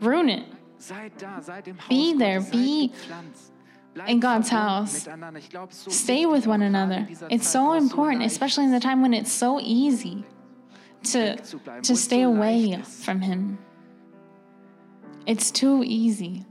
ruin 0.00 0.28
it." 0.28 0.44
Seid 0.78 1.12
da, 1.18 1.40
seid 1.40 1.66
im 1.68 1.78
Haus 1.78 1.88
Be 1.88 2.14
there, 2.18 2.40
be 2.40 2.92
in 4.06 4.20
God's 4.20 4.50
house. 4.50 5.06
miteinander. 5.06 5.38
Ich 5.38 5.50
glaube, 5.50 5.72
es 5.72 5.78
ist 5.78 5.84
so 5.84 5.90
Stay 5.90 6.26
with 6.26 6.46
one 6.46 6.62
another. 6.62 7.06
It's 7.28 7.50
so 7.50 7.74
important, 7.74 8.22
especially 8.24 8.64
in 8.64 8.72
the 8.72 8.80
time 8.80 9.00
when 9.02 9.12
it's 9.12 9.32
so 9.32 9.60
easy 9.60 10.24
to 11.12 11.36
to 11.82 11.94
stay 11.94 12.22
away 12.22 12.80
from 12.82 13.20
him. 13.20 13.58
It's 15.26 15.50
too 15.50 15.82
easy. 15.84 16.44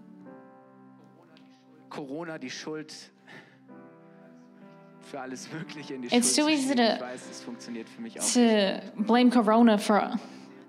Corona 1.93 2.37
die 2.39 2.49
Schuld 2.49 2.93
für 5.11 5.19
alles 5.19 5.47
Mögliche 5.51 5.93
in 5.93 6.01
die 6.01 6.07
It's 6.15 6.35
too 6.35 6.47
easy 6.49 6.73
to- 6.75 6.81
Ich 6.81 7.01
weiß, 7.01 7.21
es 7.29 7.41
funktioniert 7.41 7.87
für 7.87 8.01
mich 8.01 8.19
auch. 8.19 8.25
To 8.33 9.03
blame 9.03 9.29
corona 9.29 9.77
for 9.77 10.17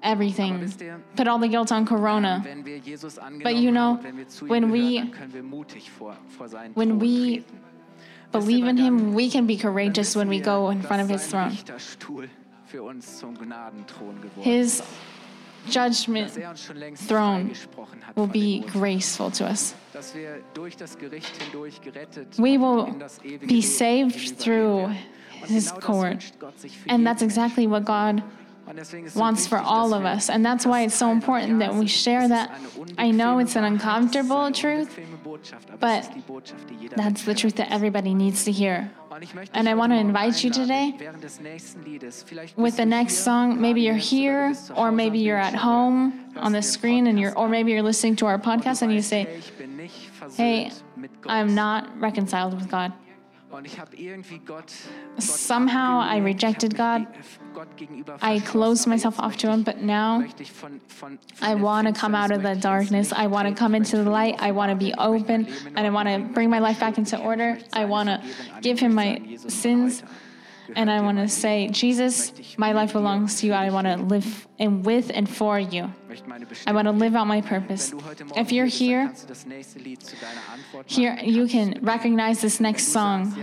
everything, 0.03 0.71
put 1.17 1.27
all 1.27 1.41
the 1.41 1.49
guilt 1.49 1.73
on 1.73 1.87
Corona. 1.87 2.37
Ähm, 2.37 2.45
wenn 2.45 2.65
wir 2.67 2.77
Jesus 2.77 3.17
But 3.43 3.53
you 3.55 3.71
know, 3.71 3.81
haben 3.97 4.05
wenn 4.05 4.17
wir 4.19 4.29
zu 4.29 4.45
ihm 4.45 4.51
when 4.51 4.73
we 4.73 4.97
dann 4.99 5.11
können 5.13 5.33
wir 5.33 5.43
mutig 5.43 5.91
vor, 5.91 6.17
vor 6.37 6.49
seinen 6.49 6.77
when 6.77 7.01
we 7.01 7.43
believe 8.33 8.69
in 8.69 8.77
Him, 8.77 9.17
we 9.17 9.31
can 9.31 9.47
be 9.47 9.57
courageous 9.57 10.15
when 10.15 10.29
we 10.29 10.41
go 10.41 10.69
in 10.71 10.83
front 10.83 11.03
of 11.03 11.09
His 11.09 11.27
throne. 11.29 11.57
Für 12.67 12.83
uns 12.83 13.19
zum 13.19 13.35
Gnadenthron 13.39 14.21
geworden 14.21 14.43
His. 14.43 14.83
Judgment 15.71 16.37
er 16.37 16.51
uns 16.51 16.63
schon 16.63 16.77
längst 16.77 17.09
throne 17.09 17.51
will 18.15 18.27
be 18.27 18.65
graceful 18.73 19.31
to 19.31 19.45
us. 19.45 19.75
Dass 19.93 20.15
wir 20.15 20.41
durch 20.55 20.77
das 20.77 20.99
Gericht 20.99 21.31
hindurch 21.43 21.81
gerettet 21.81 22.39
We 22.39 22.59
will 22.59 22.89
in 22.89 22.99
das 22.99 23.19
ewige 23.25 23.47
be 23.47 23.63
saved 23.63 24.39
through 24.39 24.91
His 25.47 25.73
court. 25.75 26.13
wünscht 26.13 26.39
Gott 26.39 26.59
sich 26.59 26.79
für 26.79 26.91
And 26.91 27.07
that's 27.07 27.23
exactly 27.23 27.69
what 27.69 27.85
God 27.85 28.23
Menschen. 28.65 28.71
Und 28.71 28.77
deswegen 28.77 29.07
ist 29.07 29.13
es 29.13 29.15
so 29.15 29.21
wants 29.21 29.47
for 29.47 29.59
all 29.59 29.93
of 29.93 30.05
us. 30.05 30.29
And 30.31 30.45
that's 30.45 30.65
why 30.67 30.85
it's 30.85 30.99
so 30.99 31.11
important 31.11 31.61
that 31.61 31.75
we 31.75 31.87
share 31.87 32.29
that. 32.29 32.51
I 32.99 33.11
know 33.11 33.39
it's 33.39 33.57
an 33.57 33.63
Wahrheit, 33.65 33.75
es 33.75 33.83
ist 33.83 33.85
uncomfortable 33.85 34.53
truth, 34.53 34.89
unbequeme 34.89 35.17
Botschaft, 35.23 35.71
aber 35.71 35.79
but 35.79 35.99
es 36.01 36.07
ist 36.07 36.15
die 36.15 36.21
Botschaft, 36.21 36.71
die 36.71 36.75
jeder 36.75 36.97
that's 36.97 37.25
the 37.25 37.35
truth 37.35 37.55
that 37.57 37.71
everybody 37.71 38.15
needs 38.15 38.45
to 38.45 38.53
hear. 38.53 38.91
Und 39.11 39.23
ich 39.23 39.35
möchte 39.35 39.55
And 39.57 39.69
I 39.69 39.75
wanna 39.75 39.97
invite 39.97 40.43
you 40.43 40.51
today 40.51 40.95
während 40.99 41.23
des 41.23 41.41
nächsten 41.41 41.85
Liedes, 41.85 42.25
vielleicht 42.27 42.57
With 42.57 42.77
the 42.77 42.85
next 42.85 43.25
song, 43.25 43.61
maybe 43.61 43.81
you're 43.81 43.95
jetzt, 43.95 44.71
oder 44.71 44.77
du 44.77 44.77
here, 44.77 44.89
or 44.89 44.93
maybe 44.93 45.19
you're 45.19 45.41
at 45.41 45.55
home 45.55 46.13
on 46.37 46.53
the 46.53 46.63
screen, 46.63 47.07
and 47.07 47.19
you're, 47.19 47.37
or 47.37 47.49
maybe 47.49 47.71
you're 47.71 47.83
listening 47.83 48.17
to 48.17 48.27
our 48.27 48.39
podcast 48.39 48.83
and 48.83 48.93
you 48.93 49.03
say, 49.03 49.25
hey, 49.25 49.39
ich 49.39 49.53
bin 49.57 49.77
nicht 49.77 50.11
Hey, 50.37 50.71
versöhnt 50.71 50.97
mit 50.97 51.23
Gott. 51.23 51.33
I'm 51.33 51.55
not 51.55 51.85
reconciled 52.01 52.55
with 52.55 52.69
God. 52.71 52.93
Somehow 55.19 56.01
I 56.01 56.19
rejected 56.19 56.77
God. 56.77 57.07
mich 57.07 57.09
ge- 57.13 57.55
Gott 57.55 57.77
gegenüber 57.77 58.17
I 58.23 58.41
closed 58.41 58.87
myself 58.87 59.19
off 59.19 59.37
to 59.39 59.49
Him, 59.51 59.63
but 59.63 59.81
now 59.83 60.25
I 61.41 61.55
want 61.55 61.87
to 61.87 61.93
come 61.93 62.15
out 62.15 62.31
of 62.31 62.43
the 62.43 62.49
möchte 62.49 62.57
ich 62.57 62.57
ins 62.57 62.63
darkness. 62.63 63.13
I 63.13 63.27
want 63.29 63.49
to 63.49 63.55
come 63.55 63.75
into 63.77 63.97
the 63.97 64.11
light. 64.11 64.37
I 64.41 64.51
want 64.53 64.71
to 64.71 64.77
be 64.77 64.91
ich 64.91 64.97
möchte 64.97 65.07
mein 65.07 65.21
open, 65.21 65.47
and 65.77 65.87
I 65.87 65.91
want 65.91 66.09
to 66.09 66.19
bring 66.35 66.51
my 66.51 66.59
life 66.59 66.81
back 66.81 66.99
into 66.99 67.17
order. 67.19 67.59
I 67.73 67.85
want 67.85 68.09
to 68.09 68.21
give. 68.61 68.79
Him 68.81 68.95
my 68.95 69.15
möchte 69.15 69.19
sagen, 69.19 69.29
Jesus, 69.31 69.55
sins, 69.55 70.03
and 70.77 70.91
I 70.91 71.01
want 71.01 71.19
to 71.19 71.29
say, 71.29 71.69
Jesus, 71.69 72.33
my 72.57 72.73
life 72.73 72.93
belongs 72.93 73.41
to 73.41 73.47
you. 73.47 73.53
I 73.53 73.71
want 73.71 73.87
to 73.87 73.97
live 73.97 74.47
in 74.59 74.83
with 74.83 75.11
and 75.13 75.29
for 75.29 75.59
you. 75.59 75.93
I 76.67 76.73
want 76.73 76.87
to 76.87 76.93
live 76.93 77.15
out 77.15 77.27
my 77.27 77.41
purpose. 77.41 77.93
If 78.37 78.53
you're 78.53 78.67
here, 78.67 79.13
here 80.87 81.19
you 81.23 81.47
can 81.47 81.79
recognize 81.83 82.41
this 82.41 82.61
next 82.61 82.89
song. 82.89 83.35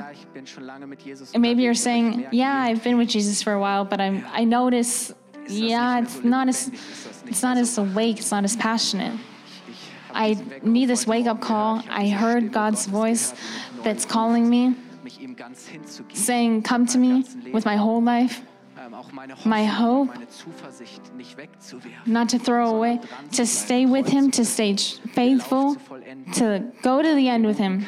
And 1.34 1.42
maybe 1.42 1.64
you're 1.64 1.74
saying, 1.74 2.28
"Yeah, 2.32 2.54
I've 2.54 2.84
been 2.84 2.98
with 2.98 3.10
Jesus 3.10 3.42
for 3.44 3.54
a 3.54 3.60
while, 3.60 3.86
but 3.86 4.00
I'm 4.00 4.26
I 4.32 4.44
notice, 4.44 5.14
yeah, 5.48 6.02
it's 6.02 6.24
not 6.24 6.48
as 6.48 6.70
it's 7.28 7.44
not 7.44 7.58
as 7.58 7.78
awake, 7.78 8.18
it's 8.20 8.32
not 8.32 8.44
as 8.44 8.56
passionate." 8.56 9.20
I 10.14 10.38
need 10.62 10.88
this 10.88 11.08
wake 11.08 11.26
up 11.26 11.40
call. 11.40 11.82
I 11.90 12.10
heard 12.10 12.52
God's 12.52 12.86
voice 12.86 13.34
that's 13.84 14.06
calling 14.06 14.50
me, 14.50 14.76
mich 15.12 15.22
ihm 15.22 15.36
ganz 15.36 15.68
hinzugeben. 15.68 16.16
saying, 16.16 16.64
Come 16.64 16.86
to 16.86 16.98
me 16.98 17.24
with 17.54 17.66
my 17.66 17.78
whole 17.78 18.02
life, 18.04 18.42
Ähm, 18.78 18.96
my 19.46 19.66
hope, 19.66 20.08
meine 20.14 20.28
Zuversicht 20.30 21.14
nicht 21.16 21.38
wegzuwerfen, 21.38 22.12
not 22.12 22.30
to 22.30 22.38
throw 22.40 22.76
away, 22.76 23.00
to 23.32 23.46
stay 23.46 23.86
with 23.86 24.08
Him, 24.08 24.32
to 24.32 24.44
stay 24.44 24.76
faithful, 25.14 25.76
to 26.34 26.62
go 26.82 27.02
to 27.02 27.16
the 27.16 27.28
end 27.28 27.46
with 27.46 27.58
Him, 27.58 27.86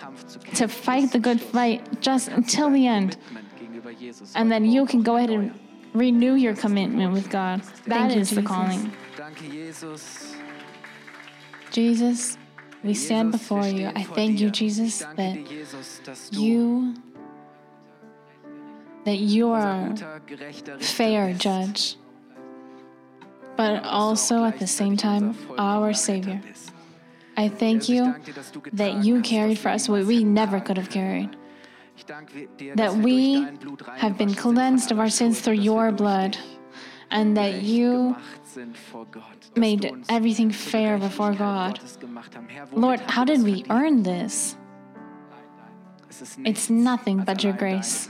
to 0.56 0.68
fight 0.68 1.12
the 1.12 1.20
good 1.20 1.40
fight 1.40 1.82
just 2.02 2.30
until 2.30 2.70
the 2.70 2.88
end. 2.88 3.18
Commitment 3.28 3.48
gegenüber 3.60 3.94
Jesus 3.98 4.36
And 4.36 4.52
then 4.52 4.66
you 4.66 4.86
can 4.86 5.04
go 5.04 5.16
ahead 5.16 5.32
and 5.32 5.52
renew 5.94 6.36
your 6.36 6.56
commitment 6.56 7.14
with 7.14 7.30
God. 7.30 7.62
That 7.88 8.12
is 8.16 8.30
the 8.30 8.44
calling. 8.44 8.92
Jesus. 9.40 10.36
Jesus, 11.72 12.38
we 12.84 12.94
stand 12.94 13.32
before 13.32 13.66
you. 13.66 13.88
I 13.96 14.04
thank 14.04 14.40
you, 14.40 14.52
Jesus, 14.52 15.00
that 15.00 15.16
dir, 15.18 15.44
Jesus, 15.44 16.02
dass 16.04 16.30
du 16.30 16.40
you 16.40 16.94
that 19.06 19.20
you 19.20 19.52
are 19.52 19.94
fair 20.80 21.34
judge, 21.34 21.96
äh, 21.96 23.56
but 23.56 23.84
du 23.84 23.90
auch 23.90 24.10
also 24.10 24.44
at 24.44 24.60
the 24.60 24.68
same 24.68 24.96
time 24.96 25.36
our 25.58 25.94
Savior. 25.94 26.42
I 27.36 27.46
er 27.46 27.50
thank 27.50 27.90
you 27.90 28.04
danke 28.04 28.26
dir, 28.26 28.34
dass 28.34 28.52
du 28.52 28.62
that 28.74 29.04
you 29.04 29.22
carried 29.22 29.58
for 29.58 29.70
us 29.72 29.90
what 29.90 30.06
we 30.06 30.24
never 30.24 30.60
could 30.60 30.78
have 30.78 30.90
carried. 30.90 31.30
Ich 31.96 32.06
danke 32.06 32.48
dir, 32.58 32.76
That 32.76 32.94
we 32.96 33.36
durch 33.36 33.46
dein 33.46 33.58
Blut 33.58 33.82
have 33.88 34.18
been 34.18 34.30
reingewaschen 34.30 34.36
sind 34.36 34.40
von 34.42 34.56
cleansed 34.56 34.92
of 34.92 35.00
our 35.00 35.10
sins 35.10 35.42
through 35.42 35.60
your 35.60 35.92
blood, 35.92 36.38
and 37.10 37.36
that 37.38 37.62
you 37.62 38.14
gemacht 38.14 38.48
sind 38.48 38.78
vor 38.78 39.06
Gott, 39.12 39.24
dass 39.54 39.56
made 39.56 39.92
everything 40.10 40.52
fair 40.52 40.98
before 40.98 41.32
God. 41.32 41.80
Gottes 41.80 42.00
gemacht 42.00 42.36
haben. 42.36 42.48
Herr, 42.48 42.68
womit 42.72 42.82
Lord, 42.82 43.02
how 43.16 43.26
did 43.26 43.44
we 43.44 43.64
earn 43.70 44.04
this? 44.04 44.56
It's 46.46 46.70
nothing 46.70 47.24
but 47.26 47.44
your 47.44 47.54
grace. 47.54 48.10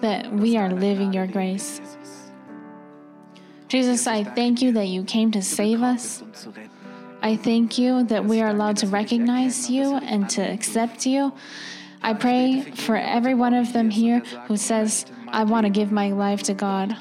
That 0.00 0.32
we 0.32 0.56
are 0.56 0.70
living 0.70 1.12
your 1.12 1.26
grace. 1.26 1.80
Jesus. 3.68 4.06
I 4.06 4.24
thank 4.24 4.62
you 4.62 4.72
that 4.72 4.86
you 4.86 5.04
came 5.04 5.30
to 5.32 5.42
save 5.42 5.82
us. 5.82 6.22
I 7.20 7.36
thank 7.36 7.78
you 7.78 8.04
that 8.04 8.24
we 8.24 8.40
are 8.40 8.48
allowed 8.48 8.76
to 8.78 8.86
recognize 8.86 9.68
you 9.68 9.96
and 9.96 10.30
to 10.30 10.42
accept 10.42 11.04
you. 11.04 11.32
I 12.00 12.14
pray 12.14 12.62
for 12.62 12.96
every 12.96 13.34
one 13.34 13.54
of 13.54 13.72
them 13.72 13.90
here 13.90 14.20
who 14.46 14.56
says, 14.56 15.04
I 15.26 15.44
want 15.44 15.66
to 15.66 15.70
give 15.70 15.90
my 15.90 16.12
life 16.12 16.44
to 16.44 16.54
God. 16.54 16.96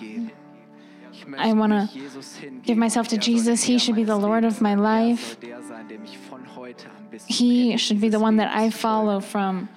I 1.38 1.54
Jesus 1.88 2.38
hingeben. 2.42 2.64
give 2.64 2.78
myself 2.78 3.08
to 3.10 3.18
Jesus. 3.18 3.64
He 3.64 3.78
should 3.78 3.96
be 3.96 4.04
the 4.04 4.16
Lord 4.16 4.44
of 4.44 4.62
my. 4.62 4.76
Life. 4.76 5.38
He 7.26 7.78
should 7.78 8.00
be 8.00 8.10
the 8.10 8.20
one 8.20 8.38
that 8.38 8.56
I 8.56 8.70
follow 8.70 9.20
from 9.20 9.70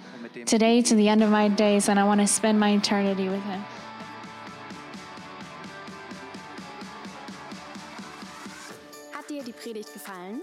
today 0.46 0.82
to 0.82 0.94
the 0.94 1.08
end 1.08 1.22
of 1.22 1.30
my 1.30 1.48
days, 1.48 1.88
and 1.88 1.98
I 1.98 2.04
want 2.04 2.20
to 2.20 2.26
spend 2.26 2.58
my 2.58 2.70
eternity 2.70 3.28
with 3.28 3.42
Him. 3.44 3.64
Hat 9.12 9.28
dir 9.28 9.42
die 9.42 9.52
Predigt 9.52 9.92
gefallen? 9.92 10.42